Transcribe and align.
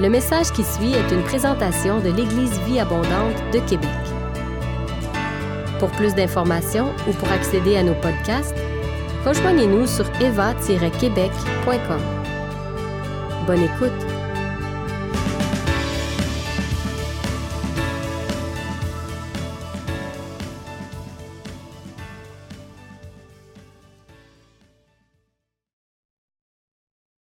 Le 0.00 0.08
message 0.08 0.50
qui 0.50 0.64
suit 0.64 0.92
est 0.92 1.12
une 1.12 1.22
présentation 1.22 2.00
de 2.00 2.08
l'Église 2.08 2.58
Vie 2.62 2.80
Abondante 2.80 3.36
de 3.52 3.60
Québec. 3.60 3.88
Pour 5.78 5.88
plus 5.92 6.16
d'informations 6.16 6.92
ou 7.08 7.12
pour 7.12 7.30
accéder 7.30 7.76
à 7.76 7.84
nos 7.84 7.94
podcasts, 7.94 8.56
rejoignez-nous 9.24 9.86
sur 9.86 10.04
eva-québec.com. 10.20 12.00
Bonne 13.46 13.62
écoute! 13.62 13.92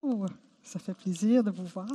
Oh, 0.03 0.27
ça 0.61 0.77
fait 0.77 0.93
plaisir 0.93 1.43
de 1.43 1.49
vous 1.49 1.65
voir. 1.65 1.87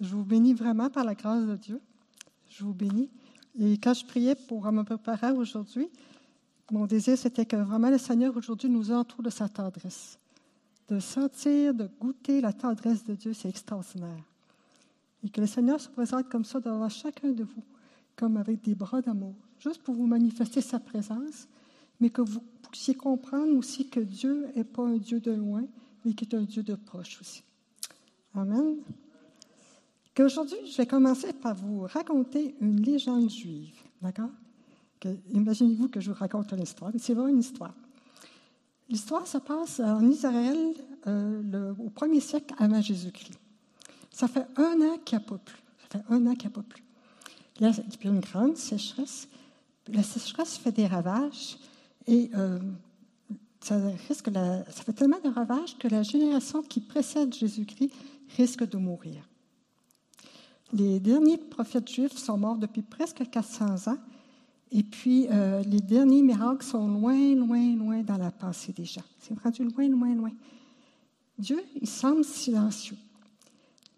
Je 0.00 0.14
vous 0.14 0.24
bénis 0.24 0.54
vraiment 0.54 0.90
par 0.90 1.04
la 1.04 1.14
grâce 1.14 1.46
de 1.46 1.56
Dieu. 1.56 1.80
Je 2.50 2.64
vous 2.64 2.74
bénis. 2.74 3.10
Et 3.58 3.72
quand 3.74 3.94
je 3.94 4.04
priais 4.04 4.34
pour 4.34 4.70
me 4.70 4.82
préparer 4.82 5.32
aujourd'hui, 5.32 5.88
mon 6.70 6.86
désir, 6.86 7.16
c'était 7.16 7.46
que 7.46 7.56
vraiment 7.56 7.90
le 7.90 7.98
Seigneur 7.98 8.36
aujourd'hui 8.36 8.68
nous 8.68 8.90
entoure 8.90 9.22
de 9.22 9.30
sa 9.30 9.48
tendresse. 9.48 10.18
De 10.88 10.98
sentir, 11.00 11.74
de 11.74 11.88
goûter 12.00 12.40
la 12.40 12.52
tendresse 12.52 13.04
de 13.04 13.14
Dieu, 13.14 13.32
c'est 13.32 13.48
extraordinaire. 13.48 14.24
Et 15.24 15.28
que 15.28 15.40
le 15.40 15.46
Seigneur 15.46 15.80
se 15.80 15.88
présente 15.88 16.28
comme 16.28 16.44
ça 16.44 16.60
devant 16.60 16.88
chacun 16.88 17.30
de 17.30 17.44
vous, 17.44 17.64
comme 18.16 18.36
avec 18.36 18.62
des 18.62 18.74
bras 18.74 19.00
d'amour, 19.00 19.34
juste 19.58 19.82
pour 19.82 19.94
vous 19.94 20.06
manifester 20.06 20.60
sa 20.60 20.78
présence, 20.78 21.48
mais 22.00 22.10
que 22.10 22.20
vous 22.20 22.42
puissiez 22.70 22.94
comprendre 22.94 23.56
aussi 23.56 23.88
que 23.88 24.00
Dieu 24.00 24.48
n'est 24.54 24.64
pas 24.64 24.82
un 24.82 24.98
Dieu 24.98 25.20
de 25.20 25.32
loin, 25.32 25.64
mais 26.04 26.12
qu'il 26.12 26.28
est 26.28 26.34
un 26.34 26.42
Dieu 26.42 26.62
de 26.62 26.74
proche 26.74 27.20
aussi. 27.20 27.42
Amen. 28.34 28.76
Qu'aujourd'hui, 30.16 30.58
je 30.70 30.76
vais 30.78 30.86
commencer 30.86 31.32
par 31.34 31.54
vous 31.54 31.82
raconter 31.82 32.54
une 32.60 32.80
légende 32.80 33.28
juive. 33.28 33.74
D'accord? 34.00 34.30
Imaginez-vous 35.30 35.88
que 35.88 36.00
je 36.00 36.10
vous 36.10 36.18
raconte 36.18 36.50
une 36.52 36.62
histoire. 36.62 36.90
C'est 36.98 37.12
vraiment 37.12 37.28
une 37.28 37.40
histoire. 37.40 37.74
L'histoire 38.88 39.26
se 39.26 39.38
passe 39.38 39.80
en 39.80 40.08
Israël 40.08 40.56
euh, 41.06 41.74
au 41.78 41.90
premier 41.90 42.20
siècle 42.20 42.54
avant 42.58 42.80
Jésus-Christ. 42.80 43.38
Ça 44.10 44.26
fait 44.26 44.46
un 44.56 44.80
an 44.80 44.98
qu'il 45.04 45.18
n'y 45.18 45.24
a 45.24 45.26
pas 45.28 45.38
plu. 45.38 45.56
Ça 45.82 45.98
fait 45.98 46.04
un 46.08 46.26
an 46.26 46.34
qu'il 46.34 46.48
n'y 46.48 46.54
a 46.54 46.62
pas 46.62 46.62
il 47.58 47.66
y 47.66 48.08
a 48.08 48.10
une 48.10 48.20
grande 48.20 48.56
sécheresse. 48.56 49.28
La 49.88 50.02
sécheresse 50.02 50.58
fait 50.58 50.72
des 50.72 50.86
ravages 50.86 51.58
et 52.06 52.30
euh, 52.34 52.58
ça, 53.60 53.76
risque 54.08 54.30
ça 54.32 54.82
fait 54.82 54.92
tellement 54.92 55.20
de 55.24 55.28
ravages 55.28 55.76
que 55.78 55.88
la 55.88 56.02
génération 56.02 56.62
qui 56.62 56.80
précède 56.80 57.34
Jésus-Christ 57.34 57.92
risque 58.36 58.68
de 58.68 58.76
mourir. 58.76 59.22
Les 60.72 60.98
derniers 61.00 61.38
prophètes 61.38 61.88
juifs 61.88 62.16
sont 62.16 62.36
morts 62.36 62.56
depuis 62.56 62.82
presque 62.82 63.28
400 63.30 63.90
ans, 63.92 63.98
et 64.72 64.82
puis 64.82 65.28
euh, 65.30 65.62
les 65.62 65.80
derniers 65.80 66.22
miracles 66.22 66.64
sont 66.64 66.88
loin, 66.88 67.34
loin, 67.34 67.76
loin 67.76 68.02
dans 68.02 68.16
la 68.16 68.30
pensée 68.30 68.72
des 68.72 68.84
gens. 68.84 69.04
C'est 69.20 69.38
rendu 69.38 69.64
loin, 69.64 69.88
loin, 69.88 70.14
loin. 70.14 70.32
Dieu, 71.38 71.62
il 71.80 71.86
semble 71.86 72.24
silencieux. 72.24 72.96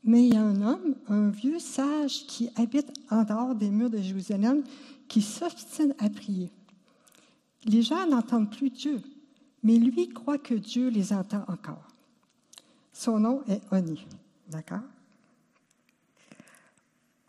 Mais 0.05 0.27
il 0.27 0.35
y 0.35 0.37
a 0.37 0.43
un 0.43 0.63
homme, 0.63 0.95
un 1.09 1.31
vieux 1.31 1.59
sage 1.59 2.27
qui 2.27 2.51
habite 2.57 2.93
en 3.11 3.25
dehors 3.25 3.55
des 3.55 3.71
murs 3.71 3.91
de 3.91 3.99
Jérusalem, 3.99 4.63
qui 5.09 5.23
s'obstine 5.23 5.95
à 5.99 6.09
prier. 6.11 6.51
Les 7.65 7.83
gens 7.83 8.07
n'entendent 8.07 8.51
plus 8.51 8.71
Dieu, 8.71 9.01
mais 9.63 9.77
lui 9.79 10.09
croit 10.09 10.39
que 10.39 10.55
Dieu 10.55 10.89
les 10.89 11.13
entend 11.13 11.45
encore. 11.49 11.89
Son 12.93 13.19
nom 13.19 13.43
est 13.49 13.61
Oni. 13.73 14.07
D'accord? 14.49 14.81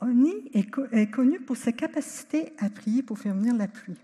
Oni 0.01 0.33
est, 0.53 1.11
connu 1.11 1.39
pour 1.39 1.57
sa 1.57 1.71
capacité 1.71 2.53
à 2.57 2.69
prier 2.69 3.03
pour 3.03 3.19
faire 3.19 3.35
venir 3.35 3.55
la 3.55 3.67
pluie. 3.67 3.97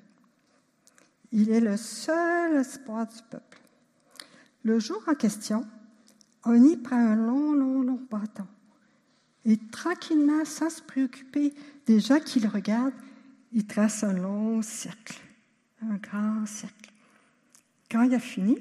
Il 1.31 1.49
est 1.49 1.61
le 1.61 1.77
seul 1.77 2.57
espoir 2.57 3.07
du 3.07 3.21
peuple. 3.29 3.59
Le 4.63 4.79
jour 4.79 5.01
en 5.07 5.15
question, 5.15 5.65
Oni 6.43 6.77
prend 6.77 6.97
un 6.97 7.15
long, 7.15 7.53
long, 7.53 7.81
long 7.81 8.01
bâton 8.09 8.45
et 9.45 9.57
tranquillement, 9.57 10.43
sans 10.43 10.69
se 10.69 10.81
préoccuper 10.81 11.53
des 11.85 11.99
gens 11.99 12.19
qui 12.19 12.39
le 12.39 12.49
regardent, 12.49 12.93
il 13.53 13.65
trace 13.65 14.03
un 14.03 14.13
long 14.13 14.61
cercle, 14.63 15.19
un 15.81 15.95
grand 15.97 16.45
cercle. 16.47 16.91
Quand 17.89 18.01
il 18.01 18.13
a 18.15 18.19
fini, 18.19 18.57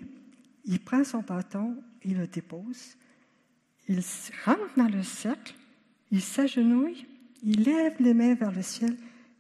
il 0.66 0.78
prend 0.78 1.02
son 1.02 1.20
bâton, 1.20 1.82
il 2.04 2.18
le 2.18 2.26
dépose, 2.26 2.96
il 3.88 4.02
rentre 4.44 4.76
dans 4.76 4.88
le 4.88 5.02
cercle, 5.02 5.54
il 6.10 6.20
s'agenouille 6.20 7.06
il 7.44 7.62
lève 7.62 7.94
les 8.00 8.14
mains 8.14 8.34
vers 8.34 8.50
le 8.50 8.62
ciel 8.62 8.96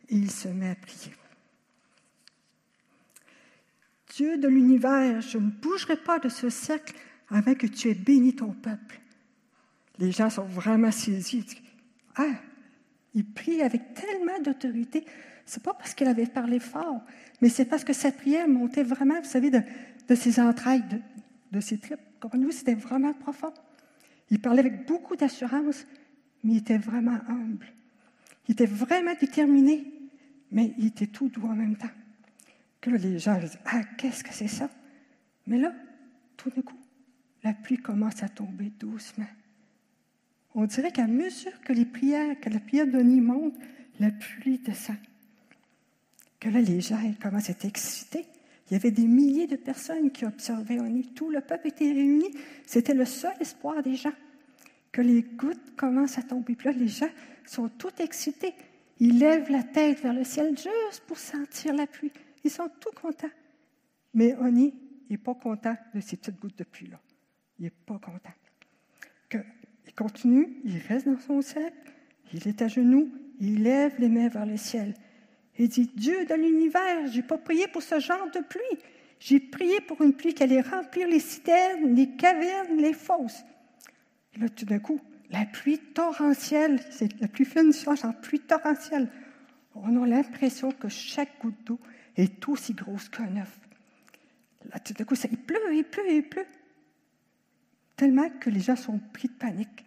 et 0.08 0.16
il 0.16 0.30
se 0.30 0.48
met 0.48 0.70
à 0.70 0.74
prier. 0.74 1.12
Dieu 4.14 4.38
de 4.38 4.46
l'univers, 4.46 5.20
je 5.22 5.38
ne 5.38 5.50
bougerai 5.50 5.96
pas 5.96 6.18
de 6.18 6.28
ce 6.28 6.50
cercle 6.50 6.94
avant 7.30 7.54
que 7.54 7.66
tu 7.66 7.88
aies 7.88 7.94
béni 7.94 8.36
ton 8.36 8.52
peuple. 8.52 9.00
Les 9.98 10.12
gens 10.12 10.30
sont 10.30 10.44
vraiment 10.44 10.92
saisis. 10.92 11.46
Ah, 12.16 12.34
il 13.14 13.24
prie 13.24 13.62
avec 13.62 13.94
tellement 13.94 14.38
d'autorité. 14.40 15.04
C'est 15.46 15.62
pas 15.62 15.74
parce 15.74 15.94
qu'il 15.94 16.06
avait 16.06 16.26
parlé 16.26 16.58
fort, 16.58 17.00
mais 17.40 17.48
c'est 17.48 17.64
parce 17.64 17.84
que 17.84 17.92
sa 17.92 18.12
prière 18.12 18.48
montait 18.48 18.82
vraiment, 18.82 19.20
vous 19.20 19.28
savez, 19.28 19.50
de, 19.50 20.14
ses 20.14 20.40
entrailles, 20.40 20.84
de, 20.88 20.98
de 21.52 21.60
ses 21.60 21.78
tripes. 21.78 22.00
Comme 22.20 22.40
nous, 22.40 22.50
c'était 22.50 22.74
vraiment 22.74 23.14
profond. 23.14 23.52
Il 24.30 24.40
parlait 24.40 24.60
avec 24.60 24.86
beaucoup 24.86 25.16
d'assurance, 25.16 25.86
mais 26.42 26.54
il 26.54 26.58
était 26.58 26.78
vraiment 26.78 27.18
humble. 27.28 27.66
Il 28.48 28.52
était 28.52 28.66
vraiment 28.66 29.14
déterminé, 29.18 29.84
mais 30.50 30.74
il 30.78 30.86
était 30.86 31.06
tout 31.06 31.28
doux 31.28 31.46
en 31.46 31.54
même 31.54 31.76
temps. 31.76 31.90
Que 32.80 32.90
les 32.90 33.18
gens 33.18 33.38
disent 33.38 33.58
Ah, 33.64 33.82
qu'est-ce 33.96 34.22
que 34.22 34.32
c'est 34.32 34.48
ça? 34.48 34.68
Mais 35.46 35.58
là, 35.58 35.72
tout 36.36 36.50
d'un 36.50 36.62
coup, 36.62 36.78
la 37.42 37.52
pluie 37.52 37.78
commence 37.78 38.22
à 38.22 38.28
tomber 38.28 38.70
doucement. 38.78 39.26
On 40.54 40.66
dirait 40.66 40.92
qu'à 40.92 41.06
mesure 41.06 41.60
que 41.62 41.72
les 41.72 41.84
prières, 41.84 42.38
que 42.40 42.48
la 42.48 42.60
prière 42.60 42.86
de 42.86 43.02
monte, 43.02 43.54
la 44.00 44.10
pluie 44.10 44.58
descend. 44.58 44.96
Que 46.38 46.48
là, 46.48 46.60
les 46.60 46.80
gens 46.80 47.00
commencent 47.20 47.48
à 47.48 47.52
être 47.52 47.64
excités. 47.64 48.26
Il 48.70 48.74
y 48.74 48.76
avait 48.76 48.90
des 48.90 49.06
milliers 49.06 49.46
de 49.46 49.56
personnes 49.56 50.10
qui 50.10 50.24
observaient 50.24 50.80
Oni. 50.80 51.12
Tout 51.12 51.30
le 51.30 51.40
peuple 51.40 51.68
était 51.68 51.92
réuni. 51.92 52.30
C'était 52.66 52.94
le 52.94 53.04
seul 53.04 53.34
espoir 53.40 53.82
des 53.82 53.96
gens. 53.96 54.12
Que 54.94 55.02
les 55.02 55.22
gouttes 55.22 55.74
commencent 55.76 56.18
à 56.18 56.22
tomber. 56.22 56.54
Puis 56.54 56.68
là, 56.68 56.72
les 56.72 56.86
gens 56.86 57.10
sont 57.44 57.68
tout 57.68 57.90
excités. 57.98 58.54
Ils 59.00 59.18
lèvent 59.18 59.50
la 59.50 59.64
tête 59.64 60.00
vers 60.00 60.12
le 60.12 60.22
ciel 60.22 60.56
juste 60.56 61.02
pour 61.08 61.18
sentir 61.18 61.74
la 61.74 61.88
pluie. 61.88 62.12
Ils 62.44 62.50
sont 62.50 62.68
tout 62.78 62.92
contents. 62.94 63.26
Mais 64.12 64.36
Oni 64.36 64.72
n'est 65.10 65.18
pas 65.18 65.34
content 65.34 65.76
de 65.96 66.00
ces 66.00 66.16
petites 66.16 66.38
gouttes 66.38 66.56
de 66.56 66.62
pluie-là. 66.62 67.00
Il 67.58 67.64
n'est 67.64 67.70
pas 67.70 67.98
content. 67.98 68.32
Que, 69.28 69.38
il 69.84 69.94
continue, 69.94 70.60
il 70.62 70.78
reste 70.78 71.08
dans 71.08 71.18
son 71.18 71.42
cercle, 71.42 71.74
il 72.32 72.46
est 72.46 72.62
à 72.62 72.68
genoux, 72.68 73.12
il 73.40 73.64
lève 73.64 73.94
les 73.98 74.08
mains 74.08 74.28
vers 74.28 74.46
le 74.46 74.56
ciel. 74.56 74.94
Il 75.58 75.70
dit, 75.70 75.90
Dieu 75.92 76.24
de 76.24 76.34
l'univers, 76.34 77.08
je 77.08 77.16
n'ai 77.16 77.22
pas 77.24 77.38
prié 77.38 77.66
pour 77.66 77.82
ce 77.82 77.98
genre 77.98 78.30
de 78.30 78.38
pluie. 78.38 78.78
J'ai 79.18 79.40
prié 79.40 79.80
pour 79.80 80.02
une 80.02 80.14
pluie 80.14 80.34
qui 80.34 80.44
allait 80.44 80.60
remplir 80.60 81.08
les 81.08 81.18
citernes, 81.18 81.96
les 81.96 82.10
cavernes, 82.10 82.76
les 82.76 82.92
fosses. 82.92 83.44
Et 84.34 84.40
là, 84.40 84.48
tout 84.48 84.64
d'un 84.64 84.78
coup, 84.78 85.00
la 85.30 85.44
pluie 85.46 85.78
torrentielle, 85.78 86.80
c'est 86.90 87.20
la 87.20 87.28
plus 87.28 87.44
fine 87.44 87.72
change 87.72 88.04
en 88.04 88.12
pluie 88.12 88.40
torrentielle. 88.40 89.08
On 89.74 90.02
a 90.02 90.06
l'impression 90.06 90.70
que 90.72 90.88
chaque 90.88 91.40
goutte 91.40 91.64
d'eau 91.66 91.80
est 92.16 92.48
aussi 92.48 92.74
grosse 92.74 93.08
qu'un 93.08 93.36
œuf. 93.36 93.58
Là, 94.72 94.78
tout 94.78 94.92
d'un 94.92 95.04
coup, 95.04 95.14
ça, 95.14 95.28
il 95.30 95.38
pleut, 95.38 95.58
il 95.72 95.84
pleut, 95.84 96.04
il 96.08 96.22
pleut. 96.22 96.46
Tellement 97.96 98.28
que 98.40 98.50
les 98.50 98.60
gens 98.60 98.76
sont 98.76 98.98
pris 99.12 99.28
de 99.28 99.34
panique. 99.34 99.84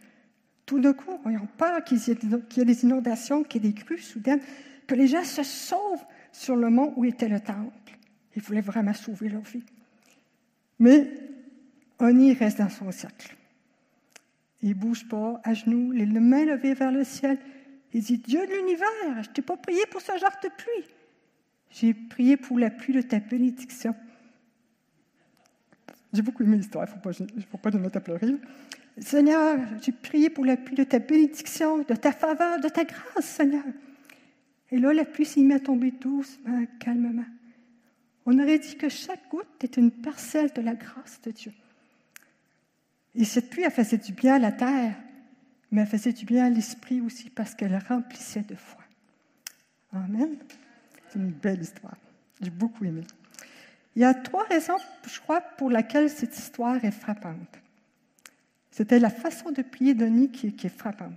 Tout 0.65 0.79
d'un 0.79 0.93
coup, 0.93 1.17
ils 1.29 1.37
ont 1.37 1.47
peur 1.57 1.83
qu'il 1.83 1.97
y, 1.97 2.11
ait 2.11 2.65
des 2.65 2.83
inondations, 2.83 3.43
qu'il 3.43 3.63
y 3.63 3.67
ait 3.67 3.71
des 3.71 3.81
crues 3.81 3.99
soudaines, 3.99 4.41
que 4.85 4.95
les 4.95 5.07
gens 5.07 5.23
se 5.23 5.43
sauvent 5.43 6.05
sur 6.31 6.55
le 6.55 6.69
mont 6.69 6.93
où 6.97 7.05
était 7.05 7.29
le 7.29 7.39
temple. 7.39 7.71
Ils 8.35 8.41
voulaient 8.41 8.61
vraiment 8.61 8.93
sauver 8.93 9.29
leur 9.29 9.41
vie. 9.41 9.63
Mais 10.79 11.09
Oni 11.99 12.33
reste 12.33 12.59
dans 12.59 12.69
son 12.69 12.91
cercle. 12.91 13.36
Il 14.61 14.69
ne 14.69 14.73
bouge 14.73 15.07
pas, 15.07 15.39
à 15.43 15.53
genoux, 15.53 15.91
les 15.91 16.05
mains 16.05 16.45
levées 16.45 16.73
vers 16.73 16.91
le 16.91 17.03
ciel. 17.03 17.37
Il 17.93 18.01
dit, 18.01 18.17
Dieu 18.17 18.45
de 18.45 18.53
l'univers, 18.53 19.23
je 19.23 19.29
t'ai 19.29 19.41
pas 19.41 19.57
prié 19.57 19.85
pour 19.89 20.01
ce 20.01 20.11
genre 20.17 20.35
de 20.43 20.49
pluie. 20.49 20.93
J'ai 21.69 21.93
prié 21.93 22.37
pour 22.37 22.59
la 22.59 22.69
pluie 22.69 22.93
de 22.93 23.01
ta 23.01 23.19
bénédiction. 23.19 23.95
J'ai 26.13 26.21
beaucoup 26.21 26.43
aimé 26.43 26.57
l'histoire, 26.57 26.87
il 26.87 27.25
ne 27.35 27.41
faut 27.41 27.57
pas, 27.57 27.69
de 27.69 27.77
mettre 27.77 27.97
à 27.97 28.01
pleurer. 28.01 28.35
Seigneur, 28.97 29.59
j'ai 29.81 29.91
prié 29.91 30.29
pour 30.29 30.45
la 30.45 30.57
pluie 30.57 30.75
de 30.75 30.83
ta 30.83 30.99
bénédiction, 30.99 31.79
de 31.79 31.95
ta 31.95 32.11
faveur, 32.11 32.59
de 32.59 32.69
ta 32.69 32.85
grâce, 32.85 33.25
Seigneur. 33.25 33.63
Et 34.71 34.79
là, 34.79 34.93
la 34.93 35.05
pluie 35.05 35.25
s'est 35.25 35.41
mise 35.41 35.57
à 35.57 35.59
tomber 35.59 35.91
doucement, 35.91 36.65
calmement. 36.79 37.25
On 38.25 38.37
aurait 38.39 38.59
dit 38.59 38.75
que 38.75 38.89
chaque 38.89 39.29
goutte 39.29 39.47
était 39.61 39.79
une 39.79 39.91
parcelle 39.91 40.51
de 40.53 40.61
la 40.61 40.75
grâce 40.75 41.21
de 41.21 41.31
Dieu. 41.31 41.53
Et 43.17 43.25
cette 43.25 43.49
pluie, 43.49 43.63
elle 43.63 43.71
faisait 43.71 43.97
du 43.97 44.13
bien 44.13 44.35
à 44.35 44.39
la 44.39 44.51
terre, 44.51 44.93
mais 45.71 45.81
elle 45.81 45.87
faisait 45.87 46.13
du 46.13 46.23
bien 46.23 46.45
à 46.45 46.49
l'esprit 46.49 47.01
aussi 47.01 47.31
parce 47.31 47.55
qu'elle 47.55 47.75
remplissait 47.89 48.43
de 48.43 48.53
foi. 48.55 48.83
Amen. 49.91 50.37
C'est 51.09 51.17
une 51.17 51.31
belle 51.31 51.61
histoire. 51.61 51.97
J'ai 52.39 52.51
beaucoup 52.51 52.85
aimé. 52.85 53.01
Il 53.95 54.03
y 54.03 54.05
a 54.05 54.13
trois 54.13 54.43
raisons, 54.43 54.77
je 55.07 55.19
crois, 55.19 55.41
pour 55.41 55.71
lesquelles 55.71 56.11
cette 56.11 56.37
histoire 56.37 56.83
est 56.85 56.91
frappante. 56.91 57.59
C'était 58.69 58.99
la 58.99 59.09
façon 59.09 59.51
de 59.51 59.63
prier 59.63 59.95
d'Oni 59.95 60.29
qui, 60.29 60.53
qui, 60.53 60.67
est 60.67 60.77
frappante. 60.77 61.15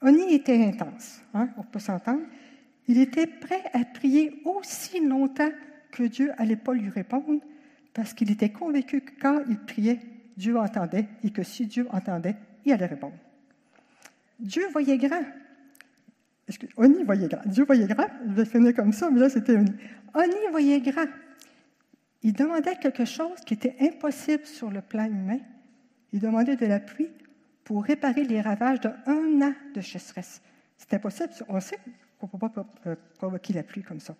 Oni 0.00 0.32
était 0.32 0.64
intense, 0.64 1.20
hein, 1.34 1.50
on 1.58 1.62
peut 1.62 1.78
s'entendre. 1.78 2.22
Il 2.88 2.98
était 2.98 3.26
prêt 3.26 3.62
à 3.74 3.84
prier 3.84 4.40
aussi 4.46 5.06
longtemps 5.06 5.52
que 5.90 6.04
Dieu 6.04 6.32
n'allait 6.38 6.56
pas 6.56 6.72
lui 6.72 6.88
répondre, 6.88 7.42
parce 7.92 8.14
qu'il 8.14 8.30
était 8.30 8.48
convaincu 8.48 9.02
que 9.02 9.12
quand 9.20 9.42
il 9.50 9.58
priait, 9.58 10.00
Dieu 10.36 10.56
entendait, 10.58 11.06
et 11.22 11.30
que 11.30 11.42
si 11.42 11.66
Dieu 11.66 11.86
entendait, 11.90 12.36
il 12.64 12.72
allait 12.72 12.86
répondre. 12.86 13.16
Dieu 14.38 14.64
voyait 14.72 14.98
grand. 14.98 15.22
Oni 16.76 17.04
voyait 17.04 17.28
grand. 17.28 17.42
Dieu 17.46 17.64
voyait 17.64 17.86
grand. 17.86 18.08
Je 18.28 18.32
vais 18.32 18.44
finir 18.44 18.74
comme 18.74 18.92
ça, 18.92 19.10
mais 19.10 19.20
là, 19.20 19.28
c'était 19.28 19.56
Oni. 19.56 19.72
Oni 20.14 20.50
voyait 20.50 20.80
grand. 20.80 21.06
Il 22.22 22.32
demandait 22.32 22.76
quelque 22.76 23.04
chose 23.04 23.40
qui 23.44 23.54
était 23.54 23.76
impossible 23.80 24.46
sur 24.46 24.70
le 24.70 24.80
plan 24.80 25.06
humain. 25.06 25.38
Il 26.12 26.20
demandait 26.20 26.56
de 26.56 26.66
la 26.66 26.78
pluie 26.78 27.10
pour 27.64 27.84
réparer 27.84 28.24
les 28.24 28.40
ravages 28.40 28.80
d'un 28.80 29.42
an 29.42 29.54
de 29.74 29.80
sécheresse. 29.80 30.42
C'est 30.76 30.94
impossible. 30.94 31.30
On 31.48 31.60
sait 31.60 31.78
qu'on 32.18 32.28
ne 32.32 32.38
peut 32.38 32.48
pas 32.48 32.66
euh, 32.86 32.96
provoquer 33.16 33.52
la 33.52 33.62
pluie 33.62 33.82
comme 33.82 34.00
ça. 34.00 34.14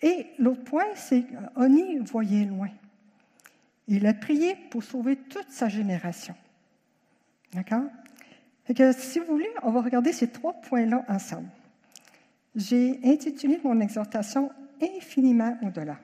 Et 0.00 0.28
l'autre 0.38 0.64
point, 0.64 0.84
c'est 0.94 1.24
qu'Oni 1.24 1.98
voyait 1.98 2.44
loin. 2.44 2.68
Il 3.88 4.06
a 4.06 4.14
prié 4.14 4.54
pour 4.70 4.84
sauver 4.84 5.16
toute 5.16 5.50
sa 5.50 5.68
génération. 5.68 6.34
D'accord? 7.52 7.86
Que, 8.76 8.92
si 8.92 9.18
vous 9.18 9.24
voulez, 9.26 9.48
on 9.62 9.70
va 9.70 9.80
regarder 9.80 10.12
ces 10.12 10.28
trois 10.28 10.52
points-là 10.52 11.04
ensemble. 11.08 11.48
J'ai 12.54 13.00
intitulé 13.02 13.58
mon 13.64 13.80
exhortation 13.80 14.50
Infiniment 14.80 15.58
au-delà. 15.62 15.98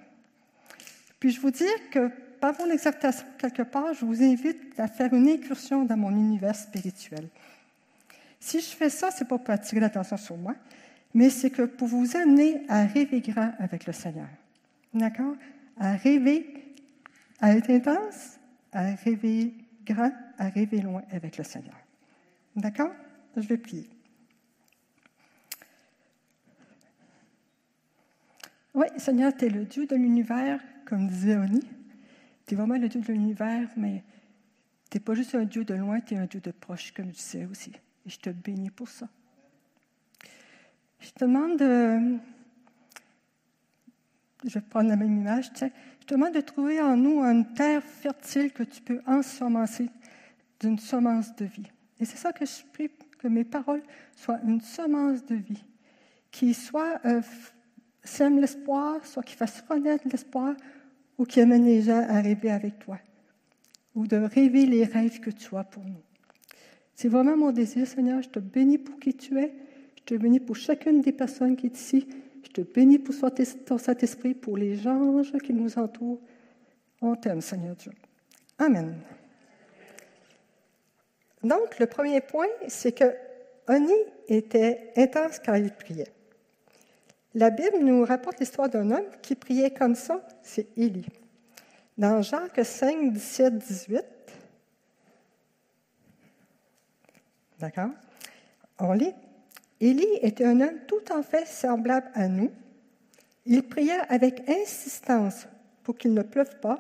Puis 1.21 1.31
je 1.31 1.41
vous 1.41 1.53
dire 1.53 1.91
que 1.93 2.11
par 2.41 2.59
mon 2.59 2.71
exhortation, 2.71 3.25
quelque 3.39 3.63
part, 3.63 3.95
je 3.95 4.05
vous 4.05 4.23
invite 4.23 4.79
à 4.79 4.89
faire 4.89 5.15
une 5.15 5.29
incursion 5.29 5.85
dans 5.85 5.97
mon 5.97 6.11
univers 6.11 6.57
spirituel. 6.57 7.29
Si 8.41 8.61
je 8.61 8.67
fais 8.67 8.91
ça, 8.91 9.11
ce 9.11 9.23
n'est 9.23 9.29
pas 9.29 9.39
pour 9.39 9.55
attirer 9.55 9.81
l'attention 9.81 10.17
sur 10.17 10.37
moi, 10.37 10.55
mais 11.15 11.31
c'est 11.31 11.51
que 11.51 11.63
pour 11.63 11.87
vous 11.87 12.17
amener 12.17 12.63
à 12.69 12.85
rêver 12.85 13.21
grand 13.21 13.53
avec 13.59 13.87
le 13.87 13.93
Seigneur. 13.93 14.29
D'accord? 14.93 15.37
À 15.79 15.93
rêver, 15.93 16.64
à 17.45 17.55
être 17.59 17.69
intense, 17.69 18.41
à 18.73 18.95
rêver 18.95 19.53
grand, 19.85 20.11
à 20.39 20.49
rêver 20.49 20.81
loin 20.81 21.03
avec 21.11 21.37
le 21.37 21.45
Seigneur. 21.45 21.77
D'accord? 22.57 22.91
Je 23.37 23.43
vais 23.43 23.59
prier. 23.59 23.91
Oui, 28.73 28.87
Seigneur, 28.97 29.37
tu 29.37 29.45
es 29.45 29.51
le 29.51 29.67
Dieu 29.67 29.87
de 29.87 29.95
l'univers, 29.95 30.59
comme 30.87 31.07
disait 31.07 31.37
Oni. 31.37 31.61
Tu 32.47 32.55
es 32.55 32.57
vraiment 32.57 32.79
le 32.79 32.89
Dieu 32.89 33.03
de 33.03 33.13
l'univers, 33.13 33.69
mais 33.77 34.03
tu 34.91 34.97
n'es 34.97 35.05
pas 35.05 35.13
juste 35.13 35.35
un 35.35 35.45
Dieu 35.45 35.67
de 35.67 35.75
loin, 35.75 36.01
tu 36.01 36.15
es 36.15 36.17
un 36.17 36.25
Dieu 36.25 36.41
de 36.41 36.51
proche, 36.51 36.93
comme 36.93 37.13
tu 37.13 37.21
sais 37.21 37.45
aussi. 37.45 37.73
Et 38.07 38.09
je 38.09 38.21
te 38.21 38.31
bénis 38.31 38.71
pour 38.71 38.89
ça. 38.89 39.07
Je 40.99 41.11
te 41.11 41.27
demande 41.27 41.59
de. 41.59 42.19
Je 44.45 44.55
vais 44.55 44.63
prendre 44.63 44.89
la 44.89 44.97
même 44.97 45.15
image. 45.15 45.51
Je 45.55 45.67
te 45.67 45.73
demande 46.07 46.35
de 46.35 46.41
trouver 46.41 46.81
en 46.81 46.97
nous 46.97 47.21
une 47.21 47.53
terre 47.55 47.83
fertile 47.83 48.53
que 48.53 48.63
tu 48.63 48.83
peux 48.83 49.01
ensemencer 49.07 49.89
d'une 50.61 50.79
semence 50.79 51.35
de 51.37 51.45
vie. 51.45 51.71
Et 52.01 52.05
c'est 52.05 52.17
ça 52.17 52.33
que 52.33 52.45
je 52.45 52.53
prie, 52.73 52.91
que 53.19 53.29
mes 53.29 53.45
paroles 53.45 53.83
soient 54.17 54.41
une 54.45 54.61
semence 54.61 55.25
de 55.25 55.35
vie, 55.35 55.65
qui 56.31 56.53
soit 56.55 57.01
euh, 57.05 57.23
sème 58.03 58.41
l'espoir, 58.41 59.05
soit 59.07 59.23
qui 59.23 59.35
fasse 59.35 59.65
renaître 59.69 60.07
l'espoir, 60.11 60.55
ou 61.17 61.25
qui 61.25 61.41
amène 61.41 61.65
les 61.65 61.83
gens 61.83 62.05
à 62.09 62.21
rêver 62.21 62.51
avec 62.51 62.79
toi, 62.79 62.99
ou 63.95 64.07
de 64.07 64.17
rêver 64.17 64.67
les 64.67 64.85
rêves 64.85 65.21
que 65.21 65.31
tu 65.31 65.57
as 65.57 65.65
pour 65.65 65.85
nous. 65.85 66.03
C'est 66.95 67.09
vraiment 67.09 67.37
mon 67.37 67.51
désir, 67.51 67.87
Seigneur. 67.87 68.23
Je 68.23 68.29
te 68.29 68.39
bénis 68.39 68.79
pour 68.79 68.99
qui 68.99 69.15
tu 69.15 69.39
es. 69.39 69.53
Je 69.97 70.03
te 70.03 70.15
bénis 70.15 70.41
pour 70.41 70.57
chacune 70.57 71.01
des 71.01 71.13
personnes 71.13 71.57
qui 71.57 71.67
est 71.67 71.77
ici. 71.77 72.07
Te 72.55 72.61
bénis 72.61 73.01
pour 73.01 73.15
ton 73.67 73.79
Saint-Esprit, 73.79 74.33
pour 74.33 74.57
les 74.57 74.77
gens 74.77 75.23
qui 75.43 75.53
nous 75.53 75.77
entourent. 75.77 76.21
On 77.03 77.17
t'aime, 77.17 77.41
Seigneur 77.41 77.75
Dieu. 77.75 77.91
Amen. 78.59 78.95
Donc, 81.43 81.81
le 81.81 81.87
premier 81.87 82.21
point, 82.21 82.47
c'est 82.69 82.93
que 82.93 83.13
Oni 83.67 83.93
était 84.29 84.93
intense 84.97 85.41
quand 85.45 85.55
il 85.55 85.73
priait. 85.73 86.13
La 87.35 87.51
Bible 87.51 87.79
nous 87.81 88.05
rapporte 88.05 88.39
l'histoire 88.39 88.69
d'un 88.69 88.89
homme 88.93 89.11
qui 89.21 89.35
priait 89.35 89.73
comme 89.73 89.97
ça, 89.97 90.25
c'est 90.41 90.69
Élie. 90.77 91.07
Dans 91.99 92.23
Jacques 92.23 92.65
5, 92.65 93.13
17, 93.13 93.59
18, 93.59 94.05
d'accord, 97.59 97.91
on 98.79 98.93
lit 98.93 99.15
Élie 99.85 100.19
était 100.23 100.45
un 100.45 100.61
homme 100.61 100.79
tout 100.87 101.13
en 101.13 101.23
fait 101.23 101.47
semblable 101.47 102.11
à 102.15 102.29
nous. 102.29 102.51
Il 103.47 103.63
pria 103.63 104.03
avec 104.09 104.49
insistance 104.49 105.47
pour 105.83 105.97
qu'il 105.97 106.15
ne 106.15 106.23
pleuve 106.23 106.59
pas, 106.61 106.79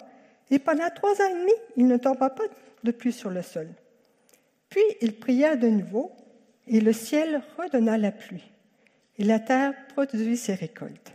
et 0.51 0.59
pendant 0.59 0.89
trois 0.91 1.13
ans 1.13 1.29
et 1.31 1.41
demi, 1.41 1.53
il 1.77 1.87
ne 1.87 1.97
tomba 1.97 2.31
pas 2.31 2.45
de 2.83 2.91
pluie 2.91 3.13
sur 3.13 3.31
le 3.31 3.43
sol. 3.43 3.69
Puis 4.69 4.83
il 5.01 5.15
pria 5.15 5.57
de 5.57 5.69
nouveau, 5.69 6.13
et 6.67 6.81
le 6.81 6.93
ciel 6.93 7.43
redonna 7.59 7.99
la 7.99 8.11
pluie 8.11 8.51
et 9.19 9.25
la 9.25 9.39
terre 9.39 9.75
produit 9.89 10.37
ses 10.37 10.55
récoltes. 10.55 11.13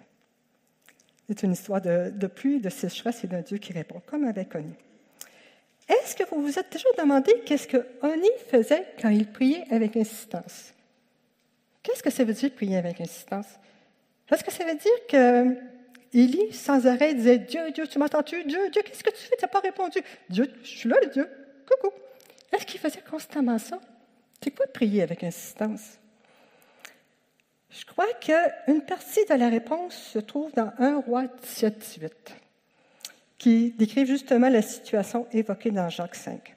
C'est 1.28 1.44
une 1.44 1.54
histoire 1.54 1.82
de, 1.82 2.28
pluie, 2.28 2.60
de 2.60 2.70
sécheresse 2.70 3.24
et 3.24 3.28
d'un 3.28 3.42
Dieu 3.42 3.58
qui 3.58 3.74
répond, 3.74 4.02
comme 4.06 4.26
avec 4.26 4.56
Oni. 4.56 4.74
Est-ce 5.88 6.16
que 6.16 6.24
vous 6.30 6.42
vous 6.42 6.58
êtes 6.58 6.72
déjà 6.72 6.88
demandé 6.98 7.34
qu'est-ce 7.46 7.68
que 7.68 7.86
Oni 8.02 8.30
faisait 8.48 8.86
quand 9.02 9.10
il 9.10 9.28
priait 9.28 9.66
avec 9.70 9.98
insistance? 9.98 10.74
Qu'est-ce 11.84 12.04
que 12.04 12.10
ça 12.10 12.24
veut 12.24 12.34
dire 12.34 12.52
prier 12.52 12.78
avec 12.78 13.00
insistance? 13.02 13.48
Est-ce 14.32 14.44
que 14.44 14.52
ça 14.52 14.64
veut 14.66 14.76
dire 14.76 15.08
que 15.08 15.56
Élie, 16.14 16.54
sans 16.54 16.88
arrêt, 16.88 17.14
disait 17.14 17.38
Dieu, 17.40 17.72
Dieu, 17.72 17.88
tu 17.88 18.00
m'entends-tu? 18.00 18.44
Dieu, 18.44 18.70
Dieu, 18.70 18.82
qu'est-ce 18.84 19.04
que 19.04 19.12
tu 19.12 19.18
fais? 19.18 19.36
Tu 19.38 19.44
n'as 19.44 19.48
pas 19.48 19.60
répondu. 19.60 20.00
Dieu, 20.30 20.52
je 20.64 20.68
suis 20.68 20.90
là, 20.90 20.98
le 21.02 21.10
Dieu. 21.10 21.30
Coucou. 21.68 21.94
Est-ce 22.52 22.66
qu'il 22.66 22.80
faisait 22.80 23.02
constamment 23.02 23.58
ça? 23.58 23.80
C'est 24.44 24.52
quoi 24.52 24.66
prier 24.68 25.04
avec 25.04 25.24
insistance? 25.24 26.00
Je 27.70 27.86
crois 27.86 28.08
qu'une 28.20 28.82
partie 28.82 29.24
de 29.26 29.36
la 29.36 29.50
réponse 29.50 29.96
se 29.96 30.20
trouve 30.20 30.52
dans 30.54 30.74
1 30.80 31.02
roi 31.02 31.26
17, 31.44 31.78
18, 31.78 32.36
qui 33.38 33.72
décrit 33.78 34.08
justement 34.08 34.50
la 34.50 34.64
situation 34.64 35.28
évoquée 35.32 35.70
dans 35.70 35.90
Jacques 35.90 36.16
5. 36.16 36.56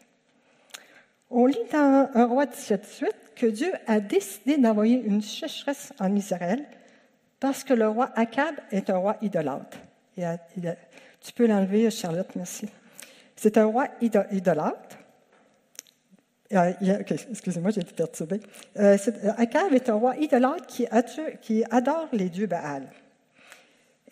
On 1.30 1.44
lit 1.44 1.58
dans 1.70 2.10
1 2.14 2.24
roi 2.24 2.46
17, 2.46 2.80
18 2.80 3.14
que 3.34 3.46
Dieu 3.46 3.72
a 3.86 4.00
décidé 4.00 4.56
d'envoyer 4.56 5.02
une 5.02 5.22
sécheresse 5.22 5.92
en 5.98 6.14
Israël 6.14 6.64
parce 7.40 7.64
que 7.64 7.74
le 7.74 7.88
roi 7.88 8.10
Akab 8.14 8.54
est 8.70 8.88
un 8.90 8.98
roi 8.98 9.16
idolâtre. 9.20 9.78
tu 10.16 11.32
peux 11.34 11.46
l'enlever, 11.46 11.90
Charlotte, 11.90 12.30
merci. 12.36 12.68
C'est 13.36 13.58
un 13.58 13.66
roi 13.66 13.88
idolâtre 14.00 14.98
ah, 16.54 16.68
excusez-moi, 17.30 17.70
j'ai 17.70 17.80
été 17.80 17.94
perturbée. 17.94 18.40
Euh, 18.78 18.98
Akab 19.38 19.72
est 19.72 19.88
un 19.88 19.94
roi 19.94 20.16
idolâtre 20.18 20.66
qui, 20.66 20.86
qui, 21.40 21.64
adore 21.70 22.08
les 22.12 22.28
dieux 22.28 22.46
Baal. 22.46 22.90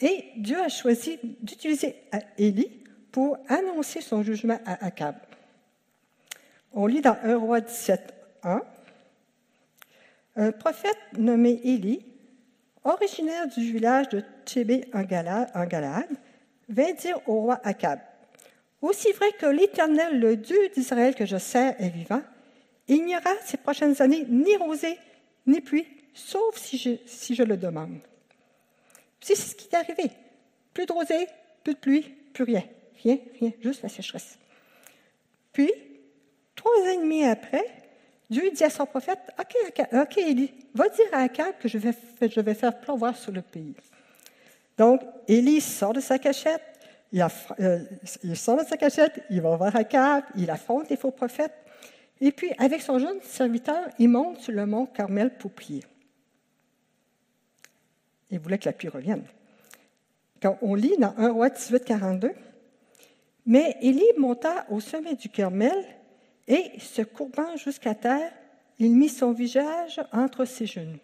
Et 0.00 0.24
Dieu 0.36 0.58
a 0.58 0.68
choisi 0.68 1.18
d'utiliser 1.42 1.96
Élie 2.38 2.82
pour 3.12 3.36
annoncer 3.48 4.00
son 4.00 4.22
jugement 4.22 4.58
à 4.64 4.86
Akab. 4.86 5.16
On 6.72 6.86
lit 6.86 7.02
dans 7.02 7.16
1 7.22 7.36
roi 7.36 7.60
17, 7.60 8.14
1. 8.44 8.62
Un 10.36 10.52
prophète 10.52 10.98
nommé 11.18 11.60
Élie, 11.64 12.04
originaire 12.84 13.48
du 13.48 13.72
village 13.72 14.08
de 14.08 14.22
Tchébé 14.46 14.84
en 14.94 15.02
Galaad, 15.02 16.08
vint 16.68 16.92
dire 16.92 17.20
au 17.26 17.40
roi 17.42 17.60
Akab 17.64 18.00
aussi 18.82 19.12
vrai 19.12 19.32
que 19.32 19.46
l'Éternel, 19.46 20.18
le 20.18 20.36
Dieu 20.36 20.68
d'Israël 20.74 21.14
que 21.14 21.26
je 21.26 21.36
sers, 21.36 21.80
est 21.80 21.90
vivant, 21.90 22.22
il 22.88 23.04
n'y 23.04 23.16
aura 23.16 23.30
ces 23.44 23.56
prochaines 23.56 24.00
années 24.00 24.24
ni 24.28 24.56
rosée, 24.56 24.98
ni 25.46 25.60
pluie, 25.60 25.86
sauf 26.14 26.56
si 26.56 26.78
je, 26.78 26.90
si 27.06 27.34
je 27.34 27.42
le 27.42 27.56
demande. 27.56 27.98
C'est 29.20 29.34
ce 29.34 29.54
qui 29.54 29.68
est 29.68 29.76
arrivé. 29.76 30.10
Plus 30.72 30.86
de 30.86 30.92
rosée, 30.92 31.26
plus 31.62 31.74
de 31.74 31.78
pluie, 31.78 32.14
plus 32.32 32.44
rien. 32.44 32.64
Rien, 33.02 33.18
rien, 33.38 33.52
juste 33.60 33.82
la 33.82 33.88
sécheresse. 33.88 34.38
Puis, 35.52 35.70
trois 36.56 36.72
ans 36.72 36.90
et 36.92 36.98
demi 36.98 37.24
après, 37.24 37.64
Dieu 38.30 38.48
dit 38.54 38.62
à 38.62 38.70
son 38.70 38.86
prophète, 38.86 39.18
OK, 39.38 39.84
OK, 39.92 40.18
Élie, 40.18 40.52
va 40.72 40.88
dire 40.88 41.06
à 41.12 41.22
Akab 41.22 41.58
que 41.58 41.68
je 41.68 41.78
vais, 41.78 42.54
faire 42.54 42.78
pleuvoir 42.78 43.16
sur 43.16 43.32
le 43.32 43.42
pays. 43.42 43.74
Donc, 44.78 45.02
Élie 45.26 45.60
sort 45.60 45.92
de 45.92 46.00
sa 46.00 46.18
cachette, 46.18 46.62
il, 47.12 47.26
euh, 47.58 47.80
il 48.22 48.36
sort 48.36 48.56
de 48.56 48.64
sa 48.64 48.76
cachette, 48.76 49.20
il 49.30 49.40
va 49.40 49.56
voir 49.56 49.74
Akab, 49.74 50.24
il 50.36 50.48
affronte 50.48 50.88
les 50.88 50.96
faux 50.96 51.10
prophètes. 51.10 51.54
Et 52.20 52.30
puis, 52.30 52.52
avec 52.58 52.82
son 52.82 53.00
jeune 53.00 53.20
serviteur, 53.22 53.88
il 53.98 54.08
monte 54.08 54.38
sur 54.40 54.52
le 54.52 54.64
mont 54.64 54.86
Carmel 54.86 55.36
pour 55.36 55.50
prier. 55.50 55.84
Il 58.30 58.38
voulait 58.38 58.58
que 58.58 58.66
la 58.66 58.72
pluie 58.72 58.88
revienne. 58.88 59.24
Quand 60.40 60.56
on 60.62 60.76
lit 60.76 60.96
dans 60.98 61.14
1 61.18 61.30
roi 61.32 61.50
18, 61.50 61.84
42, 61.84 62.30
mais 63.44 63.76
Élie 63.82 64.04
monta 64.16 64.66
au 64.70 64.78
sommet 64.78 65.16
du 65.16 65.28
Carmel 65.28 65.74
et, 66.50 66.78
se 66.80 67.02
courbant 67.02 67.56
jusqu'à 67.56 67.94
terre, 67.94 68.32
il 68.78 68.96
mit 68.96 69.08
son 69.08 69.32
visage 69.32 70.00
entre 70.12 70.44
ses 70.44 70.66
genoux. 70.66 70.98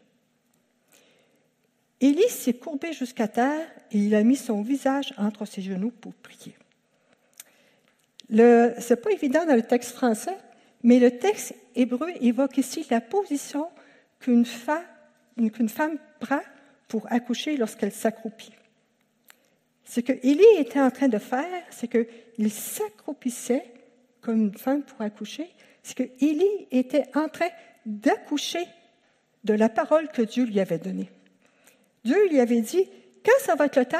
Élie 2.00 2.28
s'est 2.28 2.54
courbé 2.54 2.92
jusqu'à 2.92 3.28
terre 3.28 3.66
et 3.92 3.98
il 3.98 4.14
a 4.14 4.22
mis 4.22 4.36
son 4.36 4.60
visage 4.60 5.14
entre 5.16 5.46
ses 5.46 5.62
genoux 5.62 5.92
pour 5.92 6.12
prier. 6.14 6.54
Ce 8.28 8.90
n'est 8.90 9.00
pas 9.00 9.12
évident 9.12 9.46
dans 9.46 9.54
le 9.54 9.62
texte 9.62 9.92
français, 9.92 10.36
mais 10.82 10.98
le 10.98 11.16
texte 11.18 11.54
hébreu 11.74 12.10
évoque 12.20 12.58
ici 12.58 12.84
la 12.90 13.00
position 13.00 13.68
qu'une 14.18 14.44
femme, 14.44 14.82
femme 15.68 15.96
prend 16.18 16.42
pour 16.88 17.10
accoucher 17.10 17.56
lorsqu'elle 17.56 17.92
s'accroupit. 17.92 18.52
Ce 19.84 20.00
que 20.00 20.12
Élie 20.12 20.44
était 20.58 20.80
en 20.80 20.90
train 20.90 21.08
de 21.08 21.18
faire, 21.18 21.62
c'est 21.70 21.88
qu'il 21.88 22.50
s'accroupissait 22.50 23.64
comme 24.26 24.42
une 24.42 24.58
femme 24.58 24.82
pour 24.82 25.00
accoucher. 25.02 25.48
C'est 25.84 25.96
que 25.96 26.02
Élie 26.20 26.66
était 26.72 27.04
en 27.14 27.28
train 27.28 27.48
d'accoucher 27.86 28.66
de 29.44 29.54
la 29.54 29.68
parole 29.68 30.08
que 30.08 30.22
Dieu 30.22 30.44
lui 30.44 30.58
avait 30.58 30.78
donnée. 30.80 31.08
Dieu 32.04 32.28
lui 32.28 32.40
avait 32.40 32.60
dit, 32.60 32.88
quand 33.24 33.38
ça 33.38 33.54
va 33.54 33.66
être 33.66 33.78
le 33.78 33.84
temps, 33.84 33.98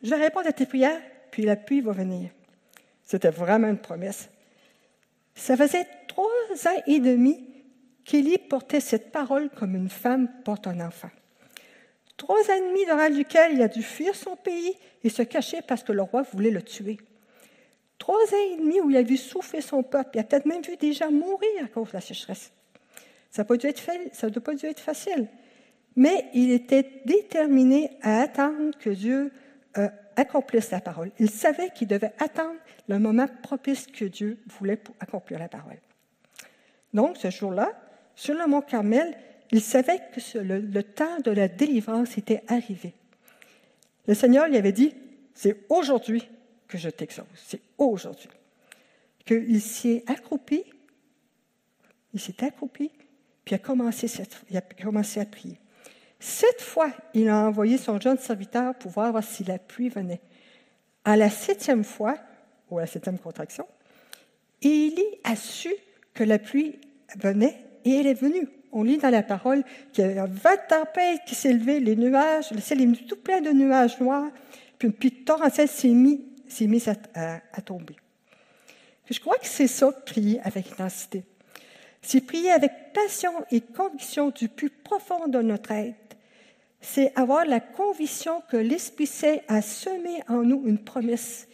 je 0.00 0.10
vais 0.10 0.22
répondre 0.22 0.46
à 0.46 0.52
tes 0.52 0.64
prières, 0.64 1.00
puis 1.32 1.42
la 1.42 1.56
pluie 1.56 1.80
va 1.80 1.90
venir. 1.90 2.30
C'était 3.02 3.30
vraiment 3.30 3.68
une 3.68 3.78
promesse. 3.78 4.30
Ça 5.34 5.56
faisait 5.56 5.86
trois 6.06 6.24
ans 6.66 6.82
et 6.86 7.00
demi 7.00 7.44
qu'Élie 8.04 8.38
portait 8.38 8.80
cette 8.80 9.10
parole 9.10 9.50
comme 9.50 9.74
une 9.74 9.90
femme 9.90 10.28
porte 10.44 10.68
un 10.68 10.80
enfant. 10.80 11.10
Trois 12.16 12.38
ans 12.50 12.54
et 12.56 12.68
demi 12.68 12.84
durant 12.84 13.08
lequel 13.08 13.54
il 13.54 13.62
a 13.62 13.68
dû 13.68 13.82
fuir 13.82 14.14
son 14.14 14.36
pays 14.36 14.74
et 15.02 15.08
se 15.08 15.22
cacher 15.22 15.62
parce 15.66 15.82
que 15.82 15.92
le 15.92 16.02
roi 16.02 16.22
voulait 16.22 16.50
le 16.50 16.62
tuer. 16.62 16.98
Trois 17.98 18.16
ans 18.16 18.52
et 18.52 18.56
demi 18.56 18.80
où 18.80 18.90
il 18.90 18.96
a 18.96 19.02
vu 19.02 19.16
souffrir 19.16 19.62
son 19.62 19.82
peuple. 19.82 20.10
Il 20.14 20.20
a 20.20 20.24
peut-être 20.24 20.46
même 20.46 20.62
vu 20.62 20.76
des 20.76 20.92
gens 20.92 21.10
mourir 21.10 21.64
à 21.64 21.68
cause 21.68 21.88
de 21.88 21.94
la 21.94 22.00
sécheresse. 22.00 22.52
Ça 23.30 23.42
n'a 23.42 23.44
pas 23.44 23.56
pas 23.56 24.54
dû 24.54 24.66
être 24.66 24.80
facile 24.80 25.28
mais 25.98 26.26
il 26.32 26.52
était 26.52 27.02
déterminé 27.06 27.90
à 28.02 28.20
attendre 28.20 28.78
que 28.78 28.88
Dieu 28.88 29.32
euh, 29.76 29.88
accomplisse 30.14 30.70
la 30.70 30.80
parole. 30.80 31.10
Il 31.18 31.28
savait 31.28 31.70
qu'il 31.70 31.88
devait 31.88 32.12
attendre 32.20 32.54
le 32.86 33.00
moment 33.00 33.26
propice 33.42 33.88
que 33.88 34.04
Dieu 34.04 34.38
voulait 34.46 34.76
pour 34.76 34.94
accomplir 35.00 35.40
la 35.40 35.48
parole. 35.48 35.80
Donc, 36.94 37.16
ce 37.16 37.30
jour-là, 37.30 37.72
sur 38.14 38.34
le 38.34 38.46
mont 38.46 38.60
Carmel, 38.60 39.12
il 39.50 39.60
savait 39.60 39.98
que 40.14 40.38
le, 40.38 40.82
temps 40.84 41.18
de 41.24 41.32
la 41.32 41.48
délivrance 41.48 42.16
était 42.16 42.44
arrivé. 42.46 42.94
Le 44.06 44.14
Seigneur 44.14 44.46
lui 44.46 44.56
avait 44.56 44.70
dit, 44.70 44.94
c'est 45.34 45.64
aujourd'hui 45.68 46.28
que 46.68 46.78
je 46.78 46.90
t'exauce, 46.90 47.26
c'est 47.34 47.62
aujourd'hui. 47.78 48.28
Qu'il 49.24 49.60
s'est 49.60 50.04
accroupi, 50.06 50.64
il 52.14 52.20
s'est 52.20 52.44
accroupi, 52.44 52.90
puis 53.44 53.54
a 53.54 53.58
commencé, 53.58 54.06
il 54.50 54.56
a 54.56 54.60
commencé 54.60 55.20
à 55.20 55.24
prier. 55.24 55.58
Sept 56.20 56.60
fois, 56.60 56.90
il 57.14 57.28
a 57.28 57.46
envoyé 57.46 57.78
son 57.78 58.00
jeune 58.00 58.18
serviteur 58.18 58.74
pour 58.74 58.90
voir 58.90 59.22
si 59.22 59.44
la 59.44 59.58
pluie 59.58 59.88
venait. 59.88 60.20
À 61.04 61.16
la 61.16 61.30
septième 61.30 61.84
fois, 61.84 62.16
ou 62.70 62.78
à 62.78 62.82
la 62.82 62.86
septième 62.86 63.18
contraction, 63.18 63.66
Élie 64.60 65.02
a 65.24 65.36
su 65.36 65.72
que 66.12 66.24
la 66.24 66.38
pluie 66.38 66.78
venait 67.16 67.64
et 67.84 67.92
elle 67.92 68.06
est 68.06 68.20
venue. 68.20 68.48
On 68.72 68.82
lit 68.82 68.98
dans 68.98 69.10
la 69.10 69.22
parole 69.22 69.62
qu'il 69.92 70.04
y 70.04 70.18
a 70.18 70.26
une 70.26 70.38
tempête 70.68 71.20
qui 71.26 71.48
levée, 71.48 71.80
les 71.80 71.96
nuages, 71.96 72.50
le 72.50 72.60
ciel 72.60 72.82
est 72.82 73.06
tout 73.06 73.16
plein 73.16 73.40
de 73.40 73.50
nuages 73.50 73.98
noirs, 74.00 74.30
puis 74.78 74.88
une 74.88 74.94
pluie 74.94 75.24
torrentielle 75.24 75.68
s'est 75.68 75.88
mise 75.88 76.18
s'est 76.48 76.66
mis 76.66 76.82
à, 76.88 77.40
à 77.52 77.60
tomber. 77.60 77.96
Je 79.10 79.18
crois 79.20 79.38
que 79.38 79.46
c'est 79.46 79.68
ça, 79.68 79.90
prier 79.92 80.40
avec 80.42 80.72
intensité. 80.72 81.24
C'est 82.02 82.20
prier 82.20 82.50
avec 82.50 82.72
passion 82.92 83.32
et 83.50 83.60
conviction 83.60 84.30
du 84.30 84.48
plus 84.48 84.70
profond 84.70 85.28
de 85.28 85.40
notre 85.40 85.72
être 85.72 86.08
c'est 86.80 87.12
avoir 87.16 87.44
la 87.44 87.60
conviction 87.60 88.42
que 88.42 88.56
l'Esprit 88.56 89.06
Saint 89.06 89.38
a 89.48 89.62
semé 89.62 90.22
en 90.28 90.42
nous 90.42 90.62
une 90.66 90.78
promesse 90.78 91.48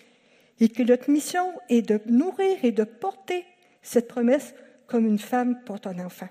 et 0.60 0.68
que 0.68 0.82
notre 0.82 1.10
mission 1.10 1.52
est 1.68 1.82
de 1.82 2.00
nourrir 2.06 2.58
et 2.62 2.72
de 2.72 2.84
porter 2.84 3.44
cette 3.82 4.08
promesse 4.08 4.54
comme 4.86 5.06
une 5.06 5.18
femme 5.18 5.62
porte 5.64 5.86
un 5.86 5.98
enfant. 6.04 6.28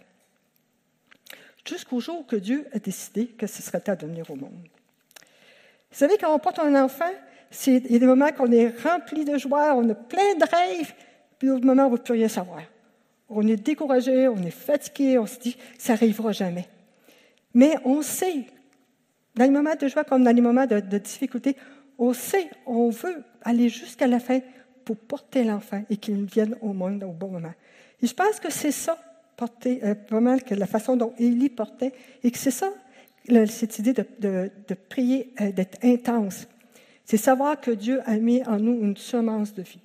Jusqu'au 1.68 2.00
jour 2.00 2.26
que 2.28 2.36
Dieu 2.36 2.68
a 2.74 2.80
décidé 2.80 3.28
que 3.28 3.48
ce 3.48 3.62
serait 3.62 3.80
de 3.80 4.06
venir 4.06 4.30
au 4.30 4.36
monde. 4.36 4.68
Vous 5.92 5.98
savez, 5.98 6.18
quand 6.18 6.34
on 6.34 6.40
porte 6.40 6.60
un 6.60 6.76
enfant, 6.76 7.12
a 7.54 7.80
des 8.00 8.06
moments 8.06 8.32
qu'on 8.32 8.52
est 8.52 8.74
rempli 8.82 9.26
de 9.26 9.38
joie, 9.38 9.76
on 9.76 9.90
a 9.90 9.96
plein 9.96 10.36
de 10.36 10.44
rêves, 10.44 10.94
puis 11.38 11.48
d'autres 11.48 11.66
moments, 11.66 11.88
on 11.88 11.92
ne 11.92 11.96
veut 11.96 12.04
plus 12.04 12.14
rien 12.14 12.28
savoir. 12.28 12.62
On 13.30 13.48
est 13.48 13.56
découragé, 13.56 14.28
on 14.28 14.38
est 14.38 14.52
fatigué, 14.52 15.18
on 15.18 15.26
se 15.26 15.40
dit, 15.40 15.58
ça 15.78 15.94
n'arrivera 15.94 16.32
jamais. 16.32 16.68
Mais 17.54 17.76
on 17.86 18.02
sait 18.02 18.46
dans 19.36 19.46
les 19.46 19.50
moments 19.50 19.76
de 19.76 19.88
joie 19.88 20.04
comme 20.04 20.24
dans 20.24 20.36
les 20.36 20.42
moments 20.42 20.66
de, 20.66 20.80
difficulté, 20.98 21.56
on 21.98 22.14
sait, 22.14 22.50
on 22.66 22.90
veut 22.90 23.24
aller 23.42 23.70
jusqu'à 23.70 24.08
la 24.08 24.20
fin 24.20 24.40
pour 24.86 24.98
porter 24.98 25.44
l'enfant 25.44 25.84
et 25.90 25.98
qu'il 25.98 26.26
vienne 26.26 26.56
au 26.62 26.74
monde 26.74 27.04
au 27.04 27.12
bon 27.12 27.30
moment. 27.30 27.54
Et 28.02 28.08
je 28.08 28.14
pense 28.14 28.40
que 28.40 28.52
c'est 28.52 28.72
ça, 28.72 28.98
euh, 29.66 29.96
vraiment 30.10 30.38
que 30.38 30.54
la 30.54 30.68
façon 30.68 30.96
dont 30.96 31.14
Élie 31.18 31.50
portait, 31.50 31.94
et 32.24 32.32
que 32.32 32.38
c'est 32.38 32.52
ça, 32.52 32.70
cette 33.48 33.80
idée 33.80 33.94
de, 33.94 34.06
de, 34.20 34.74
prier, 34.74 35.34
euh, 35.42 35.52
d'être 35.52 35.84
intense. 35.84 36.48
C'est 37.06 37.18
savoir 37.18 37.60
que 37.60 37.72
Dieu 37.72 38.02
a 38.06 38.18
mis 38.18 38.44
en 38.46 38.58
nous 38.58 38.82
une 38.82 38.98
semence 38.98 39.54
de 39.54 39.62
vie. 39.62 39.82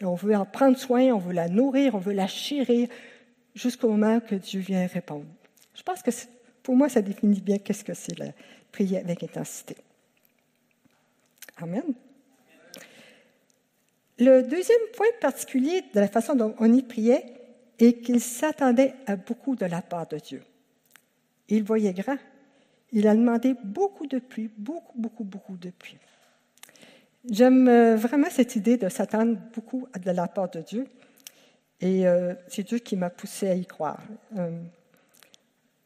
Et 0.00 0.04
on 0.04 0.14
veut 0.14 0.34
en 0.34 0.44
prendre 0.44 0.78
soin, 0.78 1.12
on 1.12 1.18
veut 1.18 1.32
la 1.32 1.48
nourrir, 1.48 1.94
on 1.94 1.98
veut 1.98 2.12
la 2.12 2.26
chérir 2.26 2.88
jusqu'au 3.54 3.88
moment 3.88 4.20
que 4.20 4.34
Dieu 4.34 4.60
vient 4.60 4.86
répondre. 4.86 5.26
Je 5.74 5.82
pense 5.82 6.02
que 6.02 6.10
pour 6.62 6.76
moi, 6.76 6.88
ça 6.88 7.02
définit 7.02 7.40
bien 7.40 7.58
qu'est-ce 7.58 7.84
que 7.84 7.94
c'est 7.94 8.18
la, 8.18 8.26
prier 8.74 8.98
avec 8.98 9.22
intensité. 9.22 9.76
Amen. 11.58 11.94
Le 14.18 14.42
deuxième 14.42 14.86
point 14.96 15.06
particulier 15.20 15.82
de 15.94 16.00
la 16.00 16.08
façon 16.08 16.34
dont 16.34 16.54
on 16.58 16.72
y 16.72 16.82
priait 16.82 17.24
est 17.78 18.00
qu'il 18.00 18.20
s'attendait 18.20 18.94
à 19.06 19.14
beaucoup 19.14 19.54
de 19.54 19.66
la 19.66 19.80
part 19.80 20.08
de 20.08 20.18
Dieu. 20.18 20.42
Il 21.48 21.62
voyait 21.62 21.92
grand. 21.92 22.18
Il 22.92 23.06
a 23.06 23.14
demandé 23.14 23.54
beaucoup 23.64 24.06
de 24.06 24.18
pluie, 24.18 24.50
beaucoup, 24.56 24.98
beaucoup, 24.98 25.24
beaucoup 25.24 25.56
de 25.56 25.70
pluie. 25.70 25.98
J'aime 27.30 27.68
euh, 27.68 27.96
vraiment 27.96 28.28
cette 28.30 28.54
idée 28.54 28.76
de 28.76 28.88
s'attendre 28.88 29.38
beaucoup 29.54 29.88
de 29.98 30.10
la 30.10 30.28
part 30.28 30.50
de 30.50 30.60
Dieu. 30.60 30.86
Et 31.80 32.06
euh, 32.06 32.34
c'est 32.48 32.64
Dieu 32.64 32.78
qui 32.78 32.96
m'a 32.96 33.10
poussé 33.10 33.48
à 33.48 33.54
y 33.54 33.64
croire. 33.64 34.02
Euh, 34.36 34.50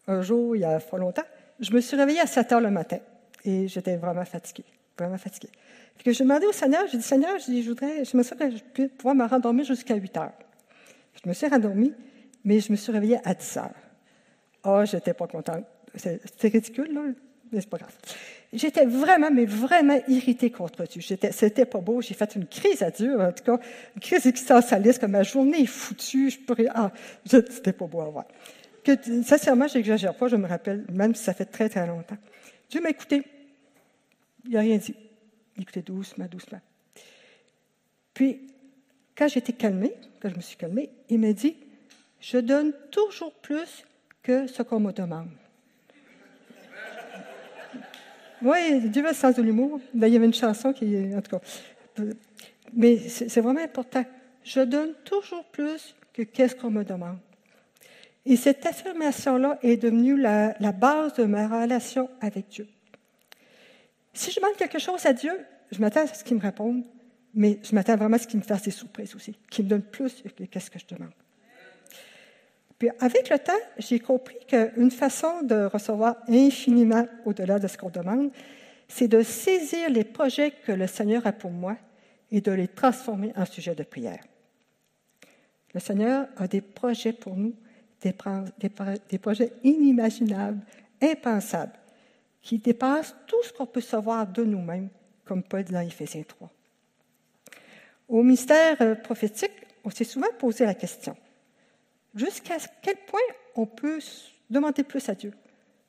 un 0.09 0.23
jour, 0.23 0.57
il 0.57 0.61
y 0.61 0.64
a 0.64 0.80
pas 0.80 0.99
longtemps, 0.99 1.23
je 1.61 1.73
me 1.73 1.80
suis 1.80 1.97
réveillée 1.97 2.21
à 2.21 2.26
7 2.26 2.52
heures 2.52 2.61
le 2.61 2.71
matin 2.71 2.99
et 3.45 3.68
j'étais 3.68 3.97
vraiment 3.97 4.25
fatiguée, 4.25 4.64
vraiment 4.99 5.18
fatiguée. 5.18 5.50
Puis 5.97 6.14
je 6.14 6.23
demandais 6.23 6.47
au 6.47 6.52
Seigneur, 6.52 6.87
j'ai 6.90 6.99
dit, 6.99 7.02
Seigneur, 7.02 7.38
je, 7.38 7.47
dis, 7.47 7.62
je 7.62 7.68
voudrais, 7.68 8.04
je 8.04 8.16
me 8.16 8.23
suis 8.23 8.37
que 8.37 8.50
je 8.50 8.62
puisse 8.73 8.90
pouvoir 8.97 9.14
me 9.14 9.25
rendormir 9.25 9.64
jusqu'à 9.64 9.95
8 9.95 10.16
heures. 10.16 10.33
Je 11.23 11.28
me 11.28 11.35
suis 11.35 11.47
rendormie, 11.47 11.95
mais 12.45 12.61
je 12.61 12.71
me 12.71 12.76
suis 12.76 12.92
réveillée 12.92 13.18
à 13.25 13.35
10 13.35 13.57
heures. 13.59 13.75
Oh, 14.64 14.83
j'étais 14.85 15.14
pas 15.14 15.26
contente. 15.26 15.64
C'était 15.95 16.49
ridicule, 16.49 16.92
là, 16.92 17.02
mais 17.50 17.61
c'est 17.61 17.71
pas 17.71 17.78
grave. 17.78 17.97
J'étais 18.52 18.87
vraiment, 18.87 19.31
mais 19.31 19.45
vraiment 19.45 20.00
irritée 20.09 20.50
contre 20.50 20.85
Dieu. 20.85 21.02
C'était 21.02 21.67
pas 21.67 21.81
beau. 21.81 22.00
J'ai 22.00 22.14
fait 22.14 22.35
une 22.35 22.47
crise 22.47 22.83
à 22.83 22.90
Dieu, 22.90 23.21
en 23.21 23.33
tout 23.33 23.45
cas, 23.45 23.59
une 23.95 24.00
crise 24.00 24.26
existentialiste, 24.26 25.00
comme 25.00 25.11
ma 25.11 25.23
journée 25.23 25.62
est 25.62 25.67
foutue. 25.67 26.31
Je 26.31 26.38
pourrais, 26.38 26.67
ah, 26.75 26.90
c'était 27.26 27.73
pas 27.73 27.87
beau 27.87 28.00
à 28.00 28.09
voir 28.09 28.25
que, 28.97 29.23
sincèrement, 29.23 29.69
j'exagère 29.69 30.14
pas, 30.14 30.28
je 30.28 30.37
me 30.37 30.47
rappelle, 30.47 30.85
même 30.90 31.14
si 31.14 31.25
ça 31.25 31.35
fait 31.35 31.45
très, 31.45 31.69
très 31.69 31.87
longtemps. 31.87 32.17
Dieu 32.71 32.81
m'a 32.81 32.90
écouté. 32.90 33.23
Il 34.45 34.52
n'a 34.52 34.61
rien 34.61 34.76
dit. 34.78 34.95
Il 35.57 35.62
écoutait 35.62 35.83
doucement, 35.83 36.26
doucement. 36.26 36.61
Puis, 38.14 38.40
quand 39.17 39.28
j'étais 39.28 39.52
calmée, 39.52 39.95
quand 40.21 40.31
je 40.31 40.37
me 40.37 40.40
suis 40.40 40.57
calmée, 40.57 40.90
il 41.09 41.19
m'a 41.19 41.33
dit 41.33 41.57
Je 42.21 42.38
donne 42.38 42.73
toujours 42.90 43.33
plus 43.35 43.85
que 44.23 44.47
ce 44.47 44.62
qu'on 44.62 44.81
me 44.81 44.93
demande. 44.93 45.28
Oui, 48.42 48.88
Dieu 48.88 49.04
a 49.04 49.09
le 49.09 49.14
sens 49.14 49.35
de 49.35 49.42
l'humour. 49.42 49.80
il 49.95 50.07
y 50.07 50.16
avait 50.16 50.26
une 50.26 50.35
chanson 50.35 50.73
qui, 50.73 51.14
en 51.14 51.21
tout 51.21 51.37
cas. 51.37 52.04
Mais 52.75 52.99
c'est 53.09 53.40
vraiment 53.40 53.61
important. 53.61 54.04
Je 54.42 54.61
donne 54.61 54.95
toujours 55.04 55.45
plus 55.45 55.95
que 56.12 56.23
qu'est-ce 56.23 56.54
qu'on 56.54 56.71
me 56.71 56.85
demande. 56.85 57.18
Et 58.25 58.37
cette 58.37 58.64
affirmation-là 58.66 59.59
est 59.62 59.76
devenue 59.76 60.16
la, 60.21 60.52
base 60.73 61.14
de 61.14 61.25
ma 61.25 61.49
relation 61.49 62.11
avec 62.21 62.49
Dieu. 62.49 62.68
Si 64.12 64.30
je 64.30 64.37
demande 64.37 64.57
quelque 64.57 64.78
chose 64.78 65.04
à 65.07 65.12
Dieu, 65.12 65.33
je 65.71 65.80
m'attends 65.80 66.02
à 66.02 66.07
ce 66.07 66.25
qu'il 66.25 66.37
me 66.37 66.42
réponde, 66.42 66.85
mais 67.35 67.59
je 67.62 67.75
m'attends 67.75 67.97
vraiment 67.97 68.16
à 68.16 68.18
ce 68.18 68.26
qu'il 68.26 68.38
me 68.38 68.45
fasse 68.45 68.62
des 68.62 68.71
surprises 68.71 69.14
aussi, 69.14 69.37
qu'il 69.50 69.64
me 69.64 69.71
donne 69.71 69.83
plus 69.83 70.23
que 70.50 70.61
ce 70.61 70.71
que 70.71 70.78
je 70.78 70.95
demande. 70.95 71.12
Puis 72.78 72.90
avec 73.00 73.28
le 73.28 73.38
temps, 73.38 73.52
j'ai 73.78 73.99
compris 73.99 74.38
qu'une 74.47 74.90
façon 74.90 75.42
de 75.42 75.64
recevoir 75.64 76.16
infiniment 76.28 77.06
au-delà 77.25 77.58
de 77.58 77.66
ce 77.66 77.76
qu'on 77.76 77.90
demande, 77.90 78.30
c'est 78.87 79.08
de 79.08 79.23
saisir 79.23 79.90
les 79.90 80.04
projets 80.04 80.52
que 80.64 80.73
le 80.73 80.87
Seigneur 80.87 81.26
a 81.26 81.32
pour 81.32 81.50
moi 81.50 81.76
et 82.30 82.40
de 82.40 82.52
les 82.52 82.68
transformer 82.68 83.32
en 83.37 83.44
sujet 83.44 83.75
de 83.75 83.82
prière. 83.82 84.23
Le 85.75 85.80
Seigneur 85.80 86.28
a 86.37 86.47
des 86.47 86.61
projets 86.61 87.12
pour 87.12 87.37
nous, 87.37 87.54
des, 88.00 88.14
des 89.11 89.18
projets 89.18 89.52
inimaginables, 89.64 90.61
impensables, 91.02 91.73
qui 92.40 92.58
dépassent 92.58 93.14
tout 93.26 93.42
ce 93.42 93.52
qu'on 93.52 93.66
peut 93.66 93.80
savoir 93.80 94.26
de 94.26 94.44
nous-mêmes, 94.44 94.88
comme 95.25 95.42
Paul 95.42 95.64
dit 95.64 95.73
dans 95.73 95.80
Éphésiens 95.80 96.23
3. 96.23 96.50
Au 98.08 98.23
mystère 98.23 98.76
euh, 98.80 98.94
prophétique, 98.94 99.52
on 99.85 99.90
s'est 99.90 100.04
souvent 100.04 100.28
posé 100.38 100.64
la 100.64 100.75
question 100.75 101.16
jusqu'à 102.19 102.57
quel 102.83 102.97
point 102.97 103.21
on 103.55 103.67
peut 103.67 103.99
demander 104.51 104.83
plus 104.83 105.09
à 105.09 105.15
Dieu? 105.15 105.33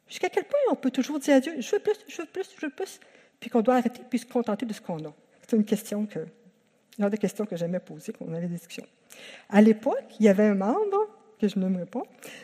Jusqu'à 0.07 0.29
quel 0.29 0.45
point 0.45 0.59
on 0.71 0.75
peut 0.75 0.91
toujours 0.91 1.19
dire 1.19 1.35
à 1.35 1.39
Dieu 1.39 1.53
Je 1.59 1.71
veux 1.71 1.79
plus, 1.79 1.95
je 2.07 2.21
veux 2.21 2.27
plus, 2.27 2.49
je 2.57 2.65
veux 2.65 2.71
plus, 2.71 2.99
puis 3.39 3.49
qu'on 3.49 3.61
doit 3.61 3.75
arrêter 3.75 4.01
puis 4.09 4.19
se 4.19 4.25
contenter 4.25 4.65
de 4.65 4.73
ce 4.73 4.81
qu'on 4.81 5.03
a? 5.05 5.13
C'est 5.47 5.55
une 5.55 5.65
question 5.65 6.05
que, 6.05 6.19
une 6.97 7.09
des 7.09 7.17
questions 7.17 7.45
que 7.45 7.55
j'aimais 7.55 7.79
poser 7.79 8.13
quand 8.13 8.25
on 8.27 8.33
avait 8.33 8.47
des 8.47 8.55
discussions. 8.55 8.87
À 9.49 9.61
l'époque, 9.61 10.15
il 10.19 10.25
y 10.25 10.29
avait 10.29 10.45
un 10.45 10.55
membre, 10.55 11.07
que 11.39 11.47
je 11.47 11.57
n'aimerais 11.57 11.85
pas, 11.85 12.03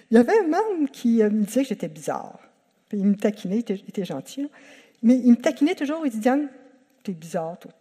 il 0.09 0.15
y 0.15 0.17
avait 0.17 0.39
un 0.39 0.47
membre 0.47 0.89
qui 0.91 1.21
euh, 1.21 1.29
me 1.29 1.43
disait 1.43 1.63
que 1.63 1.69
j'étais 1.69 1.87
bizarre. 1.87 2.39
Puis 2.87 2.99
il 2.99 3.05
me 3.05 3.15
taquinait, 3.15 3.59
il 3.59 3.89
était, 3.89 4.05
gentil, 4.05 4.49
mais 5.01 5.15
il 5.17 5.31
me 5.31 5.35
taquinait 5.35 5.75
toujours, 5.75 6.05
il 6.05 6.11
dit 6.11 6.19
Diane, 6.19 6.49
es 7.07 7.11
bizarre, 7.11 7.57
toi. 7.59 7.71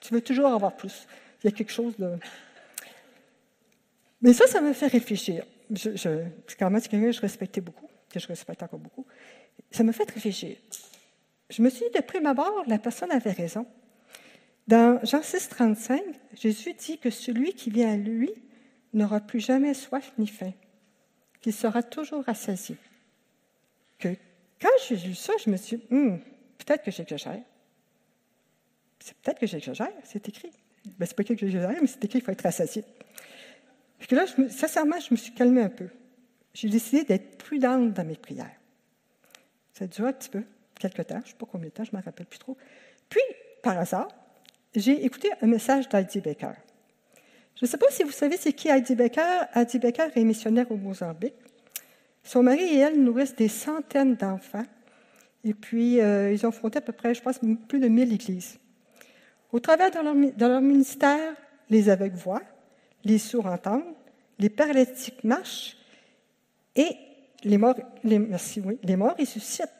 Tu 0.00 0.12
veux 0.14 0.20
toujours 0.20 0.48
avoir 0.48 0.76
plus. 0.76 1.06
Il 1.42 1.50
y 1.50 1.52
a 1.52 1.56
quelque 1.56 1.72
chose 1.72 1.96
de. 1.98 2.16
Mais 4.24 4.32
ça, 4.32 4.46
ça 4.46 4.62
me 4.62 4.72
fait 4.72 4.86
réfléchir. 4.86 5.44
Je, 5.70 5.94
je, 5.96 6.08
quand 6.58 6.70
même, 6.70 6.80
c'est 6.80 6.88
quelqu'un 6.88 7.08
que 7.08 7.12
je 7.12 7.20
respectais 7.20 7.60
beaucoup, 7.60 7.86
que 8.10 8.18
je 8.18 8.26
respecte 8.26 8.62
encore 8.62 8.78
beaucoup. 8.78 9.04
Ça 9.70 9.84
me 9.84 9.92
fait 9.92 10.10
réfléchir. 10.10 10.56
Je 11.50 11.60
me 11.60 11.68
suis 11.68 11.84
dit, 11.84 11.98
de 11.98 12.02
prime 12.02 12.24
abord, 12.24 12.64
la 12.66 12.78
personne 12.78 13.12
avait 13.12 13.32
raison. 13.32 13.66
Dans 14.66 14.98
Jean 15.04 15.22
6, 15.22 15.50
35, 15.50 16.02
Jésus 16.40 16.72
dit 16.72 16.96
que 16.96 17.10
celui 17.10 17.52
qui 17.52 17.68
vient 17.68 17.92
à 17.92 17.96
lui 17.98 18.30
n'aura 18.94 19.20
plus 19.20 19.40
jamais 19.40 19.74
soif 19.74 20.10
ni 20.16 20.26
faim, 20.26 20.54
qu'il 21.42 21.52
sera 21.52 21.82
toujours 21.82 22.24
rassasié. 22.24 22.76
Que 23.98 24.08
quand 24.58 24.70
j'ai 24.88 24.96
lu 24.96 25.14
ça, 25.14 25.34
je 25.44 25.50
me 25.50 25.58
suis 25.58 25.76
dit, 25.76 25.84
hmm, 25.90 26.16
peut-être 26.56 26.82
que 26.82 26.90
j'exagère. 26.90 27.42
C'est 29.00 29.16
peut-être 29.18 29.38
que 29.38 29.46
j'exagère, 29.46 29.92
c'est 30.02 30.26
écrit. 30.30 30.50
Ben, 30.98 31.04
c'est 31.04 31.14
pas 31.14 31.24
que 31.24 31.36
j'exagère, 31.36 31.78
mais 31.78 31.86
c'est 31.86 32.02
écrit 32.02 32.20
qu'il 32.20 32.24
faut 32.24 32.32
être 32.32 32.40
rassasié. 32.40 32.84
Puis 33.98 34.08
que 34.08 34.14
là, 34.16 34.24
je 34.26 34.48
sincèrement, 34.48 35.00
je 35.00 35.08
me 35.12 35.16
suis 35.16 35.32
calmée 35.32 35.62
un 35.62 35.68
peu. 35.68 35.88
J'ai 36.52 36.68
décidé 36.68 37.04
d'être 37.04 37.38
prudente 37.38 37.92
dans 37.92 38.04
mes 38.04 38.16
prières. 38.16 38.60
Ça 39.72 39.84
a 39.84 39.88
duré 39.88 40.08
un 40.08 40.12
petit 40.12 40.28
peu, 40.28 40.44
quelques 40.78 41.06
temps, 41.06 41.20
je 41.20 41.28
ne 41.28 41.32
sais 41.32 41.38
pas 41.38 41.46
combien 41.50 41.68
de 41.68 41.74
temps, 41.74 41.84
je 41.84 41.90
ne 41.92 41.96
m'en 41.96 42.02
rappelle 42.02 42.26
plus 42.26 42.38
trop. 42.38 42.56
Puis, 43.08 43.22
par 43.62 43.78
hasard, 43.78 44.08
j'ai 44.74 45.04
écouté 45.04 45.30
un 45.40 45.46
message 45.46 45.88
d'Heidi 45.88 46.20
Baker. 46.20 46.52
Je 47.56 47.64
ne 47.64 47.68
sais 47.68 47.76
pas 47.76 47.86
si 47.90 48.02
vous 48.02 48.10
savez 48.10 48.36
c'est 48.36 48.52
qui 48.52 48.68
Heidi 48.68 48.94
Baker. 48.94 49.44
Heidi 49.54 49.78
Baker 49.78 50.08
est 50.14 50.24
missionnaire 50.24 50.70
au 50.70 50.76
Mozambique. 50.76 51.34
Son 52.22 52.42
mari 52.42 52.62
et 52.62 52.78
elle 52.78 53.02
nourrissent 53.02 53.36
des 53.36 53.48
centaines 53.48 54.16
d'enfants. 54.16 54.66
Et 55.44 55.54
puis, 55.54 56.00
euh, 56.00 56.32
ils 56.32 56.46
ont 56.46 56.50
fondé 56.50 56.78
à 56.78 56.80
peu 56.80 56.92
près, 56.92 57.14
je 57.14 57.22
pense, 57.22 57.38
plus 57.68 57.78
de 57.78 57.88
1000 57.88 58.12
églises. 58.12 58.58
Au 59.52 59.60
travers 59.60 59.90
de 59.90 59.98
leur, 59.98 60.14
de 60.14 60.46
leur 60.46 60.60
ministère, 60.60 61.34
les 61.70 61.88
aveugles 61.88 62.16
voient, 62.16 62.42
les 63.04 63.18
sourds 63.18 63.46
entendent, 63.46 63.94
les 64.38 64.48
paralytiques 64.48 65.22
marchent 65.24 65.76
et 66.74 66.96
les 67.44 67.58
morts, 67.58 67.76
merci, 68.02 68.60
oui, 68.60 68.78
les 68.82 68.96
morts 68.96 69.16
ressuscitent. 69.18 69.70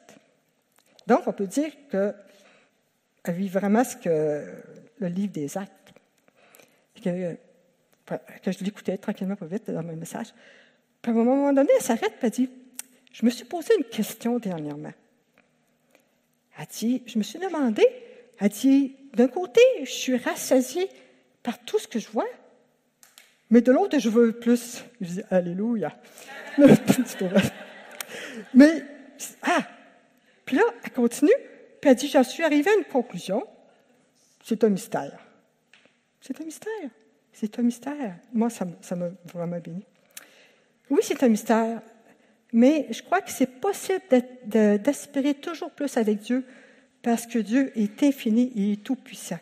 Donc, 1.07 1.27
on 1.27 1.33
peut 1.33 1.47
dire 1.47 1.71
qu'elle 1.89 3.35
vit 3.35 3.49
vraiment 3.49 3.83
ce 3.83 3.95
que 3.97 4.45
le 4.99 5.07
livre 5.07 5.33
des 5.33 5.57
actes. 5.57 5.71
Que, 7.03 7.37
je 8.45 8.63
l'écoutais 8.63 8.97
tranquillement, 8.97 9.35
pas 9.35 9.45
vite, 9.45 9.69
dans 9.69 9.83
mon 9.83 9.95
message. 9.95 10.27
Puis 11.01 11.11
à 11.11 11.15
un 11.15 11.23
moment 11.23 11.53
donné, 11.53 11.69
elle 11.75 11.83
s'arrête 11.83 12.13
et 12.21 12.25
elle 12.25 12.29
dit 12.31 12.49
Je 13.11 13.25
me 13.25 13.29
suis 13.29 13.45
posé 13.45 13.75
une 13.77 13.83
question 13.83 14.39
dernièrement. 14.39 14.93
Elle 16.57 16.65
dit 16.67 17.03
Je 17.05 17.17
me 17.17 17.23
suis 17.23 17.39
demandé, 17.39 17.83
elle 18.39 18.49
dit 18.49 18.95
D'un 19.13 19.27
côté, 19.27 19.61
je 19.81 19.91
suis 19.91 20.17
rassasiée 20.17 20.89
par 21.43 21.59
tout 21.63 21.77
ce 21.77 21.87
que 21.87 21.99
je 21.99 22.09
vois, 22.09 22.25
mais 23.49 23.61
de 23.61 23.71
l'autre, 23.71 23.99
je 23.99 24.09
veux 24.09 24.31
plus. 24.31 24.83
Je 25.01 25.07
dis 25.07 25.21
Alléluia. 25.29 25.95
mais, 28.53 28.83
ah! 29.43 29.67
Puis 30.45 30.55
là, 30.55 30.63
elle 30.83 30.91
continue, 30.91 31.31
puis 31.81 31.89
elle 31.89 31.95
dit 31.95 32.07
J'en 32.07 32.23
suis 32.23 32.43
arrivée 32.43 32.71
à 32.71 32.75
une 32.77 32.85
conclusion. 32.85 33.45
C'est 34.43 34.63
un 34.63 34.69
mystère. 34.69 35.19
C'est 36.21 36.39
un 36.39 36.45
mystère. 36.45 36.89
C'est 37.33 37.59
un 37.59 37.63
mystère. 37.63 38.15
Moi, 38.33 38.49
ça 38.49 38.65
m'a 38.95 39.09
vraiment 39.33 39.59
béni. 39.59 39.85
Oui, 40.89 40.99
c'est 41.01 41.21
un 41.23 41.29
mystère, 41.29 41.81
mais 42.53 42.87
je 42.91 43.01
crois 43.01 43.21
que 43.21 43.31
c'est 43.31 43.59
possible 43.59 44.01
d'aspirer 44.45 45.33
toujours 45.33 45.71
plus 45.71 45.97
avec 45.97 46.19
Dieu 46.19 46.45
parce 47.01 47.25
que 47.25 47.39
Dieu 47.39 47.71
est 47.75 48.01
infini, 48.03 48.51
il 48.55 48.73
est 48.73 48.83
tout-puissant. 48.83 49.39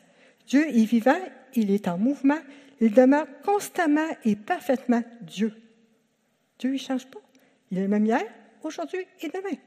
Dieu 0.47 0.67
est 0.67 0.85
vivant, 0.85 1.19
il 1.53 1.71
est 1.71 1.87
en 1.87 1.97
mouvement, 1.97 2.39
il 2.83 2.93
demeure 2.93 3.27
constamment 3.45 4.09
et 4.25 4.35
parfaitement 4.35 5.01
Dieu. 5.21 5.53
Dieu, 6.59 6.71
il 6.71 6.73
ne 6.73 6.77
change 6.79 7.07
pas. 7.07 7.21
Il 7.71 7.77
est 7.77 7.83
le 7.83 7.87
même 7.87 8.05
hier, 8.05 8.23
aujourd'hui 8.61 9.07
et 9.21 9.29
demain. 9.29 9.57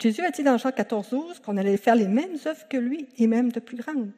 Jésus 0.00 0.22
a 0.22 0.30
dit 0.30 0.42
dans 0.42 0.58
Jean 0.58 0.72
14, 0.72 1.10
12 1.10 1.38
qu'on 1.38 1.56
allait 1.56 1.76
faire 1.76 1.94
les 1.94 2.08
mêmes 2.08 2.36
œuvres 2.46 2.66
que 2.68 2.76
lui 2.76 3.06
et 3.16 3.28
même 3.28 3.52
de 3.52 3.60
plus 3.60 3.76
grandes. 3.76 4.10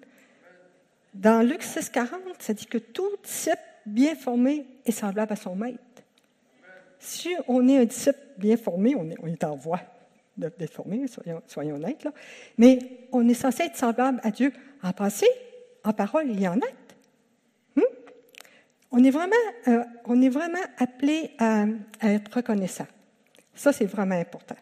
Dans 1.12 1.46
Luc 1.46 1.62
6, 1.62 1.90
40, 1.90 2.18
ça 2.38 2.54
dit 2.54 2.64
que 2.64 2.78
tout 2.78 3.10
disciple 3.22 3.58
bien 3.84 4.14
formé 4.14 4.66
est 4.86 4.90
semblable 4.90 5.34
à 5.34 5.36
son 5.36 5.54
maître. 5.54 5.78
Si 6.98 7.34
on 7.46 7.68
est 7.68 7.76
un 7.78 7.84
disciple 7.84 8.18
bien 8.38 8.56
formé, 8.56 8.96
on 8.96 9.26
est, 9.26 9.44
en 9.44 9.54
voie 9.54 9.80
d'être 10.38 10.72
formé, 10.72 11.04
soyons, 11.46 11.74
honnêtes, 11.74 12.08
mais 12.56 12.78
on 13.12 13.28
est 13.28 13.34
censé 13.34 13.64
être 13.64 13.76
semblable 13.76 14.18
à 14.22 14.30
Dieu 14.30 14.50
en 14.82 14.92
pensée, 14.92 15.28
en 15.84 15.92
parole 15.92 16.30
et 16.30 16.48
en 16.48 16.54
acte. 16.54 16.85
On, 18.98 19.04
est 19.04 19.10
vraiment, 19.10 19.36
euh, 19.68 19.84
on 20.06 20.22
est 20.22 20.30
vraiment 20.30 20.64
appelé 20.78 21.32
à, 21.38 21.66
être 22.00 22.34
reconnaissant. 22.34 22.86
Ça, 23.54 23.70
c'est 23.70 23.84
vraiment 23.84 24.14
important. 24.14 24.56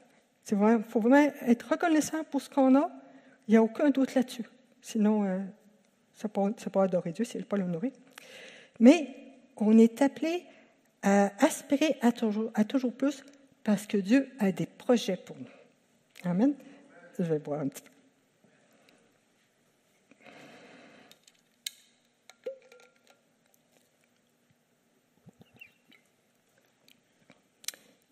Il 0.51 0.83
faut 0.89 0.99
vraiment 0.99 1.33
être 1.47 1.71
reconnaissant 1.71 2.25
pour 2.25 2.43
ce 2.43 2.51
qu'on 2.51 2.75
a. 2.75 2.91
Il 3.47 3.53
n'y 3.53 3.57
a 3.57 3.63
aucun 3.63 3.91
doute 3.91 4.13
là-dessus. 4.17 4.43
Sinon, 4.83 5.23
euh, 5.23 5.39
ça 6.15 6.27
ne 6.27 6.71
pas 6.71 6.83
adorer 6.83 7.13
Dieu, 7.13 7.25
c'est 7.25 7.45
pas 7.45 7.57
l'honorer. 7.57 7.93
Mais 8.81 9.15
on 9.57 9.79
est 9.79 10.03
appelé 10.03 10.43
à 11.05 11.31
aspirer 11.39 11.97
à 12.01 12.11
toujours, 12.11 12.51
à 12.55 12.65
toujours 12.65 12.93
plus 12.93 13.23
parce 13.63 13.87
que 13.87 13.99
Dieu 13.99 14.31
a 14.41 14.51
des 14.51 14.67
projets 14.67 15.17
pour 15.17 15.37
nous. 15.37 16.29
Amen. 16.29 16.55
Je 17.21 17.23
vais 17.23 17.39
boire 17.39 17.61
un 17.61 17.69
petit 17.69 17.83
peu. 17.83 17.94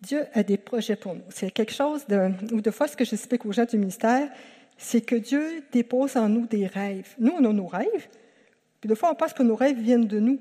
Dieu 0.03 0.25
a 0.33 0.43
des 0.43 0.57
projets 0.57 0.97
pour 0.97 1.15
nous. 1.15 1.23
C'est 1.29 1.49
quelque 1.49 1.71
chose 1.71 2.05
de, 2.07 2.31
ou 2.53 2.61
de 2.61 2.71
fois 2.71 2.87
ce 2.87 2.97
que 2.97 3.05
j'explique 3.05 3.45
aux 3.45 3.53
gens 3.53 3.65
du 3.65 3.77
ministère, 3.77 4.29
c'est 4.77 5.01
que 5.01 5.15
Dieu 5.15 5.63
dépose 5.71 6.17
en 6.17 6.27
nous 6.27 6.45
des 6.45 6.67
rêves. 6.67 7.15
Nous, 7.19 7.31
on 7.31 7.45
a 7.45 7.53
nos 7.53 7.67
rêves, 7.67 8.07
puis 8.81 8.89
des 8.89 8.95
fois, 8.95 9.11
on 9.11 9.15
pense 9.15 9.33
que 9.33 9.43
nos 9.43 9.55
rêves 9.55 9.79
viennent 9.79 10.07
de 10.07 10.19
nous. 10.19 10.39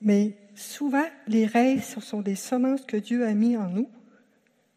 Mais 0.00 0.36
souvent, 0.54 1.04
les 1.26 1.46
rêves, 1.46 1.82
ce 1.82 2.00
sont 2.00 2.20
des 2.20 2.36
semences 2.36 2.82
que 2.82 2.96
Dieu 2.96 3.26
a 3.26 3.34
mis 3.34 3.56
en 3.56 3.68
nous, 3.68 3.88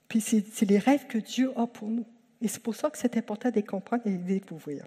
puis 0.07 0.21
c'est 0.21 0.65
les 0.67 0.79
rêves 0.79 1.05
que 1.05 1.19
Dieu 1.19 1.51
a 1.55 1.67
pour 1.67 1.87
nous. 1.87 2.05
Et 2.41 2.47
c'est 2.47 2.61
pour 2.61 2.75
ça 2.75 2.89
que 2.89 2.97
c'est 2.97 3.15
important 3.15 3.49
de 3.49 3.55
les 3.55 3.63
comprendre 3.63 4.03
et 4.05 4.11
de 4.11 4.27
les 4.27 4.39
découvrir. 4.39 4.85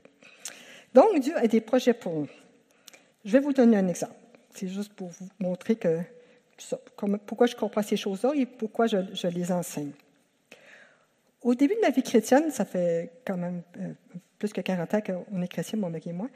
Donc, 0.95 1.21
Dieu 1.21 1.37
a 1.37 1.47
des 1.47 1.61
projets 1.61 1.95
pour 1.95 2.15
nous. 2.15 2.29
Je 3.25 3.31
vais 3.31 3.41
vous 3.41 3.53
donner 3.53 3.77
un 3.77 3.87
exemple. 3.87 4.15
C'est 4.53 4.69
juste 4.69 4.93
pour 4.95 5.09
vous 5.09 5.29
montrer 5.39 5.77
que 5.77 6.01
pourquoi 7.27 7.47
je 7.47 7.57
comprends 7.57 7.83
ces 7.83 7.97
choses-là 7.97 8.33
et 8.35 8.47
pourquoi 8.47 8.87
je, 8.87 9.27
les 9.29 9.53
enseigne. 9.53 9.93
Au 11.43 11.55
début 11.55 11.75
de 11.75 11.81
ma 11.81 11.91
vie 11.91 12.03
chrétienne, 12.03 12.51
ça 12.51 12.65
fait 12.65 13.11
quand 13.25 13.37
même 13.37 13.63
euh, 13.79 13.93
plus 14.39 14.53
que 14.53 14.61
40 14.61 14.95
ans 14.95 15.01
qu'on 15.01 15.43
est 15.43 15.49
chrétien, 15.49 15.79
mon 15.79 15.89
mari 15.89 16.11
et 16.11 16.13
moi, 16.13 16.29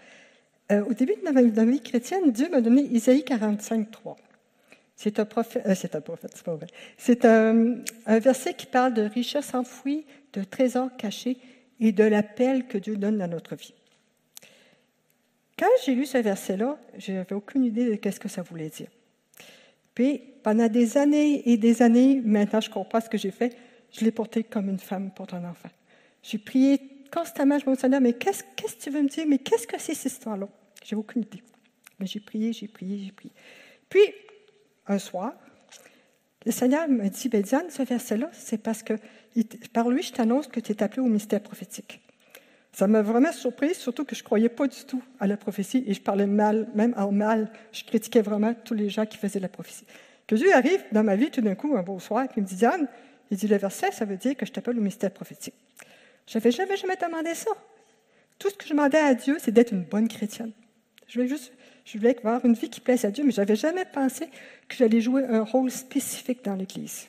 euh, 0.72 0.82
au 0.84 0.94
début 0.94 1.14
de 1.14 1.30
ma, 1.30 1.64
vie 1.64 1.80
chrétienne, 1.80 2.32
Dieu 2.32 2.48
m'a 2.48 2.60
donné 2.62 2.82
Isaïe 2.82 3.22
45, 3.22 3.90
3. 3.90 4.16
C'est 4.96 5.18
un 5.18 5.24
prophète, 5.24 5.66
euh, 5.66 5.74
c'est 6.96 7.24
un 7.26 7.74
un, 8.06 8.18
verset 8.18 8.54
qui 8.54 8.66
parle 8.66 8.94
de 8.94 9.02
richesse 9.02 9.52
enfouie, 9.54 10.06
de 10.32 10.42
trésors 10.44 10.96
cachés 10.96 11.36
et 11.80 11.92
de 11.92 12.04
l'appel 12.04 12.66
que 12.66 12.78
Dieu 12.78 12.96
donne 12.96 13.20
à 13.20 13.26
notre 13.26 13.56
vie. 13.56 13.74
Quand 15.58 15.66
j'ai 15.84 15.94
lu 15.94 16.06
ce 16.06 16.18
verset-là, 16.18 16.78
je 16.96 17.12
n'avais 17.12 17.34
aucune 17.34 17.64
idée 17.64 17.96
de 17.96 18.10
ce 18.10 18.20
que 18.20 18.28
ça 18.28 18.42
voulait 18.42 18.70
dire. 18.70 18.88
Puis, 19.94 20.20
pendant 20.42 20.68
des 20.68 20.96
années 20.96 21.48
et 21.48 21.56
des 21.56 21.82
années, 21.82 22.20
maintenant 22.24 22.60
je 22.60 22.70
comprends 22.70 23.00
ce 23.00 23.08
que 23.08 23.18
j'ai 23.18 23.30
fait, 23.30 23.56
je 23.92 24.04
l'ai 24.04 24.10
porté 24.10 24.42
comme 24.42 24.68
une 24.68 24.78
femme 24.78 25.10
pour 25.14 25.32
un 25.32 25.48
enfant. 25.48 25.70
J'ai 26.22 26.38
prié 26.38 26.80
constamment, 27.12 27.58
je 27.58 27.68
me 27.68 27.74
disais, 27.74 28.00
mais 28.00 28.12
qu'est-ce 28.14 28.42
que 28.42 28.82
tu 28.82 28.90
veux 28.90 29.02
me 29.02 29.08
dire? 29.08 29.24
Mais 29.28 29.38
qu'est-ce 29.38 29.66
que 29.66 29.80
c'est 29.80 29.94
cette 29.94 30.12
histoire-là? 30.12 30.48
J'ai 30.84 30.96
aucune 30.96 31.22
idée. 31.22 31.42
Mais 31.98 32.06
j'ai 32.06 32.20
prié, 32.20 32.52
j'ai 32.52 32.66
prié, 32.66 32.98
j'ai 33.04 33.12
prié. 33.12 33.32
Puis, 33.88 34.02
un 34.86 34.98
soir, 34.98 35.32
le 36.44 36.52
Seigneur 36.52 36.88
m'a 36.88 37.08
dit, 37.08 37.28
ben 37.28 37.42
Diane, 37.42 37.70
ce 37.70 37.82
verset-là, 37.82 38.30
c'est 38.32 38.58
parce 38.58 38.82
que 38.82 38.94
par 39.72 39.88
lui, 39.88 40.02
je 40.02 40.12
t'annonce 40.12 40.48
que 40.48 40.60
tu 40.60 40.72
es 40.72 40.82
appelé 40.82 41.02
au 41.02 41.08
mystère 41.08 41.42
prophétique. 41.42 42.00
Ça 42.74 42.88
m'a 42.88 43.02
vraiment 43.02 43.30
surpris, 43.30 43.72
surtout 43.72 44.04
que 44.04 44.16
je 44.16 44.22
ne 44.22 44.24
croyais 44.24 44.48
pas 44.48 44.66
du 44.66 44.84
tout 44.84 45.00
à 45.20 45.28
la 45.28 45.36
prophétie 45.36 45.84
et 45.86 45.94
je 45.94 46.00
parlais 46.00 46.26
mal, 46.26 46.66
même 46.74 46.92
en 46.96 47.12
mal. 47.12 47.52
Je 47.70 47.84
critiquais 47.84 48.20
vraiment 48.20 48.52
tous 48.52 48.74
les 48.74 48.90
gens 48.90 49.06
qui 49.06 49.16
faisaient 49.16 49.38
la 49.38 49.48
prophétie. 49.48 49.86
Que 50.26 50.34
Dieu 50.34 50.52
arrive 50.52 50.82
dans 50.90 51.04
ma 51.04 51.14
vie 51.14 51.30
tout 51.30 51.40
d'un 51.40 51.54
coup, 51.54 51.76
un 51.76 51.82
beau 51.84 52.00
soir, 52.00 52.24
et 52.24 52.28
il 52.36 52.42
me 52.42 52.46
dit 52.48 52.56
Diane, 52.56 52.88
il 53.30 53.36
dit 53.36 53.46
le 53.46 53.58
verset, 53.58 53.92
ça 53.92 54.04
veut 54.04 54.16
dire 54.16 54.36
que 54.36 54.44
je 54.44 54.50
t'appelle 54.50 54.76
au 54.76 54.82
mystère 54.82 55.12
prophétique. 55.12 55.54
Je 56.26 56.36
n'avais 56.36 56.50
jamais, 56.50 56.76
jamais 56.76 56.96
demandé 56.96 57.32
ça. 57.36 57.50
Tout 58.40 58.50
ce 58.50 58.54
que 58.56 58.64
je 58.64 58.70
demandais 58.70 58.98
à 58.98 59.14
Dieu, 59.14 59.36
c'est 59.38 59.52
d'être 59.52 59.70
une 59.70 59.84
bonne 59.84 60.08
chrétienne. 60.08 60.50
Je 61.06 61.14
voulais 61.14 61.28
juste, 61.28 61.52
je 61.84 61.96
voulais 61.96 62.18
avoir 62.18 62.44
une 62.44 62.54
vie 62.54 62.70
qui 62.70 62.80
plaise 62.80 63.04
à 63.04 63.12
Dieu, 63.12 63.22
mais 63.22 63.30
je 63.30 63.40
n'avais 63.40 63.54
jamais 63.54 63.84
pensé 63.84 64.26
que 64.68 64.74
j'allais 64.74 65.00
jouer 65.00 65.24
un 65.26 65.44
rôle 65.44 65.70
spécifique 65.70 66.44
dans 66.44 66.56
l'Église. 66.56 67.06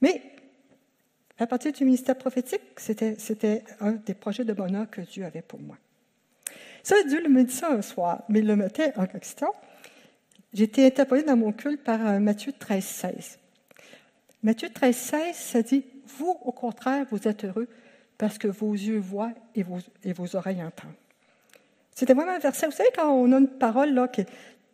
Mais 0.00 0.20
à 1.38 1.46
partir 1.46 1.72
du 1.72 1.84
ministère 1.84 2.16
prophétique, 2.16 2.62
c'était 2.76 3.64
un 3.80 3.92
des 3.92 4.14
projets 4.14 4.44
de 4.44 4.52
bonheur 4.52 4.90
que 4.90 5.00
Dieu 5.00 5.24
avait 5.24 5.42
pour 5.42 5.60
moi. 5.60 5.76
Ça, 6.82 6.96
Dieu 7.04 7.26
me 7.28 7.44
dit 7.44 7.54
ça 7.54 7.70
un 7.70 7.82
soir, 7.82 8.24
mais 8.28 8.40
il 8.40 8.46
le 8.46 8.56
mettait 8.56 8.92
en 8.96 9.06
question. 9.06 9.48
J'étais 10.52 10.86
interpellée 10.86 11.22
dans 11.22 11.36
mon 11.36 11.52
culte 11.52 11.84
par 11.84 12.06
euh, 12.06 12.18
Matthieu 12.18 12.52
13, 12.58 12.82
16. 12.82 13.38
Matthieu 14.42 14.70
13, 14.70 14.96
16, 14.96 15.36
ça 15.36 15.62
dit 15.62 15.84
Vous, 16.18 16.38
au 16.42 16.52
contraire, 16.52 17.06
vous 17.10 17.28
êtes 17.28 17.44
heureux 17.44 17.68
parce 18.16 18.38
que 18.38 18.48
vos 18.48 18.72
yeux 18.72 18.98
voient 18.98 19.32
et 19.54 19.62
vos, 19.62 19.78
et 20.02 20.12
vos 20.12 20.34
oreilles 20.34 20.62
entendent. 20.62 20.94
C'était 21.94 22.14
vraiment 22.14 22.32
un 22.32 22.38
verset. 22.38 22.66
Vous 22.66 22.72
savez, 22.72 22.90
quand 22.96 23.10
on 23.12 23.32
a 23.32 23.38
une 23.38 23.48
parole, 23.48 23.92
là, 23.92 24.08
que 24.08 24.22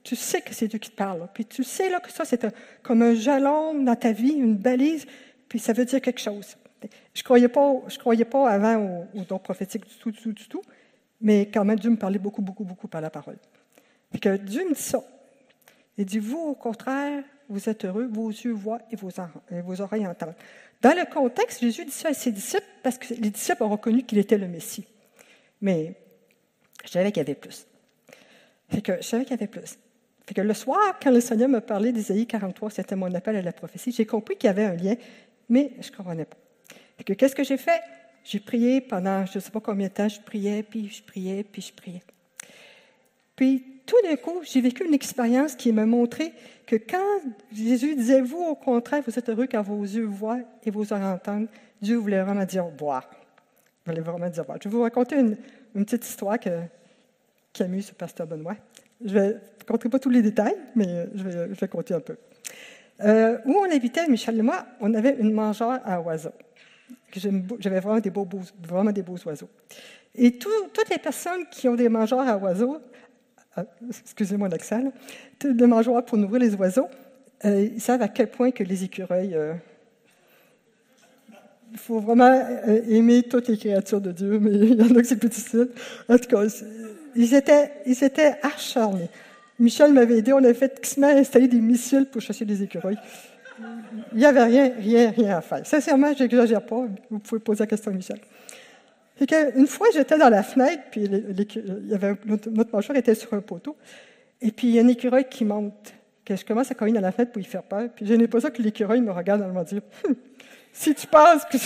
tu 0.02 0.14
sais 0.14 0.40
que 0.42 0.54
c'est 0.54 0.68
Dieu 0.68 0.78
qui 0.78 0.90
te 0.90 0.96
parle, 0.96 1.26
puis 1.34 1.44
tu 1.44 1.64
sais 1.64 1.90
là, 1.90 1.98
que 1.98 2.12
ça, 2.12 2.24
c'est 2.24 2.46
comme 2.82 3.02
un 3.02 3.14
jalon 3.14 3.74
dans 3.74 3.96
ta 3.96 4.12
vie, 4.12 4.34
une 4.34 4.56
balise, 4.56 5.06
puis 5.48 5.58
ça 5.58 5.72
veut 5.72 5.84
dire 5.84 6.00
quelque 6.00 6.20
chose. 6.20 6.56
Je 7.14 7.20
ne 7.20 7.24
croyais, 7.24 7.48
pas, 7.48 7.72
je 7.88 7.98
croyais 7.98 8.24
pas 8.24 8.48
avant 8.48 8.76
au, 8.76 9.20
au 9.20 9.24
don 9.24 9.38
prophétique 9.38 9.86
du 9.86 9.94
tout, 9.96 10.10
du 10.10 10.20
tout, 10.20 10.32
du 10.32 10.48
tout, 10.48 10.62
mais 11.20 11.46
quand 11.46 11.64
même, 11.64 11.78
Dieu 11.78 11.90
me 11.90 11.96
parlait 11.96 12.18
beaucoup, 12.18 12.42
beaucoup, 12.42 12.64
beaucoup 12.64 12.88
par 12.88 13.00
la 13.00 13.10
parole. 13.10 13.36
Puis 14.10 14.20
que 14.20 14.36
Dieu 14.36 14.68
me 14.68 14.74
dit 14.74 14.82
ça. 14.82 15.02
Il 15.96 16.04
dit, 16.04 16.18
vous, 16.18 16.38
au 16.38 16.54
contraire, 16.54 17.22
vous 17.48 17.68
êtes 17.68 17.84
heureux, 17.84 18.06
vos 18.06 18.28
yeux 18.28 18.52
voient 18.52 18.80
et 18.90 18.96
vos, 18.96 19.10
et 19.50 19.60
vos 19.60 19.80
oreilles 19.80 20.06
entendent. 20.06 20.34
Dans 20.82 20.96
le 20.96 21.10
contexte, 21.10 21.60
Jésus 21.60 21.84
dit 21.84 21.92
ça 21.92 22.08
à 22.08 22.14
ses 22.14 22.32
disciples 22.32 22.66
parce 22.82 22.98
que 22.98 23.14
les 23.14 23.30
disciples 23.30 23.62
ont 23.62 23.70
reconnu 23.70 24.02
qu'il 24.02 24.18
était 24.18 24.38
le 24.38 24.48
Messie. 24.48 24.86
Mais 25.60 25.94
je 26.84 26.90
savais 26.90 27.10
qu'il 27.10 27.22
y 27.22 27.26
avait 27.26 27.34
plus. 27.34 27.66
Fait 28.68 28.82
que 28.82 28.96
je 28.96 29.02
savais 29.02 29.24
qu'il 29.24 29.32
y 29.32 29.34
avait 29.34 29.46
plus. 29.46 29.78
Fait 30.26 30.34
que 30.34 30.40
le 30.40 30.54
soir, 30.54 30.98
quand 31.02 31.10
le 31.10 31.20
Seigneur 31.20 31.48
me 31.48 31.60
parlait 31.60 31.92
d'Ésaïe 31.92 32.26
43, 32.26 32.70
c'était 32.70 32.96
mon 32.96 33.12
appel 33.14 33.36
à 33.36 33.42
la 33.42 33.52
prophétie, 33.52 33.92
j'ai 33.92 34.06
compris 34.06 34.36
qu'il 34.36 34.48
y 34.48 34.50
avait 34.50 34.64
un 34.64 34.74
lien, 34.74 34.94
mais 35.48 35.72
je 35.80 35.90
ne 35.90 35.96
comprenais 35.96 36.24
pas. 36.24 36.36
Fait 36.96 37.04
que 37.04 37.12
qu'est-ce 37.12 37.34
que 37.34 37.44
j'ai 37.44 37.56
fait? 37.56 37.80
J'ai 38.24 38.40
prié 38.40 38.80
pendant 38.80 39.26
je 39.26 39.38
ne 39.38 39.40
sais 39.40 39.50
pas 39.50 39.60
combien 39.60 39.88
de 39.88 39.92
temps, 39.92 40.08
je 40.08 40.20
priais, 40.20 40.62
puis 40.62 40.88
je 40.88 41.02
priais, 41.02 41.44
puis 41.44 41.62
je 41.62 41.72
priais. 41.72 42.02
Puis 43.36 43.64
tout 43.86 43.96
d'un 44.02 44.16
coup, 44.16 44.40
j'ai 44.44 44.60
vécu 44.60 44.84
une 44.86 44.94
expérience 44.94 45.54
qui 45.54 45.72
m'a 45.72 45.86
montré 45.86 46.32
que 46.66 46.76
quand 46.76 47.20
Jésus 47.52 47.96
disait, 47.96 48.20
vous, 48.22 48.42
au 48.42 48.54
contraire, 48.54 49.02
vous 49.06 49.18
êtes 49.18 49.28
heureux 49.28 49.46
car 49.46 49.62
vos 49.62 49.82
yeux 49.82 50.06
voient 50.06 50.40
et 50.64 50.70
vos 50.70 50.92
oreilles 50.92 51.04
entendent, 51.04 51.48
Dieu 51.82 51.96
voulait 51.96 52.22
vraiment 52.22 52.44
dire 52.44 52.64
boire. 52.66 53.08
Il 53.86 53.90
voulait 53.90 54.02
vraiment 54.02 54.30
dire 54.30 54.44
boire. 54.44 54.58
Je 54.62 54.68
vais 54.68 54.74
vous 54.74 54.82
raconter 54.82 55.16
une, 55.16 55.36
petite 55.84 56.06
histoire 56.06 56.38
que, 56.38 56.60
qui 57.52 57.62
amuse 57.62 57.88
le 57.90 57.94
pasteur 57.94 58.26
Benoît. 58.26 58.56
Je 59.04 59.18
ne 59.18 59.34
raconter 59.60 59.88
pas 59.90 59.98
tous 59.98 60.10
les 60.10 60.22
détails, 60.22 60.56
mais 60.74 61.08
je 61.14 61.22
vais, 61.24 61.48
je 61.54 61.60
vais 61.60 61.68
compter 61.68 61.92
un 61.92 62.00
peu. 62.00 62.16
Euh, 63.00 63.38
où 63.44 63.54
on 63.54 63.70
habitait, 63.70 64.06
Michel 64.08 64.38
et 64.38 64.42
moi, 64.42 64.66
on 64.80 64.94
avait 64.94 65.16
une 65.18 65.32
mangeur 65.32 65.80
à 65.84 66.00
oiseaux. 66.00 66.32
J'avais 67.58 67.80
vraiment 67.80 68.00
des 68.00 68.10
beaux, 68.10 68.28
vraiment 68.62 68.92
des 68.92 69.02
beaux 69.02 69.18
oiseaux. 69.26 69.48
Et 70.14 70.38
toutes 70.38 70.88
les 70.90 70.98
personnes 70.98 71.46
qui 71.50 71.68
ont 71.68 71.74
des 71.74 71.88
mangeurs 71.88 72.20
à 72.20 72.36
oiseaux 72.36 72.80
ah, 73.56 73.64
excusez-moi 73.88 74.48
l'accent, 74.48 74.92
de 75.40 75.66
mangeoires 75.66 76.04
pour 76.04 76.18
nourrir 76.18 76.40
les 76.40 76.54
oiseaux, 76.56 76.88
euh, 77.44 77.68
ils 77.74 77.80
savent 77.80 78.02
à 78.02 78.08
quel 78.08 78.28
point 78.28 78.50
que 78.50 78.64
les 78.64 78.82
écureuils, 78.82 79.34
euh, 79.34 79.54
il 81.70 81.78
faut 81.78 82.00
vraiment 82.00 82.32
euh, 82.32 82.80
aimer 82.88 83.22
toutes 83.22 83.46
les 83.46 83.56
créatures 83.56 84.00
de 84.00 84.10
Dieu, 84.10 84.40
mais 84.40 84.50
il 84.54 84.74
y 84.74 84.82
en 84.82 84.96
a 84.96 85.00
qui 85.00 85.08
c'est 85.08 85.16
plus 85.16 85.28
difficile. 85.28 85.68
En 86.08 86.18
tout 86.18 86.28
cas, 86.28 86.42
ils 87.14 87.34
étaient, 87.34 87.70
ils 87.86 88.02
étaient 88.02 88.34
acharnés. 88.42 89.08
Michel 89.58 89.92
m'avait 89.92 90.18
aidé, 90.18 90.32
on 90.32 90.38
avait 90.38 90.54
fait 90.54 90.96
installer 91.02 91.48
des 91.48 91.60
missiles 91.60 92.06
pour 92.06 92.20
chasser 92.20 92.44
les 92.44 92.62
écureuils. 92.62 92.98
Il 94.12 94.18
n'y 94.18 94.24
avait 94.24 94.42
rien, 94.42 94.72
rien, 94.76 95.10
rien 95.10 95.36
à 95.36 95.40
faire. 95.40 95.64
Sincèrement, 95.64 96.12
je 96.12 96.24
n'exagère 96.24 96.64
pas. 96.64 96.86
Vous 97.08 97.20
pouvez 97.20 97.40
poser 97.40 97.60
la 97.60 97.66
question 97.68 97.92
à 97.92 97.94
Michel 97.94 98.18
une 99.56 99.66
fois, 99.66 99.88
j'étais 99.92 100.18
dans 100.18 100.28
la 100.28 100.42
fenêtre, 100.42 100.82
puis 100.90 101.02
il 101.04 101.88
y 101.88 101.94
avait, 101.94 102.14
notre 102.26 102.72
mangeur 102.72 102.96
était 102.96 103.14
sur 103.14 103.32
un 103.34 103.40
poteau, 103.40 103.76
et 104.40 104.50
puis 104.50 104.68
il 104.68 104.74
y 104.74 104.78
a 104.78 104.82
un 104.82 104.88
écureuil 104.88 105.26
qui 105.28 105.44
monte, 105.44 105.94
que 106.24 106.34
je 106.36 106.44
commence 106.44 106.70
à 106.70 106.74
cogner 106.74 106.92
dans 106.92 107.00
la 107.00 107.12
fenêtre 107.12 107.32
pour 107.32 107.40
lui 107.40 107.48
faire 107.48 107.62
peur, 107.62 107.88
puis 107.94 108.06
je 108.06 108.14
n'ai 108.14 108.28
pas 108.28 108.40
ça 108.40 108.50
que 108.50 108.62
l'écureuil 108.62 109.00
me 109.00 109.12
regarde 109.12 109.42
et 109.42 109.46
me 109.46 109.64
dit 109.64 109.80
hum, 110.06 110.14
Si 110.72 110.94
tu 110.94 111.06
penses 111.06 111.44
que. 111.44 111.58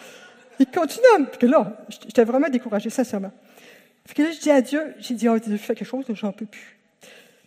il 0.58 0.66
continue, 0.66 1.26
que 1.38 1.46
là, 1.46 1.76
j'étais 1.88 2.24
vraiment 2.24 2.48
découragé, 2.48 2.90
sincèrement. 2.90 3.32
Puis 4.04 4.14
que 4.14 4.22
là, 4.22 4.30
je 4.32 4.40
dis 4.40 4.50
à 4.50 4.60
Dieu, 4.60 4.94
j'ai 4.98 5.14
dit, 5.14 5.28
oh, 5.28 5.38
Dieu, 5.38 5.56
fais 5.58 5.74
quelque 5.74 5.86
chose, 5.86 6.04
j'en 6.08 6.32
peux 6.32 6.46
plus. 6.46 6.77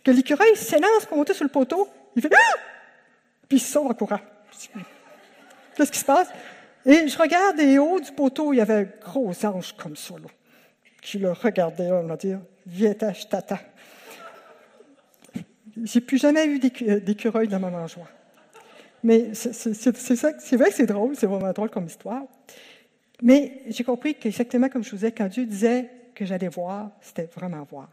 Que 0.04 0.10
l'écureuil 0.10 0.56
s'élance 0.56 1.06
pour 1.06 1.16
monter 1.16 1.34
sur 1.34 1.44
le 1.44 1.50
poteau, 1.50 1.88
il 2.16 2.22
fait 2.22 2.30
ah! 2.32 2.58
Puis 3.48 3.58
il 3.58 3.60
sort 3.60 3.86
en 3.86 3.94
courant. 3.94 4.20
Qu'est-ce 5.76 5.92
qui 5.92 5.98
se 5.98 6.04
passe? 6.04 6.28
Et 6.84 7.06
je 7.06 7.18
regarde, 7.18 7.60
et 7.60 7.78
au 7.78 7.92
haut 7.92 8.00
du 8.00 8.10
poteau, 8.12 8.52
il 8.52 8.56
y 8.56 8.60
avait 8.60 8.74
un 8.74 8.86
gros 9.04 9.32
ange 9.46 9.72
comme 9.76 9.94
ça, 9.94 10.14
là, 10.14 10.28
qui 11.00 11.18
le 11.18 11.32
regardait, 11.32 11.90
on 11.92 12.06
va 12.06 12.16
dire, 12.16 12.40
viens 12.66 12.94
je 13.12 13.26
t'attends. 13.26 13.58
J'ai 15.82 16.00
plus 16.00 16.18
jamais 16.18 16.46
eu 16.46 16.58
d'écureuil 16.58 17.48
dans 17.48 17.60
ma 17.60 17.70
mangeoire. 17.70 18.08
Mais 19.04 19.34
c'est 19.34 20.56
vrai 20.56 20.70
que 20.70 20.74
c'est 20.74 20.86
drôle, 20.86 21.16
c'est 21.16 21.26
vraiment 21.26 21.52
drôle 21.52 21.70
comme 21.70 21.86
histoire. 21.86 22.22
Mais 23.22 23.62
j'ai 23.68 23.84
compris 23.84 24.14
qu'exactement 24.14 24.68
comme 24.68 24.82
je 24.82 24.90
vous 24.90 24.96
disais, 24.96 25.12
quand 25.12 25.28
Dieu 25.28 25.46
disait 25.46 25.88
que 26.14 26.24
j'allais 26.24 26.48
voir, 26.48 26.90
c'était 27.00 27.28
vraiment 27.34 27.62
voir. 27.70 27.88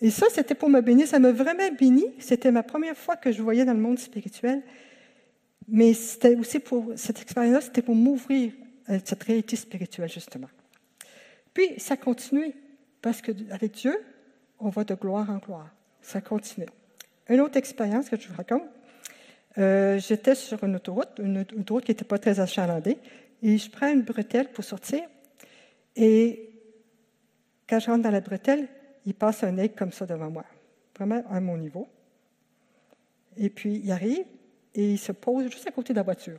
Et 0.00 0.10
ça, 0.10 0.26
c'était 0.30 0.54
pour 0.54 0.70
me 0.70 0.80
bénir. 0.80 1.06
Ça 1.06 1.18
m'a 1.18 1.32
vraiment 1.32 1.70
béni. 1.78 2.06
C'était 2.18 2.50
ma 2.50 2.62
première 2.62 2.96
fois 2.96 3.16
que 3.16 3.32
je 3.32 3.42
voyais 3.42 3.64
dans 3.64 3.74
le 3.74 3.80
monde 3.80 3.98
spirituel. 3.98 4.62
Mais 5.68 5.94
c'était 5.94 6.34
aussi 6.36 6.58
pour 6.58 6.92
cette 6.96 7.20
expérience 7.20 7.64
c'était 7.64 7.82
pour 7.82 7.94
m'ouvrir 7.94 8.52
à 8.86 8.98
cette 8.98 9.22
réalité 9.22 9.56
spirituelle, 9.56 10.08
justement. 10.08 10.48
Puis, 11.54 11.78
ça 11.78 11.96
continuait, 11.96 12.54
parce 13.02 13.22
qu'avec 13.22 13.72
Dieu, 13.72 13.96
on 14.58 14.68
va 14.68 14.84
de 14.84 14.94
gloire 14.94 15.30
en 15.30 15.38
gloire. 15.38 15.70
Ça 16.00 16.20
continue. 16.20 16.66
Une 17.28 17.40
autre 17.40 17.56
expérience 17.56 18.08
que 18.08 18.18
je 18.18 18.28
vous 18.28 18.34
raconte, 18.36 18.64
euh, 19.58 19.98
j'étais 19.98 20.34
sur 20.34 20.62
une 20.64 20.76
autoroute, 20.76 21.10
une 21.18 21.38
autoroute 21.38 21.84
qui 21.84 21.92
n'était 21.92 22.04
pas 22.04 22.18
très 22.18 22.40
achalandée, 22.40 22.98
et 23.42 23.58
je 23.58 23.70
prends 23.70 23.92
une 23.92 24.02
bretelle 24.02 24.48
pour 24.48 24.64
sortir, 24.64 25.02
et 25.96 26.50
quand 27.68 27.78
je 27.78 27.90
rentre 27.90 28.02
dans 28.02 28.10
la 28.10 28.20
bretelle, 28.20 28.68
il 29.10 29.14
passe 29.14 29.42
un 29.42 29.56
aigle 29.58 29.74
comme 29.74 29.90
ça 29.90 30.06
devant 30.06 30.30
moi, 30.30 30.44
vraiment 30.96 31.20
à 31.28 31.40
mon 31.40 31.56
niveau. 31.56 31.88
Et 33.36 33.50
puis, 33.50 33.80
il 33.82 33.90
arrive, 33.90 34.24
et 34.72 34.92
il 34.92 34.98
se 34.98 35.10
pose 35.10 35.50
juste 35.50 35.66
à 35.66 35.72
côté 35.72 35.92
de 35.92 35.98
la 35.98 36.04
voiture. 36.04 36.38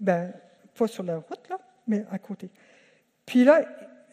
Ben, 0.00 0.32
pas 0.74 0.88
sur 0.88 1.04
la 1.04 1.18
route, 1.18 1.48
là, 1.48 1.60
mais 1.86 2.04
à 2.10 2.18
côté. 2.18 2.50
Puis 3.24 3.44
là, 3.44 3.62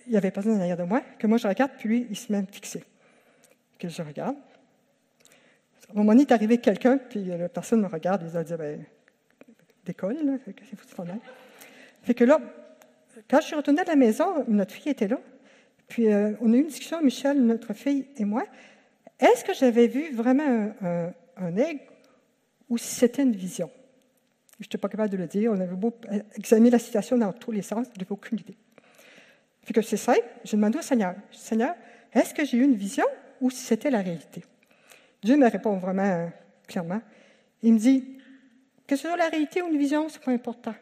il 0.05 0.11
n'y 0.11 0.17
avait 0.17 0.29
personne 0.29 0.55
derrière 0.55 0.77
de 0.77 0.83
moi, 0.83 1.01
que 1.17 1.25
moi 1.25 1.39
je 1.39 1.47
regarde, 1.47 1.71
puis 1.79 1.89
lui, 1.89 2.07
il 2.11 2.15
se 2.15 2.31
met 2.31 2.37
à 2.37 2.41
me 2.41 2.47
fixer. 2.47 2.83
Que 3.79 3.89
je 3.89 4.03
regarde. 4.03 4.35
À 5.87 5.93
un 5.93 5.95
moment 5.95 6.11
donné, 6.11 6.21
il 6.21 6.27
est 6.27 6.33
arrivé 6.33 6.59
quelqu'un, 6.59 6.99
puis 6.99 7.23
la 7.23 7.49
personne 7.49 7.81
me 7.81 7.87
regarde, 7.87 8.23
il 8.29 8.37
a 8.37 8.43
dit, 8.43 8.53
ben, 8.53 8.85
décolle, 9.83 10.23
là, 10.23 10.37
qu'est-ce 10.45 10.69
qu'il 10.69 10.77
faut 10.77 11.05
Fait 12.03 12.13
que 12.13 12.23
là, 12.23 12.39
quand 13.27 13.41
je 13.41 13.47
suis 13.47 13.55
retournée 13.55 13.81
à 13.81 13.85
la 13.85 13.95
maison, 13.95 14.45
notre 14.47 14.73
fille 14.73 14.91
était 14.91 15.07
là, 15.07 15.19
puis 15.89 16.07
euh, 16.07 16.33
on 16.39 16.53
a 16.53 16.55
eu 16.55 16.61
une 16.61 16.67
discussion, 16.67 17.01
Michel, 17.01 17.43
notre 17.43 17.73
fille 17.73 18.05
et 18.15 18.23
moi. 18.23 18.45
Est-ce 19.19 19.43
que 19.43 19.53
j'avais 19.53 19.87
vu 19.87 20.13
vraiment 20.13 20.71
un, 20.81 21.57
aigle 21.57 21.81
ou 22.69 22.77
si 22.77 22.95
c'était 22.95 23.23
une 23.23 23.35
vision? 23.35 23.69
Je 24.59 24.65
n'étais 24.65 24.77
pas 24.77 24.87
capable 24.87 25.09
de 25.09 25.17
le 25.17 25.27
dire. 25.27 25.51
On 25.51 25.59
avait 25.59 25.75
beau 25.75 25.93
examiner 26.35 26.69
la 26.69 26.79
situation 26.79 27.17
dans 27.17 27.33
tous 27.33 27.51
les 27.51 27.63
sens, 27.63 27.87
je 27.93 27.99
n'avais 27.99 28.11
aucune 28.11 28.39
idée. 28.39 28.55
Fait 29.63 29.73
que 29.73 29.81
c'est 29.81 29.97
simple. 29.97 30.23
J'ai 30.43 30.57
demandé 30.57 30.77
au 30.77 30.81
Seigneur, 30.81 31.15
Seigneur, 31.31 31.75
est-ce 32.13 32.33
que 32.33 32.45
j'ai 32.45 32.57
eu 32.57 32.63
une 32.63 32.75
vision 32.75 33.05
ou 33.41 33.49
si 33.49 33.63
c'était 33.63 33.89
la 33.89 34.01
réalité? 34.01 34.43
Dieu 35.23 35.37
me 35.37 35.49
répond 35.49 35.77
vraiment 35.77 36.31
clairement. 36.67 37.01
Il 37.63 37.73
me 37.73 37.79
dit, 37.79 38.19
que 38.87 38.95
ce 38.95 39.07
soit 39.07 39.17
la 39.17 39.29
réalité 39.29 39.61
ou 39.61 39.67
une 39.67 39.77
vision, 39.77 40.07
c'est 40.07 40.21
pas 40.21 40.31
important. 40.31 40.75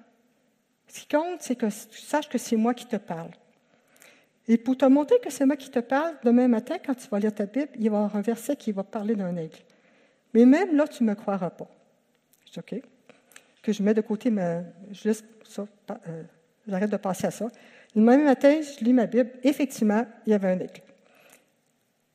Ce 0.88 1.00
qui 1.00 1.08
compte, 1.08 1.42
c'est 1.42 1.56
que 1.56 1.66
tu 1.66 2.02
saches 2.02 2.30
que 2.30 2.38
c'est 2.38 2.56
moi 2.56 2.74
qui 2.74 2.86
te 2.86 2.98
parle. 2.98 3.32
Et 4.48 4.58
pour 4.58 4.78
te 4.78 4.86
montrer 4.86 5.20
que 5.20 5.30
c'est 5.30 5.46
moi 5.46 5.58
qui 5.58 5.70
te 5.70 5.80
parle, 5.80 6.16
demain 6.24 6.48
matin, 6.48 6.78
quand 6.84 6.96
tu 6.96 7.08
vas 7.10 7.20
lire 7.20 7.36
ta 7.36 7.46
Bible, 7.46 7.70
il 7.76 7.90
va 7.90 7.98
y 7.98 8.00
avoir 8.00 8.16
un 8.16 8.22
verset 8.22 8.56
qui 8.56 8.72
va 8.72 8.84
parler 8.84 9.16
d'un 9.16 9.36
aigle. 9.36 9.58
Mais 10.34 10.46
même 10.46 10.76
là, 10.76 10.88
tu 10.88 11.04
ne 11.04 11.10
me 11.10 11.16
croiras 11.16 11.50
pas. 11.50 11.68
Je 12.46 12.54
dis 12.54 12.60
OK. 12.60 12.82
Que 13.62 13.74
je 13.74 13.84
mets 13.84 13.94
de 13.94 14.02
côté 14.02 14.32
ma. 14.32 14.62
Ça. 15.44 15.68
Euh, 15.90 16.24
j'arrête 16.68 16.90
de 16.90 16.98
passer 16.98 17.28
à 17.28 17.32
ça. 17.32 17.48
Le 17.96 18.02
matin, 18.02 18.62
je 18.62 18.84
lis 18.84 18.94
ma 18.94 19.06
Bible. 19.06 19.32
Effectivement, 19.44 20.06
il 20.26 20.32
y 20.32 20.34
avait 20.34 20.50
un 20.50 20.60
aigle. 20.60 20.82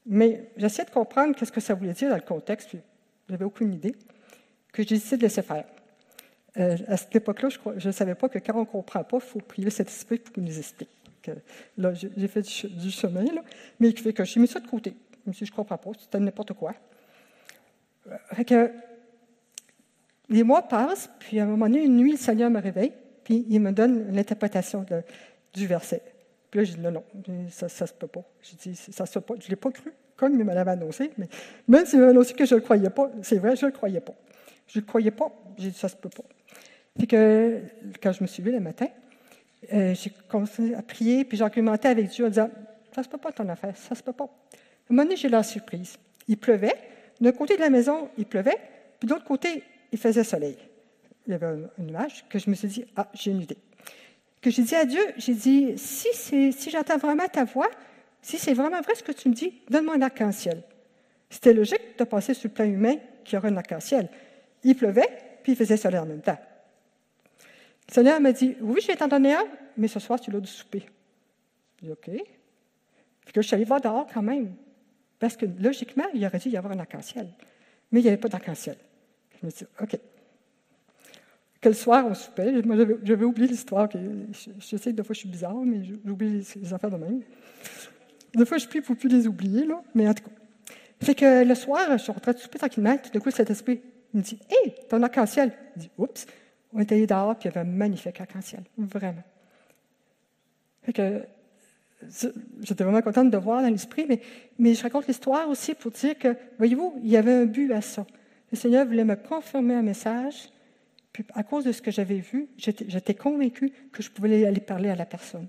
Mais 0.06 0.50
j'essaie 0.56 0.84
de 0.84 0.90
comprendre 0.90 1.34
qu'est-ce 1.36 1.52
que 1.52 1.60
ça 1.60 1.74
voulait 1.74 1.92
dire 1.92 2.08
dans 2.08 2.16
le 2.16 2.22
contexte. 2.22 2.70
Je 2.72 2.78
n'avais 3.32 3.44
aucune 3.44 3.74
idée. 3.74 3.94
Que 4.72 4.82
j'ai 4.82 4.94
décidé 4.94 5.18
de 5.18 5.22
laisser 5.22 5.42
faire. 5.42 5.64
Euh, 6.58 6.76
à 6.86 6.96
cette 6.96 7.14
époque-là, 7.14 7.48
je 7.76 7.88
ne 7.88 7.92
savais 7.92 8.14
pas 8.14 8.28
que 8.28 8.38
quand 8.38 8.54
on 8.54 8.60
ne 8.60 8.64
comprend 8.64 9.04
pas, 9.04 9.18
il 9.18 9.22
faut 9.22 9.40
prier 9.40 9.68
cet 9.70 9.88
esprit 9.88 10.18
pour 10.18 10.32
qu'il 10.32 10.44
nous 10.44 10.58
explique. 10.58 10.88
Là, 11.76 11.92
j'ai 11.94 12.28
fait 12.28 12.42
du, 12.42 12.90
chemin, 12.90 13.24
là, 13.24 13.42
mais 13.80 13.92
fait 13.92 14.12
que 14.12 14.24
j'ai 14.24 14.40
mis 14.40 14.46
ça 14.46 14.61
de 14.61 14.66
côté. 14.66 14.94
Je 15.24 15.30
me 15.30 15.32
suis 15.32 15.44
dit, 15.44 15.50
je 15.50 15.54
comprends 15.54 15.78
pas, 15.78 15.90
c'était 15.98 16.18
n'importe 16.18 16.52
quoi. 16.54 16.74
Euh, 18.08 18.16
fait 18.32 18.44
que, 18.44 18.70
les 20.28 20.42
mois 20.42 20.62
passent, 20.62 21.11
puis 21.18 21.38
à 21.38 21.44
un 21.44 21.46
moment 21.46 21.66
donné, 21.66 21.85
une 21.85 21.96
nuit, 21.96 22.12
le 22.12 22.18
Seigneur 22.18 22.50
me 22.50 22.61
réveille, 22.61 22.92
puis 23.24 23.44
il 23.48 23.61
me 23.61 23.70
donne 23.72 24.14
l'interprétation 24.14 24.85
du 25.52 25.66
verset. 25.66 26.02
Puis 26.50 26.61
là, 26.61 26.64
je 26.64 26.72
dis, 26.74 26.80
non, 26.80 26.90
non, 26.90 27.04
ça 27.48 27.66
ne 27.66 27.87
se 27.87 27.94
peut 27.94 28.06
pas. 28.06 28.24
Je 28.42 28.56
dis, 28.56 28.76
ça 28.76 29.06
se 29.06 29.14
peut 29.14 29.20
pas. 29.20 29.35
Je 29.40 29.46
ne 29.46 29.50
l'ai 29.50 29.56
pas 29.56 29.70
cru, 29.70 29.92
comme 30.16 30.38
il 30.38 30.44
me 30.44 30.54
l'avait 30.54 30.72
annoncé, 30.72 31.11
mais 31.18 31.28
même 31.68 31.87
s'il 31.87 31.98
m'avait 31.98 32.11
annoncé 32.11 32.35
que 32.35 32.44
je 32.44 32.54
ne 32.54 32.61
le 32.61 32.64
croyais 32.64 32.90
pas, 32.90 33.11
c'est 33.22 33.38
vrai, 33.38 33.56
je 33.56 33.66
ne 33.66 33.70
le 33.70 33.76
croyais 33.76 34.00
pas. 34.00 34.14
Je 34.66 34.78
ne 34.78 34.82
le 34.82 34.87
croyais 34.87 35.11
pas. 35.11 35.32
J'ai 35.58 35.70
dit, 35.70 35.78
ça 35.78 35.88
se 35.88 35.96
peut 35.96 36.08
pas. 36.08 36.24
Puis 36.96 37.06
que, 37.06 37.62
quand 38.02 38.12
je 38.12 38.22
me 38.22 38.26
suis 38.26 38.42
levée 38.42 38.56
le 38.56 38.62
matin, 38.62 38.87
euh, 39.72 39.94
j'ai 39.94 40.11
commencé 40.29 40.75
à 40.75 40.83
prier, 40.83 41.25
puis 41.25 41.37
j'argumentais 41.37 41.88
avec 41.88 42.09
Dieu 42.09 42.27
en 42.27 42.29
disant 42.29 42.51
Ça 42.94 43.03
se 43.03 43.09
peut 43.09 43.18
pas 43.18 43.33
ton 43.33 43.48
affaire, 43.48 43.77
ça 43.77 43.94
se 43.94 44.03
peut 44.03 44.12
pas. 44.12 44.25
À 44.25 44.27
un 44.27 44.31
moment 44.90 45.05
donné, 45.05 45.16
j'ai 45.16 45.29
la 45.29 45.42
surprise. 45.42 45.96
Il 46.29 46.37
pleuvait. 46.37 46.75
D'un 47.20 47.33
côté 47.33 47.57
de 47.57 47.61
la 47.61 47.70
maison, 47.70 48.09
il 48.18 48.27
pleuvait, 48.27 48.59
puis 48.98 49.07
de 49.07 49.12
l'autre 49.12 49.25
côté, 49.25 49.62
il 49.92 49.98
faisait 49.98 50.25
soleil. 50.25 50.57
Il 51.27 51.33
y 51.33 51.35
avait 51.35 51.46
un, 51.46 51.83
nuage 51.83 52.25
que 52.29 52.38
je 52.38 52.51
me 52.51 52.55
suis 52.55 52.68
dit 52.68 52.85
Ah, 52.96 53.09
j'ai 53.14 53.31
une 53.31 53.42
idée. 53.42 53.59
Que 54.40 54.51
j'ai 54.51 54.62
dit 54.62 54.75
à 54.75 54.85
Dieu 54.85 55.03
J'ai 55.18 55.35
dit 55.35 55.75
Si, 55.77 56.09
si 56.12 56.70
j'entends 56.70 56.98
vraiment 56.98 57.29
ta 57.29 57.44
voix, 57.44 57.70
si 58.22 58.38
c'est 58.38 58.55
vraiment 58.55 58.81
vrai 58.81 58.94
ce 58.94 59.03
que 59.03 59.12
tu 59.12 59.29
me 59.29 59.35
dis, 59.35 59.53
donne-moi 59.68 59.96
un 59.96 60.03
arc-en-ciel. 60.03 60.62
C'était 61.29 61.53
logique 61.53 61.98
de 61.98 62.05
passer 62.05 62.35
sur 62.35 62.48
le 62.48 62.55
plan 62.55 62.64
humain 62.64 62.96
qu'il 63.25 63.35
y 63.35 63.38
aurait 63.38 63.48
un 63.48 63.57
arc-en-ciel. 63.57 64.09
Il 64.62 64.77
pleuvait, 64.77 65.09
puis 65.42 65.53
il 65.53 65.57
faisait 65.57 65.77
soleil 65.77 66.01
en 66.01 66.07
même 66.07 66.20
temps. 66.20 66.38
Le 67.92 67.94
Seigneur 67.94 68.20
m'a 68.22 68.33
dit 68.33 68.57
Oui, 68.62 68.81
je 68.81 68.87
vais 68.87 68.96
t'en 68.96 69.07
donner 69.07 69.35
un, 69.35 69.44
mais 69.76 69.87
ce 69.87 70.00
soir, 70.00 70.18
tu 70.18 70.31
l'as 70.31 70.40
du 70.40 70.50
souper. 70.50 70.87
J'ai 71.78 71.88
dit 71.88 71.92
OK. 71.92 72.11
Puis 73.24 73.33
que 73.35 73.42
je 73.42 73.46
suis 73.46 73.55
allée 73.55 73.66
voir 73.66 73.83
dehors 73.83 74.07
quand 74.12 74.22
même. 74.22 74.55
Parce 75.18 75.37
que 75.37 75.44
logiquement, 75.61 76.07
il 76.14 76.24
aurait 76.24 76.38
dû 76.38 76.48
y 76.48 76.57
avoir 76.57 76.72
un 76.72 76.78
arc-en-ciel. 76.78 77.28
Mais 77.90 78.00
il 78.00 78.05
n'y 78.05 78.09
avait 78.09 78.16
pas 78.16 78.31
d'arc-en-ciel. 78.31 78.76
Je 79.38 79.46
me 79.46 79.50
dit 79.50 79.64
OK. 79.78 79.98
Quel 81.61 81.74
soir, 81.74 82.07
on 82.07 82.14
soupait? 82.14 82.62
J'avais 83.05 83.24
oublié 83.26 83.46
l'histoire. 83.46 83.90
Je, 83.92 84.76
sais 84.78 84.90
que 84.90 84.96
des 84.96 85.02
fois, 85.02 85.12
je 85.12 85.18
suis 85.20 85.28
bizarre, 85.28 85.55
mais 85.55 85.85
j'oublie 85.85 86.42
les, 86.57 86.72
affaires 86.72 86.90
de 86.90 86.96
même. 86.96 87.20
Des 88.35 88.46
fois, 88.46 88.57
je 88.57 88.66
prie 88.66 88.81
pour 88.81 88.96
plus 88.96 89.11
les 89.11 89.28
oublier, 89.28 89.68
mais 89.94 90.09
en 90.09 90.14
tout 90.14 90.24
cas. 90.24 90.31
Fait 91.02 91.14
que 91.14 91.44
le 91.44 91.55
soir, 91.55 91.83
je 91.92 91.98
suis 91.98 92.11
rentrée 92.11 92.33
de 92.33 92.38
souper 92.38 92.59
tranquillement. 92.59 92.96
Tout 92.96 93.11
d'un 93.11 93.20
coup, 93.20 93.31
cet 93.31 93.50
esprit 93.50 93.83
me 94.14 94.22
dit 94.22 94.38
Hé, 94.48 94.76
ton 94.88 95.02
arc-en-ciel. 95.02 95.52
Je 95.76 95.83
dis 95.83 95.90
Oups. 95.98 96.26
On 96.72 96.80
était 96.80 96.94
allé 96.94 97.06
dehors, 97.06 97.37
puis 97.37 97.48
il 97.48 97.54
y 97.54 97.58
avait 97.58 97.68
un 97.68 97.70
magnifique 97.70 98.20
arc-en-ciel. 98.20 98.62
Vraiment. 98.78 99.22
j'étais 100.87 102.85
vraiment 102.85 103.02
contente 103.02 103.30
de 103.30 103.37
voir 103.37 103.62
dans 103.62 103.68
l'esprit, 103.68 104.06
mais, 104.08 104.20
mais 104.58 104.74
je 104.74 104.82
raconte 104.82 105.06
l'histoire 105.06 105.48
aussi 105.48 105.74
pour 105.74 105.90
dire 105.90 106.18
que, 106.18 106.37
voyez-vous, 106.58 107.00
il 107.02 107.11
y 107.11 107.16
avait 107.16 107.32
un 107.32 107.46
but 107.46 107.72
à 107.72 107.80
ça. 107.80 108.06
Le 108.50 108.56
Seigneur 108.56 108.87
voulait 108.87 109.04
me 109.04 109.16
confirmer 109.16 109.74
un 109.74 109.82
message, 109.82 110.50
puis 111.12 111.24
à 111.35 111.42
cause 111.42 111.64
de 111.64 111.72
ce 111.72 111.82
que 111.82 111.90
j'avais 111.90 112.18
vu, 112.18 112.48
j'étais 112.56 113.14
convaincue 113.14 113.72
que 113.92 114.02
je 114.02 114.11
pouvais 114.11 114.46
aller 114.46 114.61
parler 114.61 114.88
à 114.88 114.96
la 114.96 115.06
personne. 115.06 115.48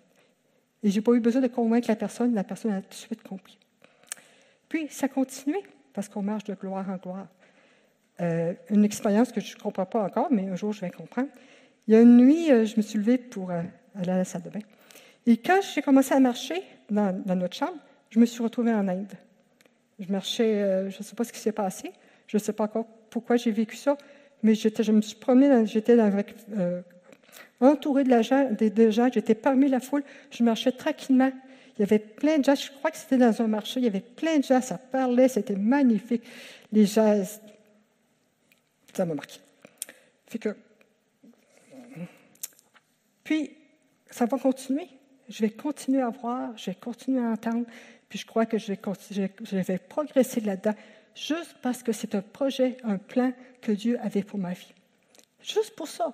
Et 0.84 0.90
je 0.90 0.96
n'ai 0.96 1.02
pas 1.02 1.14
eu 1.14 1.22
besoin 1.22 1.42
de 1.42 1.48
convaincre 1.48 1.88
la 1.88 1.96
personne, 1.96 2.34
la 2.34 2.44
personne 2.44 2.74
a 2.74 2.82
tout 2.82 2.90
de 2.90 2.94
suite 2.94 3.24
compris. 3.24 3.58
Puis, 4.68 4.88
ça 4.90 5.08
continuait, 5.08 5.64
parce 5.94 6.10
qu'on 6.10 6.22
marche 6.22 6.44
de 6.44 6.54
gloire 6.54 6.90
en 6.90 6.98
gloire. 6.98 7.28
Euh, 8.22 8.54
une 8.70 8.86
expérience 8.86 9.32
que 9.32 9.42
je 9.42 9.56
ne 9.56 9.60
comprends 9.62 9.86
pas 9.86 10.04
encore, 10.04 10.28
mais 10.30 10.48
un 10.48 10.56
jour 10.56 10.72
je 10.72 10.82
vais 10.82 10.92
comprendre. 10.92 11.30
Il 11.88 11.94
y 11.94 11.98
a 11.98 12.02
une 12.02 12.18
nuit, 12.18 12.52
euh, 12.52 12.66
je 12.66 12.78
me 12.78 12.82
suis 12.82 13.00
levée 13.00 13.18
pour 13.18 13.50
euh, 13.50 13.62
aller 13.96 14.12
à 14.12 14.18
la 14.18 14.24
salle 14.24 14.44
de 14.44 14.50
bain. 14.50 14.60
Et 15.26 15.38
quand 15.38 15.60
j'ai 15.74 15.82
commencé 15.82 16.14
à 16.14 16.20
marcher 16.20 16.62
dans, 16.90 17.12
notre 17.36 17.56
chambre, 17.56 17.78
je 18.12 18.20
me 18.20 18.26
suis 18.26 18.44
retrouvée 18.44 18.74
en 18.74 18.88
Inde. 18.88 19.14
Je 20.00 20.12
marchais, 20.12 20.90
je 20.90 20.98
ne 20.98 21.04
sais 21.04 21.16
pas 21.16 21.24
ce 21.24 21.32
qui 21.32 21.40
s'est 21.40 21.52
passé, 21.52 21.92
je 22.28 22.38
ne 22.38 22.42
sais 22.42 22.52
pas 22.52 22.66
encore 22.66 22.86
pourquoi 23.10 23.38
j'ai 23.38 23.52
vécu 23.52 23.78
ça, 23.78 23.98
mais 24.42 24.54
je 24.54 24.92
me 24.92 25.02
suis 25.02 25.16
promenée, 25.16 25.66
j'étais 25.66 25.98
avec, 25.98 26.36
entourée 27.62 28.04
de, 28.04 28.70
des, 28.70 28.92
gens, 28.92 29.10
j'étais 29.14 29.36
parmi 29.36 29.70
la 29.70 29.80
foule, 29.80 30.04
je 30.30 30.44
marchais 30.44 30.72
tranquillement. 30.72 31.32
Il 31.78 31.82
y 31.82 31.84
avait 31.84 32.00
plein 32.00 32.38
de 32.38 32.44
gens, 32.44 32.56
je 32.56 32.70
crois 32.72 32.92
que 32.92 32.98
c'était 32.98 33.18
dans 33.18 33.42
un 33.42 33.48
marché, 33.48 33.80
il 33.80 33.84
y 33.84 33.88
avait 33.88 34.02
plein 34.02 34.40
de 34.40 34.44
gens, 34.44 34.62
ça 34.62 34.78
parlait, 34.78 35.30
c'était 35.30 35.56
magnifique. 35.56 36.24
Les 36.72 36.86
gens 36.86 37.24
ça 38.94 39.06
m'a 39.06 39.16
marqué. 39.16 39.40
Puis, 43.24 43.52
ça 44.10 44.26
va 44.26 44.38
continuer. 44.38 44.88
Je 45.30 45.42
vais 45.42 45.50
continuer 45.50 46.02
à 46.02 46.10
voir, 46.10 46.56
je 46.58 46.66
vais 46.72 46.76
continuer 46.76 47.22
à 47.22 47.30
entendre, 47.30 47.66
puis 48.10 48.20
je 48.20 48.26
crois 48.26 48.46
que 48.46 48.58
je 48.58 48.74
vais, 48.74 48.80
je 49.12 49.56
vais 49.56 49.78
progresser 49.78 50.42
là-dedans, 50.42 50.76
juste 51.16 51.56
parce 51.62 51.82
que 51.82 51.92
c'est 51.92 52.14
un 52.14 52.22
projet, 52.22 52.78
un 52.84 52.98
plan 52.98 53.32
que 53.62 53.72
Dieu 53.72 53.98
avait 54.02 54.24
pour 54.24 54.38
ma 54.38 54.54
vie. 54.54 54.74
Juste 55.42 55.76
pour 55.76 55.88
ça. 55.88 56.14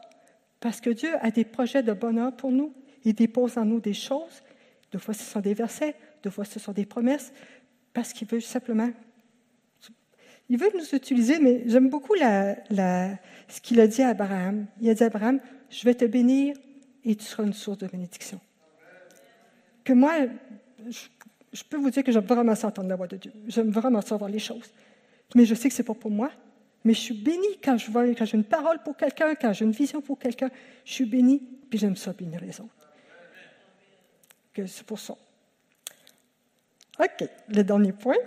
Parce 0.59 0.79
que 0.79 0.89
Dieu 0.89 1.09
a 1.21 1.31
des 1.31 1.45
projets 1.45 1.83
de 1.83 1.93
bonheur 1.93 2.35
pour 2.35 2.51
nous. 2.51 2.73
Il 3.03 3.13
dépose 3.13 3.57
en 3.57 3.65
nous 3.65 3.79
des 3.79 3.93
choses. 3.93 4.43
Deux 4.91 4.99
fois, 4.99 5.13
ce 5.13 5.23
sont 5.23 5.39
des 5.39 5.53
versets, 5.53 5.95
deux 6.23 6.29
fois, 6.29 6.45
ce 6.45 6.59
sont 6.59 6.73
des 6.73 6.85
promesses, 6.85 7.31
parce 7.93 8.13
qu'il 8.13 8.27
veut 8.27 8.41
simplement 8.41 8.91
il 10.49 10.57
veut 10.57 10.69
nous 10.75 10.95
utiliser, 10.95 11.39
mais 11.39 11.63
j'aime 11.67 11.89
beaucoup 11.89 12.15
ce 12.15 13.61
qu'il 13.61 13.79
a 13.79 13.87
dit 13.87 14.01
à 14.01 14.09
Abraham. 14.09 14.65
Il 14.81 14.89
a 14.89 14.93
dit 14.95 15.03
à 15.03 15.07
Abraham, 15.07 15.39
je 15.69 15.83
vais 15.85 15.93
te 15.93 16.05
bénir 16.05 16.55
et 17.05 17.15
tu 17.15 17.23
seras 17.23 17.43
une 17.43 17.53
source 17.53 17.77
de 17.77 17.87
bénédiction. 17.87 18.39
Que 19.83 19.93
moi, 19.93 20.13
je, 20.89 21.63
peux 21.63 21.77
vous 21.77 21.91
dire 21.91 22.03
que 22.03 22.11
j'aime 22.11 22.25
vraiment 22.25 22.55
ça 22.55 22.67
entendre 22.67 22.89
la 22.89 22.95
voix 22.95 23.07
de 23.07 23.17
Dieu. 23.17 23.31
J'aime 23.47 23.69
vraiment 23.69 24.01
savoir 24.01 24.29
les 24.29 24.39
choses. 24.39 24.71
Mais 25.35 25.45
je 25.45 25.53
sais 25.53 25.69
que 25.69 25.75
ce 25.75 25.81
n'est 25.81 25.85
pas 25.85 25.93
pour 25.93 26.11
moi. 26.11 26.31
Mais 26.83 26.93
je 26.93 26.99
suis 26.99 27.13
bénie 27.13 27.59
quand 27.63 27.77
je 27.77 27.91
vois, 27.91 28.07
quand 28.15 28.25
j'ai 28.25 28.37
une 28.37 28.43
parole 28.43 28.79
pour 28.83 28.97
quelqu'un, 28.97 29.35
quand 29.35 29.53
j'ai 29.53 29.65
une 29.65 29.71
vision 29.71 30.01
pour 30.01 30.17
quelqu'un. 30.17 30.49
Je 30.83 30.93
suis 30.93 31.05
bénie, 31.05 31.41
puis 31.69 31.77
j'aime 31.77 31.95
ça 31.95 32.11
bénir 32.13 32.41
les 32.41 32.59
autres. 32.59 32.89
Que 34.53 34.65
c'est 34.65 34.85
pour 34.85 34.99
ça. 34.99 35.15
OK, 36.99 37.29
le 37.49 37.63
dernier 37.63 37.93
point, 37.93 38.17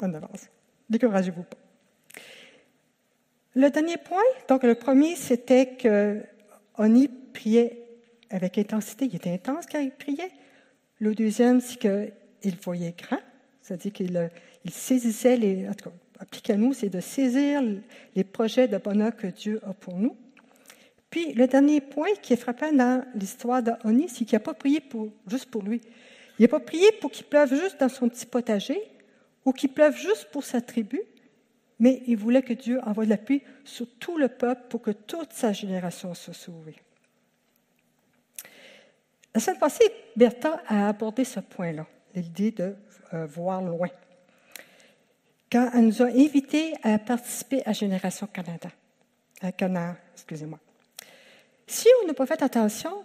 on 0.00 0.14
avance. 0.14 0.48
Découragez-vous 0.88 1.44
pas. 1.44 1.56
Le 3.54 3.70
dernier 3.70 3.98
point, 3.98 4.22
donc 4.48 4.62
le 4.62 4.74
premier, 4.74 5.14
c'était 5.14 5.76
qu'Oni 5.76 7.08
priait 7.08 7.82
avec 8.30 8.56
intensité. 8.58 9.06
Il 9.06 9.16
était 9.16 9.30
intense 9.30 9.66
quand 9.70 9.80
il 9.80 9.90
priait. 9.90 10.30
Le 10.98 11.14
deuxième, 11.14 11.60
c'est 11.60 11.78
qu'il 11.78 12.56
voyait 12.62 12.94
grand, 12.96 13.20
c'est-à-dire 13.60 13.92
qu'il 13.92 14.30
il 14.64 14.70
saisissait 14.70 15.36
les. 15.36 15.68
En 15.68 15.74
tout 15.74 16.40
cas, 16.42 16.56
nous, 16.56 16.72
c'est 16.72 16.88
de 16.88 17.00
saisir 17.00 17.60
les 18.14 18.24
projets 18.24 18.68
de 18.68 18.78
bonheur 18.78 19.14
que 19.16 19.26
Dieu 19.26 19.60
a 19.66 19.74
pour 19.74 19.96
nous. 19.96 20.16
Puis 21.10 21.34
le 21.34 21.46
dernier 21.46 21.82
point 21.82 22.08
qui 22.22 22.32
est 22.32 22.36
frappant 22.36 22.72
dans 22.72 23.04
l'histoire 23.14 23.62
d'Oni, 23.62 24.08
c'est 24.08 24.24
qu'il 24.24 24.36
n'a 24.36 24.40
pas 24.40 24.54
prié 24.54 24.80
pour, 24.80 25.08
juste 25.26 25.50
pour 25.50 25.62
lui. 25.62 25.82
Il 26.38 26.42
n'a 26.42 26.48
pas 26.48 26.60
prié 26.60 26.90
pour 27.00 27.10
qu'il 27.10 27.26
pleuve 27.26 27.54
juste 27.54 27.78
dans 27.78 27.90
son 27.90 28.08
petit 28.08 28.24
potager, 28.24 28.80
ou 29.44 29.52
qu'il 29.52 29.72
pleuve 29.72 29.96
juste 29.96 30.30
pour 30.30 30.44
sa 30.44 30.60
tribu, 30.60 31.00
mais 31.78 32.02
il 32.06 32.16
voulait 32.16 32.42
que 32.42 32.52
Dieu 32.52 32.80
envoie 32.84 33.04
de 33.04 33.10
la 33.10 33.16
pluie 33.16 33.42
sur 33.64 33.86
tout 33.98 34.16
le 34.16 34.28
peuple 34.28 34.62
pour 34.68 34.82
que 34.82 34.92
toute 34.92 35.32
sa 35.32 35.52
génération 35.52 36.14
soit 36.14 36.34
sauvée. 36.34 36.76
La 39.34 39.40
semaine 39.40 39.58
passée, 39.58 39.90
Bertha 40.14 40.62
a 40.66 40.88
abordé 40.88 41.24
ce 41.24 41.40
point-là, 41.40 41.86
l'idée 42.14 42.50
de 42.50 42.76
euh, 43.14 43.26
voir 43.26 43.62
loin, 43.62 43.88
quand 45.50 45.70
elle 45.74 45.86
nous 45.86 46.02
a 46.02 46.06
invités 46.06 46.74
à 46.82 46.98
participer 46.98 47.62
à 47.66 47.72
Génération 47.72 48.26
Canada. 48.26 48.68
À 49.42 49.50
excusez-moi. 50.14 50.58
Si 51.66 51.88
on 52.02 52.06
n'a 52.06 52.14
pas 52.14 52.26
fait 52.26 52.42
attention, 52.42 53.04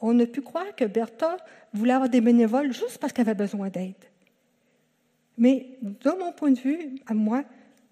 on 0.00 0.18
a 0.18 0.26
pu 0.26 0.40
croire 0.40 0.74
que 0.74 0.84
Bertha 0.84 1.36
voulait 1.72 1.92
avoir 1.92 2.08
des 2.08 2.20
bénévoles 2.20 2.72
juste 2.72 2.98
parce 2.98 3.12
qu'elle 3.12 3.28
avait 3.28 3.34
besoin 3.34 3.68
d'aide. 3.68 3.94
Mais 5.36 5.78
de 5.82 6.10
mon 6.18 6.32
point 6.32 6.52
de 6.52 6.58
vue, 6.58 6.96
à 7.06 7.14
moi, 7.14 7.44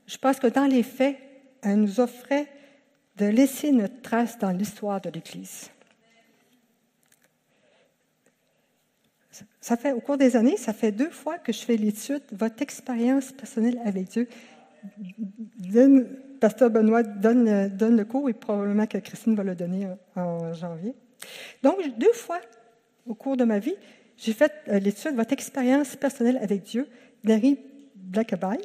je 0.07 0.17
pense 0.19 0.39
que 0.39 0.47
dans 0.47 0.67
les 0.67 0.83
faits, 0.83 1.17
elle 1.63 1.81
nous 1.81 2.01
offrait 2.01 2.47
de 3.17 3.27
laisser 3.27 3.73
notre 3.73 4.01
trace 4.01 4.39
dans 4.39 4.51
l'histoire 4.51 5.01
de 5.01 5.11
l'Église. 5.11 5.71
Ça 9.61 9.77
fait, 9.77 9.93
au 9.93 10.01
cours 10.01 10.19
des 10.19 10.37
années, 10.37 10.57
ça 10.57 10.73
fait 10.73 10.93
deux 10.93 11.11
fois 11.11 11.39
que 11.39 11.53
je 11.53 11.61
fais 11.61 11.77
l'étude, 11.77 12.23
votre 12.33 12.63
expérience 12.63 13.33
personnelle 13.33 13.81
avec 13.85 14.09
Dieu. 14.09 14.29
Pasteur 16.41 16.71
Benoît 16.71 17.05
donne, 17.05 17.47
le 17.97 18.05
cours 18.05 18.29
et 18.29 18.33
probablement 18.33 18.87
que 18.87 18.99
Christine 18.99 19.37
va 19.37 19.45
le 19.45 19.55
donner 19.55 19.89
en, 20.17 20.53
janvier. 20.53 20.95
Donc, 21.63 21.77
deux 21.97 22.13
fois 22.13 22.41
au 23.07 23.15
cours 23.15 23.37
de 23.37 23.45
ma 23.45 23.61
vie, 23.61 23.77
j'ai 24.17 24.33
fait 24.33 24.53
euh, 24.69 24.79
l'étude 24.81 25.15
Votre 25.15 25.33
expérience 25.33 25.97
personnelle 25.97 26.39
avec 26.43 26.63
Dieu, 26.63 26.89
Larry 27.25 27.59
Blackaby. 27.95 28.59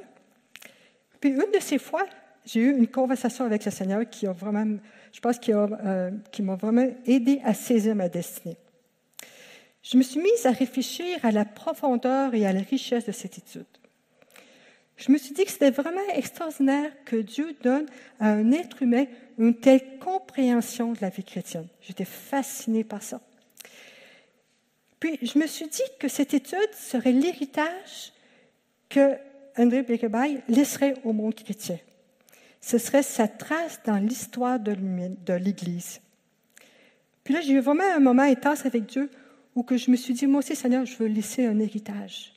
Puis, 1.19 1.29
une 1.29 1.51
de 1.53 1.59
ces 1.59 1.79
fois, 1.79 2.05
j'ai 2.45 2.61
eu 2.61 2.77
une 2.77 2.87
conversation 2.87 3.45
avec 3.45 3.65
le 3.65 3.71
Seigneur 3.71 4.09
qui 4.09 4.27
a 4.27 4.31
vraiment, 4.31 4.77
je 5.11 5.19
pense, 5.19 5.37
euh, 5.49 6.11
qui 6.31 6.41
m'a 6.41 6.55
vraiment 6.55 6.87
aidé 7.05 7.41
à 7.43 7.53
saisir 7.53 7.95
ma 7.95 8.09
destinée. 8.09 8.57
Je 9.83 9.97
me 9.97 10.03
suis 10.03 10.19
mise 10.19 10.45
à 10.45 10.51
réfléchir 10.51 11.17
à 11.23 11.31
la 11.31 11.45
profondeur 11.45 12.33
et 12.33 12.45
à 12.45 12.53
la 12.53 12.61
richesse 12.61 13.05
de 13.05 13.11
cette 13.11 13.37
étude. 13.37 13.65
Je 14.97 15.11
me 15.11 15.17
suis 15.17 15.33
dit 15.33 15.45
que 15.45 15.51
c'était 15.51 15.71
vraiment 15.71 16.01
extraordinaire 16.13 16.91
que 17.05 17.17
Dieu 17.17 17.55
donne 17.61 17.85
à 18.19 18.31
un 18.31 18.51
être 18.51 18.81
humain 18.81 19.05
une 19.37 19.55
telle 19.55 19.99
compréhension 19.99 20.93
de 20.93 20.97
la 21.01 21.09
vie 21.09 21.23
chrétienne. 21.23 21.67
J'étais 21.81 22.05
fascinée 22.05 22.83
par 22.83 23.03
ça. 23.03 23.21
Puis 24.99 25.19
je 25.21 25.37
me 25.37 25.45
suis 25.45 25.67
dit 25.67 25.83
que 25.99 26.07
cette 26.07 26.33
étude 26.33 26.73
serait 26.73 27.11
l'héritage 27.11 28.11
que 28.89 29.17
André 29.57 29.83
Beckebaye 29.83 30.41
laisserait 30.47 30.95
au 31.03 31.13
monde 31.13 31.35
chrétien. 31.35 31.79
Ce 32.61 32.77
serait 32.77 33.03
sa 33.03 33.27
trace 33.27 33.79
dans 33.85 33.97
l'histoire 33.97 34.59
de 34.59 35.33
l'Église. 35.33 36.01
Puis 37.23 37.33
là, 37.33 37.41
j'ai 37.41 37.53
eu 37.53 37.59
vraiment 37.59 37.83
un 37.95 37.99
moment 37.99 38.23
intense 38.23 38.65
avec 38.65 38.85
Dieu 38.85 39.09
où 39.55 39.63
que 39.63 39.75
je 39.75 39.91
me 39.91 39.95
suis 39.95 40.13
dit, 40.13 40.27
moi 40.27 40.39
aussi, 40.39 40.55
Seigneur, 40.55 40.85
je 40.85 40.95
veux 40.97 41.07
laisser 41.07 41.45
un 41.45 41.59
héritage. 41.59 42.33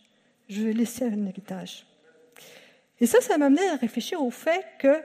Je 0.49 0.63
veux 0.63 0.73
laisser 0.73 1.05
un 1.05 1.27
héritage. 1.27 1.87
Et 2.99 3.07
ça, 3.07 3.21
ça 3.21 3.39
m'a 3.39 3.47
amené 3.47 3.69
à 3.69 3.77
réfléchir 3.77 4.23
au 4.23 4.31
fait 4.31 4.65
que 4.79 5.01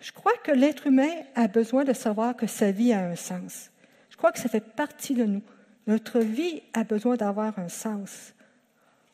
je 0.00 0.12
crois 0.12 0.32
que 0.42 0.52
l'être 0.52 0.86
humain 0.86 1.10
a 1.34 1.48
besoin 1.48 1.84
de 1.84 1.92
savoir 1.92 2.36
que 2.36 2.46
sa 2.46 2.70
vie 2.70 2.92
a 2.92 3.06
un 3.06 3.16
sens. 3.16 3.70
Je 4.10 4.16
crois 4.16 4.32
que 4.32 4.38
ça 4.38 4.48
fait 4.48 4.60
partie 4.60 5.14
de 5.14 5.24
nous. 5.24 5.42
Notre 5.86 6.20
vie 6.20 6.62
a 6.72 6.84
besoin 6.84 7.16
d'avoir 7.16 7.58
un 7.58 7.68
sens. 7.68 8.32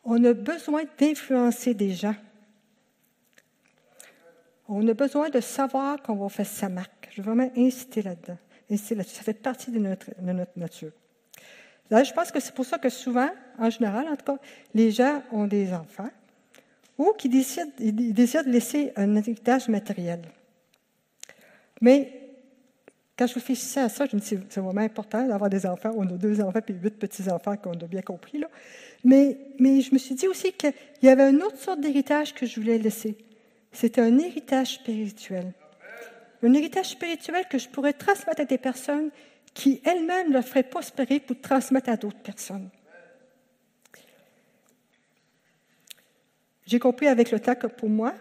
On 0.04 0.22
a 0.24 0.32
besoin 0.32 0.82
d'influencer 0.98 1.74
des 1.74 1.92
gens. 1.92 2.14
On 4.68 4.86
a 4.88 4.94
besoin 4.94 5.28
de 5.28 5.40
savoir 5.40 6.02
qu'on 6.02 6.16
va 6.16 6.28
faire 6.28 6.46
sa 6.46 6.68
marque. 6.68 7.08
Je 7.10 7.20
veux 7.20 7.26
vraiment 7.26 7.50
inciter 7.56 8.02
là-dedans. 8.02 8.38
Ça 8.76 9.22
fait 9.22 9.34
partie 9.34 9.70
de 9.70 9.78
notre, 9.78 10.10
de 10.18 10.32
notre 10.32 10.58
nature. 10.58 10.92
Là, 11.90 12.02
je 12.04 12.12
pense 12.12 12.32
que 12.32 12.40
c'est 12.40 12.54
pour 12.54 12.64
ça 12.64 12.78
que 12.78 12.88
souvent, 12.88 13.28
en 13.58 13.68
général, 13.68 14.08
en 14.08 14.16
tout 14.16 14.24
cas, 14.24 14.38
les 14.72 14.90
gens 14.90 15.22
ont 15.30 15.46
des 15.46 15.72
enfants 15.74 16.08
ou 16.96 17.12
qui 17.18 17.28
décident, 17.28 17.70
ils 17.78 18.14
désirent 18.14 18.44
laisser 18.46 18.92
un 18.96 19.16
héritage 19.16 19.68
matériel. 19.68 20.22
Mais 21.80 22.21
quand 23.16 23.26
je 23.26 23.34
réfléchissais 23.34 23.80
à 23.80 23.88
ça, 23.88 24.06
je 24.06 24.16
me 24.16 24.20
suis 24.20 24.36
dit, 24.36 24.46
c'est 24.48 24.60
vraiment 24.60 24.80
important 24.80 25.26
d'avoir 25.26 25.50
des 25.50 25.66
enfants. 25.66 25.92
On 25.96 26.06
a 26.08 26.16
deux 26.16 26.40
enfants 26.40 26.60
et 26.66 26.72
huit 26.72 26.98
petits-enfants 26.98 27.56
qu'on 27.56 27.72
a 27.72 27.86
bien 27.86 28.00
compris. 28.00 28.38
Là. 28.38 28.48
Mais, 29.04 29.36
mais 29.58 29.80
je 29.80 29.92
me 29.92 29.98
suis 29.98 30.14
dit 30.14 30.26
aussi 30.28 30.52
qu'il 30.52 30.72
y 31.02 31.08
avait 31.08 31.30
une 31.30 31.42
autre 31.42 31.58
sorte 31.58 31.80
d'héritage 31.80 32.34
que 32.34 32.46
je 32.46 32.58
voulais 32.58 32.78
laisser. 32.78 33.16
C'était 33.70 34.00
un 34.00 34.18
héritage 34.18 34.74
spirituel. 34.74 35.52
Un 36.42 36.54
héritage 36.54 36.90
spirituel 36.90 37.44
que 37.48 37.58
je 37.58 37.68
pourrais 37.68 37.92
transmettre 37.92 38.40
à 38.40 38.44
des 38.44 38.58
personnes 38.58 39.10
qui 39.54 39.80
elles-mêmes 39.84 40.32
le 40.32 40.40
feraient 40.40 40.62
prospérer 40.62 41.20
pour 41.20 41.38
transmettre 41.40 41.90
à 41.90 41.96
d'autres 41.96 42.22
personnes. 42.22 42.70
J'ai 46.66 46.78
compris 46.78 47.08
avec 47.08 47.30
le 47.30 47.40
temps 47.40 47.54
que 47.54 47.66
pour 47.66 47.90
moi, 47.90 48.14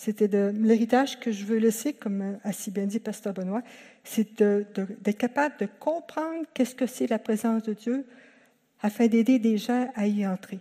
c'était 0.00 0.28
de 0.28 0.50
l'héritage 0.56 1.20
que 1.20 1.30
je 1.30 1.44
veux 1.44 1.58
laisser, 1.58 1.92
comme 1.92 2.38
a 2.42 2.52
si 2.52 2.70
bien 2.70 2.86
dit 2.86 3.00
Pasteur 3.00 3.34
Benoît, 3.34 3.60
c'est 4.02 4.42
d'être 4.42 5.18
capable 5.18 5.56
de 5.58 5.68
comprendre 5.78 6.46
qu'est-ce 6.54 6.74
que 6.74 6.86
c'est 6.86 7.06
la 7.06 7.18
présence 7.18 7.64
de 7.64 7.74
Dieu 7.74 8.06
afin 8.80 9.08
d'aider 9.08 9.38
des 9.38 9.58
gens 9.58 9.92
à 9.94 10.06
y 10.06 10.26
entrer. 10.26 10.60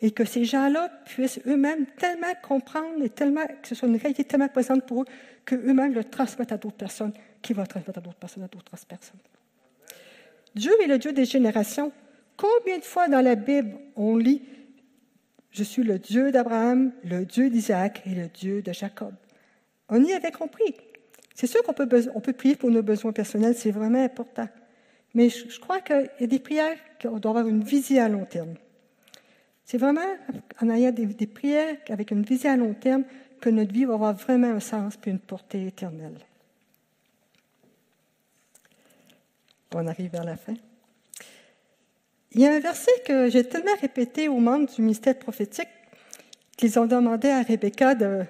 Et 0.00 0.10
que 0.10 0.24
ces 0.24 0.46
gens-là 0.46 0.88
puissent 1.04 1.38
eux-mêmes 1.46 1.84
tellement 1.98 2.32
comprendre 2.42 3.04
et 3.04 3.10
tellement, 3.10 3.44
que 3.46 3.68
ce 3.68 3.74
soit 3.74 3.88
une 3.88 3.96
réalité 3.98 4.24
tellement 4.24 4.48
présente 4.48 4.86
pour 4.86 5.02
eux, 5.02 5.06
qu'eux-mêmes 5.44 5.92
le 5.92 6.04
transmettent 6.04 6.52
à 6.52 6.56
d'autres 6.56 6.78
personnes, 6.78 7.12
qui 7.42 7.52
vont 7.52 7.66
transmettre 7.66 7.98
à 7.98 8.00
d'autres 8.00 8.16
personnes, 8.16 8.44
à 8.44 8.48
d'autres 8.48 8.64
personnes. 8.70 9.20
Dieu 10.54 10.72
est 10.82 10.86
le 10.86 10.96
Dieu 10.96 11.12
des 11.12 11.26
générations. 11.26 11.92
Combien 12.38 12.78
de 12.78 12.84
fois 12.84 13.06
dans 13.08 13.20
la 13.20 13.34
Bible 13.34 13.76
on 13.96 14.16
lit 14.16 14.40
je 15.56 15.64
suis 15.64 15.82
le 15.82 15.98
Dieu 15.98 16.30
d'Abraham, 16.32 16.92
le 17.02 17.24
Dieu 17.24 17.48
d'Isaac 17.48 18.02
et 18.04 18.14
le 18.14 18.28
Dieu 18.28 18.60
de 18.60 18.72
Jacob. 18.72 19.14
On 19.88 20.04
y 20.04 20.12
avait 20.12 20.30
compris. 20.30 20.74
C'est 21.34 21.46
sûr 21.46 21.62
qu'on 21.62 21.72
peut, 21.72 21.88
on 22.14 22.20
peut 22.20 22.32
prier 22.34 22.56
pour 22.56 22.70
nos 22.70 22.82
besoins 22.82 23.12
personnels, 23.12 23.54
c'est 23.56 23.70
vraiment 23.70 24.02
important. 24.02 24.48
Mais 25.14 25.30
je, 25.30 25.58
crois 25.60 25.80
qu'il 25.80 26.10
y 26.20 26.24
a 26.24 26.26
des 26.26 26.38
prières 26.38 26.76
qui 26.98 27.06
doivent 27.06 27.24
avoir 27.24 27.46
une 27.46 27.62
vision 27.62 28.04
à 28.04 28.08
long 28.08 28.26
terme. 28.26 28.54
C'est 29.64 29.78
vraiment 29.78 30.00
en 30.60 30.68
ayant 30.68 30.92
des, 30.92 31.26
prières 31.26 31.76
avec 31.88 32.10
une 32.10 32.22
vision 32.22 32.50
à 32.50 32.56
long 32.56 32.74
terme 32.74 33.04
que 33.40 33.48
notre 33.48 33.72
vie 33.72 33.86
va 33.86 33.94
avoir 33.94 34.14
vraiment 34.14 34.48
un 34.48 34.60
sens 34.60 34.98
et 35.06 35.10
une 35.10 35.18
portée 35.18 35.66
éternelle. 35.66 36.18
On 39.74 39.86
arrive 39.86 40.10
vers 40.10 40.24
la 40.24 40.36
fin. 40.36 40.54
Il 42.36 42.42
y 42.42 42.46
a 42.46 42.52
un 42.52 42.60
verset 42.60 42.90
que 43.06 43.30
j'ai 43.30 43.44
tellement 43.44 43.74
répété 43.80 44.28
aux 44.28 44.36
membres 44.36 44.70
du 44.70 44.82
ministère 44.82 45.18
prophétique 45.18 45.70
qu'ils 46.58 46.78
ont 46.78 46.84
demandé 46.84 47.30
à 47.30 47.40
Rebecca 47.40 47.94
de, 47.94 48.24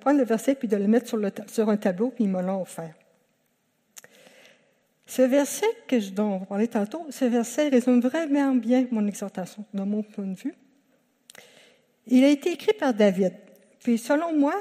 prendre 0.00 0.18
le 0.18 0.24
verset 0.24 0.54
puis 0.54 0.66
de 0.66 0.78
le 0.78 0.86
mettre 0.86 1.08
sur, 1.46 1.68
un 1.68 1.76
tableau, 1.76 2.08
puis 2.08 2.24
ils 2.24 2.30
me 2.30 2.40
l'ont 2.40 2.62
offert. 2.62 2.94
Ce 5.04 5.20
verset 5.20 5.66
que 5.86 6.00
je, 6.00 6.08
dont 6.12 6.40
on 6.40 6.44
parler 6.46 6.68
tantôt, 6.68 7.06
ce 7.10 7.26
verset 7.26 7.68
résume 7.68 8.00
vraiment 8.00 8.54
bien 8.54 8.86
mon 8.90 9.06
exhortation, 9.06 9.66
de 9.74 9.82
mon 9.82 10.02
point 10.02 10.24
de 10.24 10.38
vue. 10.38 10.54
Il 12.06 12.24
a 12.24 12.28
été 12.28 12.52
écrit 12.52 12.72
par 12.72 12.94
David. 12.94 13.34
Puis 13.82 13.98
selon 13.98 14.34
moi, 14.34 14.54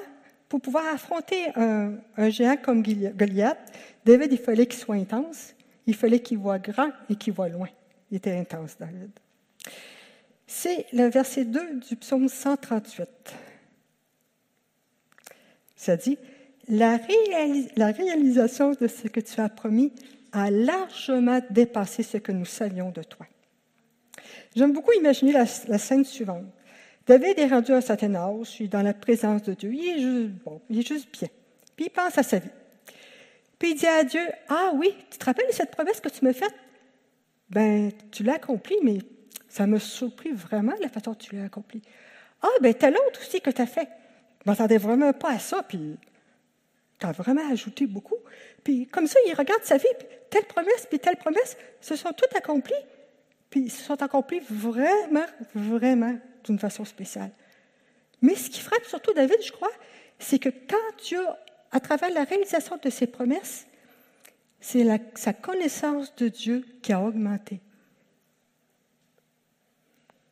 pour 0.50 0.60
pouvoir 0.60 0.94
affronter 0.94 1.48
un, 1.56 1.94
un 2.18 2.30
géant 2.30 2.58
comme 2.58 2.84
Goliath, 2.84 3.60
David, 4.04 4.34
il 4.34 4.38
fallait 4.38 4.66
qu'il 4.66 4.82
soit 4.82 4.96
intense, 4.96 5.56
il 5.88 5.96
fallait 5.96 6.20
qu'il 6.20 6.38
voit 6.38 6.60
grand 6.60 6.90
et 7.10 7.16
qu'il 7.16 7.32
voit 7.32 7.48
loin. 7.48 7.70
Il 8.12 8.18
était 8.18 8.36
intense, 8.36 8.78
David. 8.80 9.12
C'est 10.46 10.86
le 10.94 11.10
verset 11.10 11.46
2 11.46 11.80
du 11.80 11.96
psaume 11.96 12.28
138. 12.28 13.08
Ça 15.76 15.98
dit, 15.98 16.18
la, 16.70 16.98
réalisation 16.98 18.72
de 18.72 18.88
ce 18.88 19.08
que 19.08 19.20
tu 19.20 19.42
as 19.42 19.50
promis 19.50 19.92
a 20.32 20.50
largement 20.50 21.42
dépassé 21.50 22.04
ce 22.04 22.18
que 22.18 22.32
nous 22.32 22.46
savions 22.46 22.92
de 22.92 23.04
toi. 23.04 23.26
J'aime 24.56 24.74
beaucoup 24.74 24.94
imaginer 24.94 25.34
la, 25.34 25.46
scène 25.46 26.06
suivante. 26.06 26.46
David 27.06 27.38
est 27.38 27.48
rendu 27.48 27.74
à 27.74 27.78
un 27.78 27.82
certain 27.82 28.16
âge, 28.16 28.56
il 28.60 28.66
est 28.66 28.70
dans 28.70 28.82
la 28.82 28.94
présence 28.94 29.44
de 29.44 29.54
Dieu, 29.54 29.74
il 29.74 29.90
est 29.90 30.00
juste 30.00 30.32
bon, 30.46 30.62
il 30.70 30.80
est 30.80 30.88
juste 30.88 31.12
bien. 31.12 31.28
Puis 31.76 31.88
il 31.88 31.90
pense 31.90 32.18
à 32.18 32.24
sa 32.24 32.40
vie. 32.40 32.50
Puis 33.60 33.72
il 33.72 33.76
dit 33.76 33.88
à 33.88 34.04
Dieu, 34.04 34.26
ah 34.48 34.72
oui, 34.76 34.94
tu 35.12 35.18
te 35.18 35.26
rappelles 35.26 35.48
de 35.48 35.54
cette 35.54 35.72
promesse 35.72 36.00
que 36.00 36.10
tu 36.10 36.24
m'as 36.24 36.34
faite? 36.34 36.54
Ben, 37.54 37.92
tu 38.12 38.24
l'as 38.24 38.36
accompli, 38.36 38.76
mais 38.82 38.98
ça 39.48 39.68
me 39.68 39.78
surpris 39.78 40.32
vraiment 40.32 40.74
la 40.82 40.90
façon 40.90 41.12
dont 41.12 41.16
tu 41.16 41.36
l'as 41.36 41.44
accompli. 41.44 41.82
Ah, 42.42 42.48
ben, 42.62 42.74
t'as 42.74 42.90
l'autre 42.90 43.20
aussi 43.22 43.42
que 43.42 43.52
tu 43.52 43.62
as 43.62 43.68
fait. 43.68 43.88
Je 44.44 44.50
m'attendais 44.50 44.80
vraiment 44.80 45.14
pas 45.14 45.34
à 45.34 45.40
ça, 45.40 45.62
puis 45.62 45.98
tu 47.00 47.06
as 47.06 47.12
vraiment 47.12 47.48
ajouté 47.52 47.86
beaucoup. 47.86 48.18
Puis 48.64 48.88
comme 48.88 49.06
ça, 49.06 49.20
il 49.28 49.34
regarde 49.36 49.64
sa 49.64 49.78
vie, 49.78 49.86
puis 50.00 50.08
telle 50.32 50.46
promesse, 50.46 50.88
puis 50.90 50.98
telle 50.98 51.18
promesse, 51.18 51.56
se 51.80 51.96
sont 51.96 52.12
toutes 52.14 52.36
accomplies. 52.36 52.74
Puis 53.52 53.70
se 53.70 53.84
sont 53.84 54.02
accomplis 54.02 54.42
vraiment, 54.50 55.26
vraiment 55.54 56.18
d'une 56.44 56.58
façon 56.58 56.86
spéciale. 56.86 57.30
Mais 58.22 58.34
ce 58.34 58.50
qui 58.50 58.62
frappe 58.62 58.86
surtout 58.86 59.14
David, 59.14 59.38
je 59.46 59.52
crois, 59.52 59.72
c'est 60.18 60.40
que 60.40 60.50
quand 60.50 61.04
Dieu, 61.04 61.22
à 61.72 61.80
travers 61.80 62.10
la 62.10 62.24
réalisation 62.24 62.78
de 62.82 62.90
ses 62.90 63.06
promesses, 63.06 63.68
c'est 64.64 64.88
sa 65.16 65.34
connaissance 65.34 66.16
de 66.16 66.30
Dieu 66.30 66.66
qui 66.82 66.94
a 66.94 67.02
augmenté. 67.02 67.60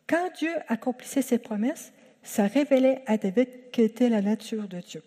Quand 0.08 0.32
Dieu 0.38 0.54
accomplissait 0.70 1.22
ses 1.22 1.38
promesses, 1.38 1.92
ça 2.24 2.48
révélait 2.48 3.04
à 3.08 3.18
David 3.18 3.50
quelle 3.74 3.86
était 3.86 4.08
la 4.08 4.22
nature 4.22 4.70
de 4.70 4.80
Dieu. 4.80 5.04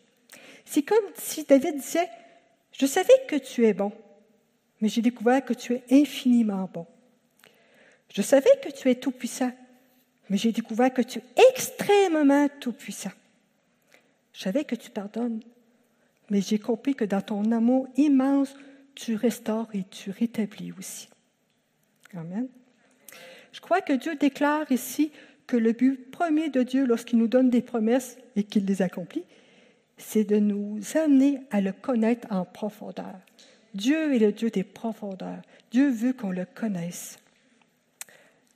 C'est 0.66 0.82
comme 0.82 1.06
si 1.14 1.44
David 1.44 1.76
disait, 1.76 2.08
je 2.72 2.84
savais 2.84 3.14
que 3.26 3.36
tu 3.36 3.64
es 3.64 3.72
bon, 3.72 3.92
mais 4.82 4.90
j'ai 4.90 5.00
découvert 5.00 5.42
que 5.42 5.54
tu 5.54 5.72
es 5.72 5.84
infiniment 5.90 6.68
bon. 6.70 6.86
Je 8.14 8.20
savais 8.20 8.60
que 8.62 8.70
tu 8.70 8.90
es 8.90 8.94
tout-puissant, 8.94 9.52
mais 10.28 10.36
j'ai 10.36 10.52
découvert 10.52 10.92
que 10.92 11.02
tu 11.02 11.20
es 11.20 11.22
extrêmement 11.50 12.48
tout-puissant. 12.60 13.12
Je 14.34 14.42
savais 14.42 14.64
que 14.64 14.74
tu 14.74 14.90
pardonnes, 14.90 15.40
mais 16.28 16.42
j'ai 16.42 16.58
compris 16.58 16.94
que 16.94 17.06
dans 17.06 17.22
ton 17.22 17.50
amour 17.52 17.88
immense, 17.96 18.54
tu 18.94 19.16
restaures 19.16 19.68
et 19.74 19.84
tu 19.90 20.10
rétablis 20.10 20.72
aussi. 20.78 21.08
Amen. 22.14 22.48
Je 23.52 23.60
crois 23.60 23.80
que 23.80 23.92
Dieu 23.92 24.16
déclare 24.16 24.70
ici 24.70 25.12
que 25.46 25.56
le 25.56 25.72
but 25.72 26.10
premier 26.10 26.48
de 26.48 26.62
Dieu 26.62 26.86
lorsqu'il 26.86 27.18
nous 27.18 27.28
donne 27.28 27.50
des 27.50 27.62
promesses 27.62 28.16
et 28.36 28.44
qu'il 28.44 28.64
les 28.64 28.82
accomplit, 28.82 29.24
c'est 29.96 30.24
de 30.24 30.36
nous 30.36 30.80
amener 30.96 31.40
à 31.50 31.60
le 31.60 31.72
connaître 31.72 32.26
en 32.30 32.44
profondeur. 32.44 33.14
Dieu 33.74 34.14
est 34.14 34.18
le 34.18 34.32
Dieu 34.32 34.50
des 34.50 34.64
profondeurs. 34.64 35.42
Dieu 35.70 35.90
veut 35.90 36.12
qu'on 36.12 36.30
le 36.30 36.46
connaisse. 36.46 37.18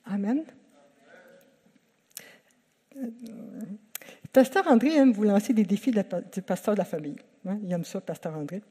Amen. 0.07 0.45
Pasteur 4.33 4.67
André 4.67 4.95
aime 4.95 5.13
vous 5.13 5.25
lancer 5.25 5.53
des 5.53 5.65
défis 5.65 5.93
du 5.93 6.43
pasteur 6.43 6.75
de 6.75 6.79
la 6.79 6.85
famille. 6.85 7.17
Hein, 7.47 7.59
il 7.63 7.73
aime 7.73 7.85
ça, 7.85 8.01
Pasteur 8.01 8.37
André. 8.37 8.63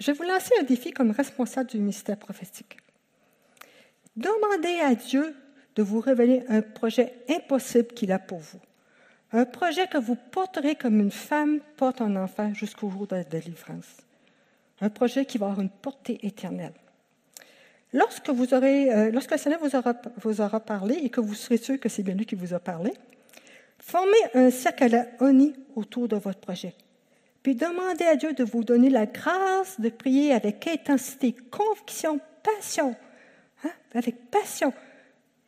Je 0.00 0.06
vais 0.06 0.12
vous 0.14 0.24
lancer 0.24 0.52
un 0.58 0.62
défi 0.62 0.92
comme 0.92 1.10
responsable 1.10 1.68
du 1.68 1.78
ministère 1.78 2.16
prophétique. 2.16 2.78
Demandez 4.16 4.80
à 4.80 4.94
Dieu 4.94 5.36
de 5.76 5.82
vous 5.82 6.00
révéler 6.00 6.42
un 6.48 6.62
projet 6.62 7.12
impossible 7.28 7.88
qu'il 7.88 8.10
a 8.10 8.18
pour 8.18 8.38
vous. 8.38 8.60
Un 9.32 9.44
projet 9.44 9.86
que 9.86 9.98
vous 9.98 10.16
porterez 10.16 10.74
comme 10.74 11.00
une 11.00 11.10
femme 11.10 11.60
porte 11.76 12.00
un 12.00 12.16
enfant 12.16 12.52
jusqu'au 12.54 12.90
jour 12.90 13.06
de 13.06 13.16
la 13.16 13.24
délivrance. 13.24 13.98
Un 14.80 14.88
projet 14.88 15.26
qui 15.26 15.36
va 15.36 15.46
avoir 15.46 15.60
une 15.60 15.68
portée 15.68 16.18
éternelle. 16.26 16.72
Lorsque, 17.92 18.30
vous 18.30 18.54
aurez, 18.54 18.90
euh, 18.92 19.10
le 19.10 19.20
Seigneur 19.36 19.60
vous 19.60 19.76
aura, 19.76 19.94
vous 20.22 20.40
aura, 20.40 20.60
parlé 20.60 20.94
et 20.94 21.10
que 21.10 21.20
vous 21.20 21.34
serez 21.34 21.58
sûr 21.58 21.78
que 21.78 21.90
c'est 21.90 22.02
bien 22.02 22.14
lui 22.14 22.24
qui 22.24 22.36
vous 22.36 22.54
a 22.54 22.58
parlé, 22.58 22.92
formez 23.78 24.16
un 24.34 24.50
cercle 24.50 24.84
à 24.84 24.88
la 24.88 25.06
autour 25.76 26.08
de 26.08 26.16
votre 26.16 26.40
projet. 26.40 26.74
Puis 27.42 27.54
demandez 27.54 28.04
à 28.04 28.16
Dieu 28.16 28.34
de 28.34 28.44
vous 28.44 28.64
donner 28.64 28.90
la 28.90 29.06
grâce 29.06 29.80
de 29.80 29.88
prier 29.88 30.32
avec 30.32 30.66
intensité, 30.66 31.34
conviction, 31.50 32.20
passion, 32.42 32.94
hein, 33.64 33.70
avec 33.94 34.30
passion, 34.30 34.72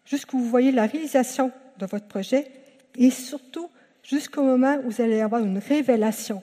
jusqu'où 0.05 0.38
vous 0.38 0.49
voyez 0.49 0.72
la 0.72 0.86
réalisation 0.86 1.53
de 1.78 1.86
votre 1.86 2.07
projet 2.07 2.51
et 2.97 3.11
surtout 3.11 3.68
jusqu'au 4.03 4.43
moment 4.43 4.76
où 4.78 4.90
vous 4.90 5.01
allez 5.03 5.20
avoir 5.20 5.43
une 5.43 5.59
révélation 5.59 6.43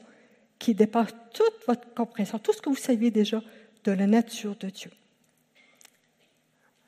qui 0.60 0.76
dépasse 0.76 1.14
toute 1.34 1.66
votre 1.68 1.94
compréhension, 1.94 2.38
tout 2.38 2.54
ce 2.54 2.62
que 2.62 2.70
vous 2.70 2.76
saviez 2.76 3.12
déjà 3.12 3.42
de 3.84 3.92
la 3.92 4.08
nature 4.08 4.56
de 4.58 4.70
Dieu. 4.70 4.92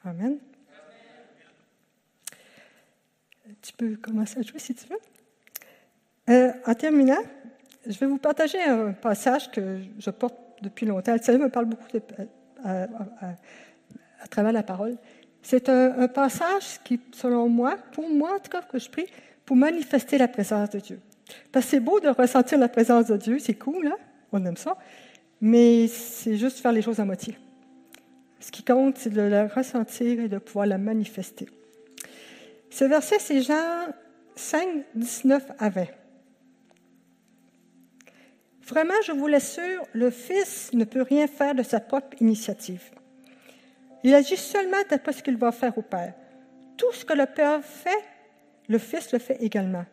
Amen. 0.04 0.38
Tu 3.62 3.74
peux 3.74 3.96
commencer 3.96 4.40
à 4.40 4.42
jouer 4.42 4.60
si 4.60 4.74
tu 4.74 4.88
veux. 4.88 5.00
Euh, 6.30 6.52
en 6.66 6.74
terminant, 6.74 7.22
je 7.88 7.98
vais 7.98 8.06
vous 8.06 8.18
partager 8.18 8.62
un 8.62 8.92
passage 8.92 9.50
que 9.52 9.80
je 9.98 10.10
porte 10.10 10.36
depuis 10.62 10.86
longtemps. 10.86 11.14
Le 11.14 11.20
Seigneur 11.20 11.44
me 11.44 11.50
parle 11.50 11.66
beaucoup 11.66 11.88
à, 12.64 12.88
travers 14.30 14.52
la 14.52 14.64
parole. 14.64 14.98
C'est 15.42 15.70
un, 15.70 16.08
passage 16.08 16.80
qui, 16.84 17.00
selon 17.14 17.50
moi, 17.50 17.78
pour 17.92 18.10
moi 18.10 18.36
en 18.36 18.40
tout 18.40 18.52
cas, 18.52 18.62
que 18.62 18.78
je 18.78 18.90
prie, 18.90 19.08
pour 19.46 19.56
manifester 19.56 20.18
la 20.18 20.28
présence 20.28 20.70
de 20.70 20.80
Dieu. 20.80 21.00
Parce 21.52 21.66
que 21.66 21.72
c'est 21.72 21.80
beau 21.80 22.00
de 22.00 22.10
ressentir 22.10 22.60
la 22.60 22.70
présence 22.70 23.08
de 23.08 23.18
Dieu, 23.18 23.40
c'est 23.40 23.56
cool, 23.56 23.88
hein? 23.88 23.98
on 24.32 24.46
aime 24.46 24.58
ça, 24.58 24.78
mais 25.40 25.88
c'est 25.88 26.38
juste 26.38 26.60
faire 26.60 26.72
les 26.72 26.82
choses 26.82 27.00
à 27.00 27.06
moitié. 27.06 27.38
Ce 28.40 28.52
qui 28.52 28.64
compte, 28.64 28.98
c'est 28.98 29.10
de 29.10 29.22
la 29.22 29.48
ressentir 29.48 30.20
et 30.20 30.28
de 30.28 30.38
pouvoir 30.38 30.66
la 30.68 30.78
manifester. 30.78 31.48
Ce 32.70 32.86
verset, 32.86 33.18
c'est 33.20 33.42
Jean 33.42 33.88
5, 34.36 34.86
19 34.96 35.52
à 35.58 35.70
20. 35.70 35.86
Vraiment, 38.72 38.94
je 39.06 39.12
vous 39.12 39.28
l'assure, 39.28 39.86
le 39.92 40.10
Fils 40.10 40.72
ne 40.72 40.86
peut 40.86 41.02
rien 41.02 41.28
faire 41.28 41.54
de 41.54 41.62
sa 41.62 41.82
propre 41.82 42.16
initiative. 42.22 42.90
Il 44.02 44.14
agit 44.14 44.38
seulement 44.38 44.78
d'après 44.90 45.12
ce 45.12 45.22
qu'il 45.22 45.36
va 45.36 45.52
faire 45.52 45.78
au 45.78 45.82
Père. 45.82 46.14
Tout 46.78 46.94
ce 46.94 47.04
que 47.04 47.14
le 47.14 47.26
Père 47.26 47.62
fait, 47.66 48.02
le 48.70 48.78
Fils 48.78 49.12
le 49.12 49.20
fait 49.20 49.44
également. 49.44 49.84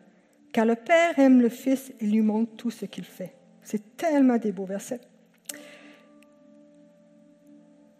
Car 0.53 0.65
le 0.65 0.75
Père 0.75 1.19
aime 1.19 1.41
le 1.41 1.49
Fils 1.49 1.91
et 1.99 2.05
lui 2.05 2.21
montre 2.21 2.55
tout 2.55 2.71
ce 2.71 2.85
qu'il 2.85 3.03
fait. 3.03 3.35
C'est 3.63 3.97
tellement 3.97 4.37
des 4.37 4.53
beaux 4.53 4.65
versets. 4.65 5.01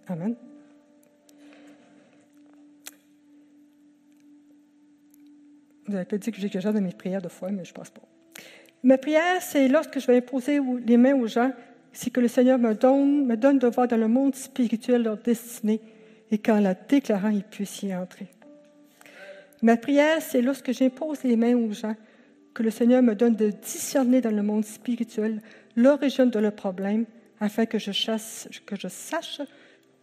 Amen. 0.08 0.34
Vous 5.88 5.94
avez 5.94 6.06
peut-être 6.06 6.22
dit 6.22 6.32
que 6.32 6.40
j'exagère 6.40 6.72
dans 6.72 6.82
mes 6.82 6.94
prières 6.94 7.22
de 7.22 7.28
fois, 7.28 7.52
mais 7.52 7.66
je 7.66 7.72
ne 7.72 7.76
pense 7.76 7.90
pas. 7.90 8.02
Ma 8.84 8.98
prière, 8.98 9.42
c'est 9.42 9.68
lorsque 9.68 10.00
je 10.00 10.08
vais 10.08 10.18
imposer 10.18 10.60
les 10.86 10.98
mains 10.98 11.16
aux 11.16 11.28
gens, 11.28 11.52
c'est 11.92 12.10
que 12.12 12.22
le 12.22 12.28
Seigneur 12.28 12.58
me 12.58 12.74
donne, 12.74 13.26
me 13.26 13.36
donne 13.36 13.60
de 13.60 13.68
voir 13.68 13.88
dans 13.88 13.98
le 13.98 14.08
monde 14.08 14.36
spirituel 14.36 15.04
leur 15.04 15.18
destinée 15.18 15.82
et 16.32 16.38
qu'en 16.38 16.60
la 16.60 16.76
déclarant, 16.76 17.30
ils 17.30 17.44
puissent 17.44 17.84
y 17.84 17.94
entrer. 17.94 18.28
Ma 19.62 19.76
prière, 19.76 20.22
c'est 20.22 20.42
lorsque 20.42 20.72
j'impose 20.72 21.24
les 21.24 21.36
mains 21.36 21.56
aux 21.56 21.74
gens, 21.74 21.96
que 22.54 22.64
le 22.64 22.72
Seigneur 22.72 23.02
me 23.02 23.16
donne 23.16 23.36
de 23.36 23.50
discerner 23.50 24.22
dans 24.22 24.32
le 24.32 24.42
monde 24.42 24.66
spirituel 24.66 25.42
l'origine 25.76 26.30
de 26.30 26.40
leur 26.40 26.54
problème, 26.54 27.06
afin 27.40 27.66
que 27.66 27.78
je, 27.78 27.92
chasse, 27.92 28.48
que 28.66 28.76
je 28.76 28.88
sache 28.88 29.42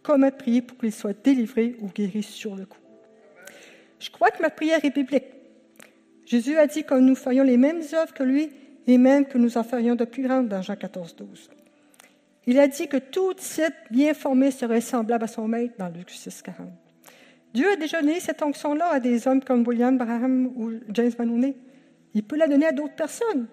comment 0.03 0.31
prier 0.31 0.61
pour 0.61 0.77
qu'ils 0.77 0.93
soient 0.93 1.13
délivrés 1.13 1.75
ou 1.81 1.87
guéris 1.87 2.23
sur 2.23 2.55
le 2.55 2.65
coup. 2.65 2.79
Je 3.99 4.09
crois 4.09 4.29
que 4.29 4.41
ma 4.41 4.49
prière 4.49 4.83
est 4.83 4.95
biblique. 4.95 5.25
Jésus 6.25 6.57
a 6.57 6.67
dit 6.67 6.83
que 6.83 6.93
nous 6.93 7.15
ferions 7.15 7.43
les 7.43 7.57
mêmes 7.57 7.81
œuvres 7.93 8.13
que 8.13 8.23
lui 8.23 8.49
et 8.87 8.97
même 8.97 9.25
que 9.25 9.37
nous 9.37 9.57
en 9.57 9.63
ferions 9.63 9.95
de 9.95 10.05
plus 10.05 10.23
grandes 10.23 10.47
dans 10.47 10.61
Jean 10.61 10.75
14, 10.75 11.15
12. 11.17 11.49
Il 12.47 12.57
a 12.59 12.67
dit 12.67 12.87
que 12.87 12.97
tout 12.97 13.33
disciple 13.33 13.75
bien 13.91 14.13
formé 14.13 14.51
serait 14.51 14.81
semblable 14.81 15.25
à 15.25 15.27
son 15.27 15.47
maître 15.47 15.73
dans 15.77 15.89
Luc 15.89 16.09
6, 16.09 16.41
40. 16.41 16.69
Dieu 17.53 17.69
a 17.71 17.75
déjà 17.75 18.01
donné 18.01 18.19
cette 18.21 18.41
onction-là 18.41 18.87
à 18.87 18.99
des 18.99 19.27
hommes 19.27 19.43
comme 19.43 19.67
William 19.67 19.97
Braham 19.97 20.47
ou 20.55 20.71
James 20.89 21.11
Manoney. 21.19 21.55
Il 22.13 22.23
peut 22.23 22.37
la 22.37 22.47
donner 22.47 22.67
à 22.67 22.71
d'autres 22.71 22.95
personnes. 22.95 23.47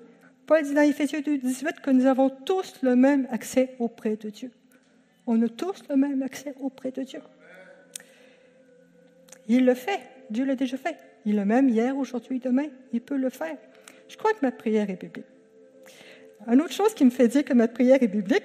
Paul 0.47 0.63
dit 0.63 0.75
dans 0.75 0.83
Éphésiens 0.83 1.21
2, 1.21 1.39
18 1.39 1.81
que 1.81 1.91
nous 1.91 2.07
avons 2.07 2.31
tous 2.31 2.75
le 2.83 2.95
même 2.95 3.27
accès 3.31 3.75
auprès 3.79 4.17
de 4.17 4.31
Dieu. 4.31 4.53
On 5.27 5.41
a 5.43 5.49
tous 5.49 5.83
le 5.89 5.97
même 5.97 6.23
accès 6.23 6.55
auprès 6.61 6.91
de 6.93 7.03
Dieu. 7.03 7.21
Il 9.49 9.65
le 9.65 9.75
fait. 9.75 10.01
Dieu 10.31 10.45
l'a 10.45 10.55
déjà 10.55 10.77
fait. 10.77 10.97
Il 11.25 11.37
le 11.37 11.45
même 11.45 11.69
hier, 11.69 11.97
aujourd'hui, 11.97 12.39
demain. 12.39 12.67
Il 12.93 13.01
peut 13.01 13.17
le 13.17 13.31
faire. 13.31 13.57
Je 14.09 14.17
crois 14.17 14.33
que 14.33 14.39
ma 14.43 14.53
prière 14.53 14.91
est 14.91 15.01
biblique. 15.01 15.27
Une 16.47 16.61
autre 16.61 16.73
chose 16.73 16.95
qui 16.95 17.05
me 17.05 17.11
fait 17.11 17.29
dire 17.29 17.45
que 17.45 17.55
ma 17.55 17.69
prière 17.69 18.03
est 18.03 18.09
biblique, 18.09 18.45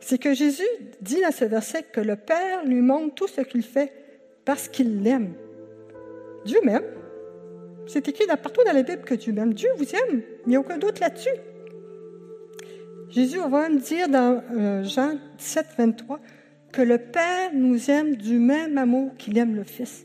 c'est 0.00 0.18
que 0.18 0.34
Jésus 0.34 0.62
dit 1.00 1.20
dans 1.22 1.32
ce 1.32 1.46
verset 1.46 1.84
que 1.84 2.00
le 2.00 2.16
Père 2.16 2.64
lui 2.64 2.82
montre 2.82 3.14
tout 3.14 3.28
ce 3.28 3.40
qu'il 3.40 3.62
fait 3.62 3.92
parce 4.44 4.68
qu'il 4.68 5.02
l'aime. 5.02 5.34
Dieu 6.44 6.60
m'aime. 6.62 6.84
C'est 7.86 8.06
écrit 8.08 8.26
partout 8.26 8.62
dans 8.64 8.72
la 8.72 8.82
Bible 8.82 9.02
que 9.02 9.14
Dieu 9.14 9.32
m'aime. 9.32 9.54
Dieu 9.54 9.70
vous 9.78 9.94
aime. 9.94 10.22
Il 10.44 10.50
n'y 10.50 10.56
a 10.56 10.60
aucun 10.60 10.78
doute 10.78 11.00
là-dessus. 11.00 11.36
Jésus 13.08 13.38
va 13.38 13.68
me 13.68 13.78
dire 13.78 14.08
dans 14.08 14.42
euh, 14.52 14.82
Jean 14.84 15.18
17, 15.38 15.66
23 15.78 16.20
que 16.72 16.82
le 16.82 16.98
Père 16.98 17.50
nous 17.54 17.90
aime 17.90 18.16
du 18.16 18.38
même 18.38 18.76
amour 18.76 19.12
qu'il 19.16 19.38
aime 19.38 19.54
le 19.54 19.64
Fils. 19.64 20.04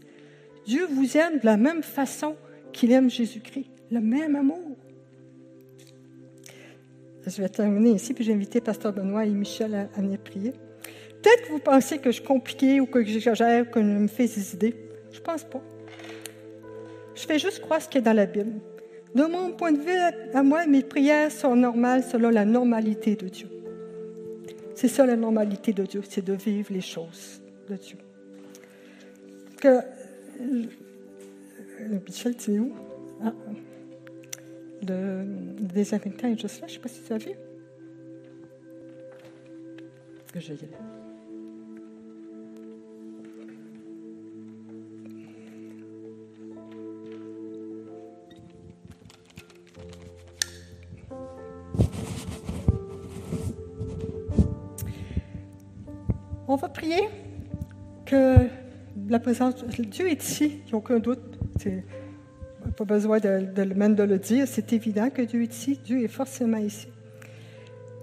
Dieu 0.65 0.85
vous 0.89 1.17
aime 1.17 1.39
de 1.39 1.45
la 1.45 1.57
même 1.57 1.81
façon 1.81 2.35
qu'il 2.71 2.91
aime 2.91 3.09
Jésus-Christ, 3.09 3.65
le 3.91 3.99
même 3.99 4.35
amour. 4.35 4.77
Je 7.25 7.41
vais 7.41 7.49
terminer 7.49 7.91
ici, 7.91 8.13
puis 8.13 8.23
j'ai 8.23 8.33
invité 8.33 8.59
Pasteur 8.61 8.93
Benoît 8.93 9.25
et 9.25 9.29
Michel 9.29 9.75
à, 9.75 10.01
venir 10.01 10.19
prier. 10.19 10.51
Peut-être 11.21 11.47
que 11.47 11.51
vous 11.51 11.59
pensez 11.59 11.97
que 11.97 12.11
je 12.11 12.15
suis 12.15 12.23
compliqué 12.23 12.79
ou 12.79 12.85
que 12.85 13.03
j'exagère, 13.03 13.69
que 13.69 13.79
je 13.79 13.85
me 13.85 14.07
fais 14.07 14.25
des 14.25 14.53
idées. 14.53 14.75
Je 15.11 15.19
ne 15.19 15.23
pense 15.23 15.43
pas. 15.43 15.61
Je 17.13 17.21
fais 17.25 17.37
juste 17.37 17.59
croire 17.59 17.81
ce 17.81 17.89
qui 17.89 17.97
est 17.97 18.01
dans 18.01 18.13
la 18.13 18.25
Bible. 18.25 18.53
De 19.13 19.23
mon 19.23 19.51
point 19.51 19.71
de 19.71 19.79
vue, 19.79 19.97
à 20.33 20.43
moi, 20.43 20.65
mes 20.65 20.83
prières 20.83 21.31
sont 21.31 21.55
normales 21.55 22.03
selon 22.03 22.29
la 22.29 22.45
normalité 22.45 23.15
de 23.15 23.27
Dieu. 23.27 23.49
C'est 24.75 24.87
ça 24.87 25.05
la 25.05 25.17
normalité 25.17 25.73
de 25.73 25.83
Dieu, 25.83 26.01
c'est 26.07 26.23
de 26.23 26.33
vivre 26.33 26.71
les 26.71 26.81
choses 26.81 27.41
de 27.69 27.75
Dieu. 27.75 27.97
Que 29.59 29.79
Michel, 32.07 32.37
tu 32.37 32.53
es 32.53 32.59
où? 32.59 32.73
Ah. 33.21 33.33
Le, 34.87 35.25
désinfectant 35.59 36.27
est 36.27 36.39
juste 36.39 36.61
là. 36.61 36.67
Je 36.67 36.73
ne 36.73 36.77
sais 36.77 36.81
pas 36.81 36.89
si 36.89 37.03
tu 37.03 37.13
as 37.13 37.17
vu. 37.17 37.31
Que 40.33 40.39
je 40.39 40.53
y 40.53 40.57
aller. 40.57 40.67
On 56.47 56.55
va 56.55 56.67
prier 56.67 57.07
que 58.07 58.47
la 59.07 59.19
présence 59.19 59.63
de 59.63 59.83
Dieu 59.83 60.09
est 60.09 60.23
ici, 60.23 60.61
il 60.65 60.65
n'y 60.65 60.73
a 60.73 60.77
aucun 60.77 60.97
doute. 60.97 61.37
Pas 62.79 62.93
besoin 62.93 63.19
de, 63.19 63.45
de, 63.53 63.73
même 63.73 63.95
de 63.95 64.03
le 64.03 64.17
dire, 64.17 64.47
c'est 64.47 64.71
évident 64.71 65.09
que 65.09 65.21
Dieu 65.21 65.43
est 65.43 65.53
ici, 65.53 65.79
Dieu 65.83 66.01
est 66.01 66.07
forcément 66.07 66.57
ici. 66.57 66.87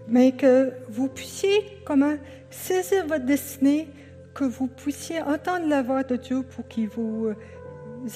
Mais 0.09 0.33
que 0.33 0.70
vous 0.91 1.09
puissiez 1.09 1.62
comment 1.87 2.16
saisir 2.51 3.07
votre 3.07 3.24
destinée, 3.24 3.89
que 4.35 4.45
vous 4.45 4.66
puissiez 4.66 5.22
entendre 5.22 5.66
la 5.66 5.83
voix 5.83 6.03
de 6.03 6.16
Dieu 6.16 6.43
pour 6.43 6.68
qu'il 6.68 6.89
vous 6.89 7.29
euh, 7.29 7.35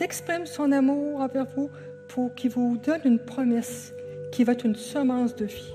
exprime 0.00 0.44
son 0.44 0.70
amour 0.70 1.20
envers 1.20 1.46
vous, 1.56 1.70
pour 2.08 2.34
qu'il 2.34 2.50
vous 2.50 2.76
donne 2.76 3.00
une 3.06 3.18
promesse 3.18 3.94
qui 4.30 4.44
va 4.44 4.52
être 4.52 4.66
une 4.66 4.76
semence 4.76 5.34
de 5.34 5.46
vie. 5.46 5.72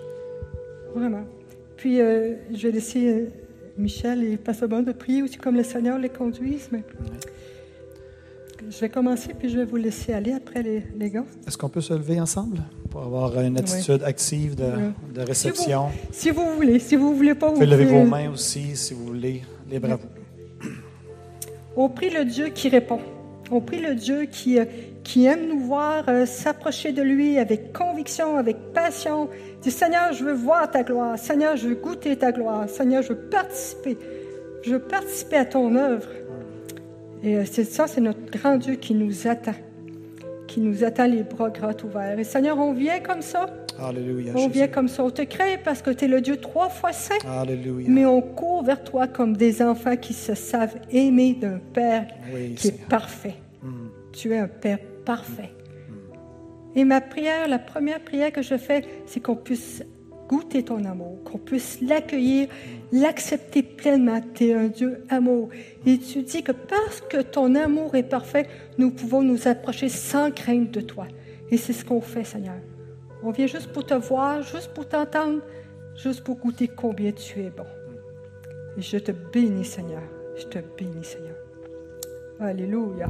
Vraiment. 0.93 1.25
Puis, 1.77 1.99
euh, 1.99 2.35
je 2.53 2.67
vais 2.67 2.73
laisser 2.73 3.11
euh, 3.11 3.27
Michel 3.77 4.23
et 4.23 4.37
Pasteur 4.37 4.69
Bon 4.69 4.83
de 4.83 4.91
prier 4.91 5.23
aussi 5.23 5.37
comme 5.37 5.55
le 5.55 5.63
Seigneur 5.63 5.97
les 5.97 6.09
conduise. 6.09 6.69
Je 8.75 8.81
vais 8.81 8.89
commencer, 8.89 9.29
puis 9.33 9.47
je 9.47 9.57
vais 9.57 9.63
vous 9.63 9.77
laisser 9.77 10.11
aller 10.11 10.33
après 10.33 10.61
les, 10.61 10.83
les 10.99 11.09
gars. 11.09 11.23
Est-ce 11.47 11.57
qu'on 11.57 11.69
peut 11.69 11.79
se 11.79 11.93
lever 11.93 12.19
ensemble 12.19 12.57
pour 12.89 13.03
avoir 13.03 13.39
une 13.39 13.57
attitude 13.57 14.01
oui. 14.01 14.09
active 14.09 14.55
de, 14.55 14.65
de 15.13 15.21
réception? 15.21 15.87
Si 16.11 16.29
vous, 16.29 16.41
si 16.41 16.45
vous, 16.45 16.55
voulez. 16.55 16.79
Si 16.79 16.95
vous 16.97 17.11
ne 17.11 17.15
voulez 17.15 17.35
pas, 17.35 17.47
vous 17.47 17.53
pouvez 17.53 17.67
lever 17.67 17.85
vos 17.85 18.03
mains 18.03 18.29
aussi, 18.29 18.75
si 18.75 18.93
vous 18.93 19.05
voulez. 19.05 19.43
À 19.71 19.95
vous. 19.95 20.69
On 21.77 21.87
prie 21.87 22.09
le 22.09 22.25
Dieu 22.25 22.49
qui 22.49 22.67
répond. 22.67 22.99
On 23.49 23.61
prie 23.61 23.79
le 23.79 23.95
Dieu 23.95 24.25
qui, 24.25 24.59
euh, 24.59 24.65
qui 25.05 25.25
aime 25.25 25.47
nous 25.47 25.59
voir 25.59 26.03
euh, 26.09 26.25
s'approcher 26.25 26.91
de 26.91 27.01
lui 27.01 27.37
avec 27.37 27.71
conviction, 27.71 28.35
avec 28.35 28.57
passion. 28.73 29.29
Dit 29.61 29.71
Seigneur, 29.71 30.11
je 30.11 30.25
veux 30.25 30.33
voir 30.33 30.69
ta 30.69 30.83
gloire. 30.83 31.17
Seigneur, 31.17 31.55
je 31.55 31.69
veux 31.69 31.75
goûter 31.75 32.17
ta 32.17 32.33
gloire. 32.33 32.67
Seigneur, 32.67 33.03
je 33.03 33.13
veux 33.13 33.19
participer. 33.29 33.97
Je 34.63 34.71
veux 34.71 34.79
participer 34.79 35.37
à 35.37 35.45
ton 35.45 35.75
œuvre. 35.77 36.07
Et 37.25 37.43
c'est 37.45 37.63
ça, 37.63 37.87
c'est 37.87 38.01
notre 38.01 38.29
grand 38.31 38.57
Dieu 38.57 38.75
qui 38.75 38.93
nous 38.93 39.27
attend, 39.27 39.55
qui 40.45 40.59
nous 40.59 40.83
attend 40.83 41.07
les 41.07 41.23
bras 41.23 41.49
grands 41.49 41.73
ouverts. 41.83 42.19
Et 42.19 42.23
Seigneur, 42.23 42.59
on 42.59 42.71
vient 42.71 42.99
comme 42.99 43.23
ça. 43.23 43.47
Alléluia. 43.79 44.33
On 44.35 44.47
vient 44.47 44.67
comme 44.67 44.87
ça. 44.87 45.03
On 45.03 45.09
te 45.09 45.23
crée 45.23 45.57
parce 45.57 45.81
que 45.81 45.89
tu 45.89 46.05
es 46.05 46.07
le 46.07 46.21
Dieu 46.21 46.37
trois 46.37 46.69
fois 46.69 46.93
saint. 46.93 47.17
Alléluia. 47.27 47.87
Mais 47.89 48.05
on 48.05 48.21
court 48.21 48.63
vers 48.63 48.83
toi 48.83 49.07
comme 49.07 49.35
des 49.35 49.63
enfants 49.63 49.97
qui 49.97 50.13
se 50.13 50.35
savent 50.35 50.75
aimer 50.91 51.33
d'un 51.33 51.59
Père 51.73 52.05
oui, 52.31 52.53
qui 52.53 52.67
Seigneur. 52.67 52.81
est 52.85 52.89
parfait. 52.89 53.35
Mm. 53.63 53.87
Tu 54.13 54.31
es 54.31 54.37
un 54.37 54.47
Père 54.47 54.79
parfait. 55.03 55.51
Et 56.75 56.83
ma 56.83 57.01
prière, 57.01 57.47
la 57.47 57.59
première 57.59 58.01
prière 58.01 58.31
que 58.31 58.43
je 58.43 58.55
fais, 58.57 58.83
c'est 59.07 59.19
qu'on 59.19 59.35
puisse 59.35 59.83
goûter 60.27 60.63
ton 60.63 60.83
amour, 60.85 61.17
qu'on 61.23 61.37
puisse 61.37 61.79
l'accueillir, 61.81 62.47
l'accepter 62.91 63.63
pleinement. 63.63 64.21
Tu 64.33 64.45
es 64.47 64.53
un 64.53 64.67
Dieu 64.67 65.03
amour. 65.09 65.49
Et 65.85 65.97
tu 65.97 66.21
dis 66.21 66.43
que 66.43 66.51
parce 66.51 67.01
que 67.01 67.21
ton 67.21 67.55
amour 67.55 67.95
est 67.95 68.03
parfait, 68.03 68.47
nous 68.77 68.91
pouvons 68.91 69.21
nous 69.21 69.47
approcher 69.47 69.89
sans 69.89 70.31
crainte 70.31 70.71
de 70.71 70.81
toi. 70.81 71.07
Et 71.51 71.57
c'est 71.57 71.73
ce 71.73 71.85
qu'on 71.85 72.01
fait, 72.01 72.23
Seigneur. 72.23 72.55
On 73.23 73.31
vient 73.31 73.47
juste 73.47 73.71
pour 73.71 73.85
te 73.85 73.93
voir, 73.93 74.41
juste 74.41 74.73
pour 74.73 74.87
t'entendre, 74.87 75.41
juste 75.95 76.23
pour 76.23 76.37
goûter 76.37 76.67
combien 76.67 77.11
tu 77.11 77.41
es 77.41 77.49
bon. 77.49 77.65
Et 78.77 78.81
je 78.81 78.97
te 78.97 79.11
bénis, 79.11 79.65
Seigneur. 79.65 80.03
Je 80.35 80.45
te 80.45 80.59
bénis, 80.77 81.03
Seigneur. 81.03 81.35
Alléluia. 82.39 83.09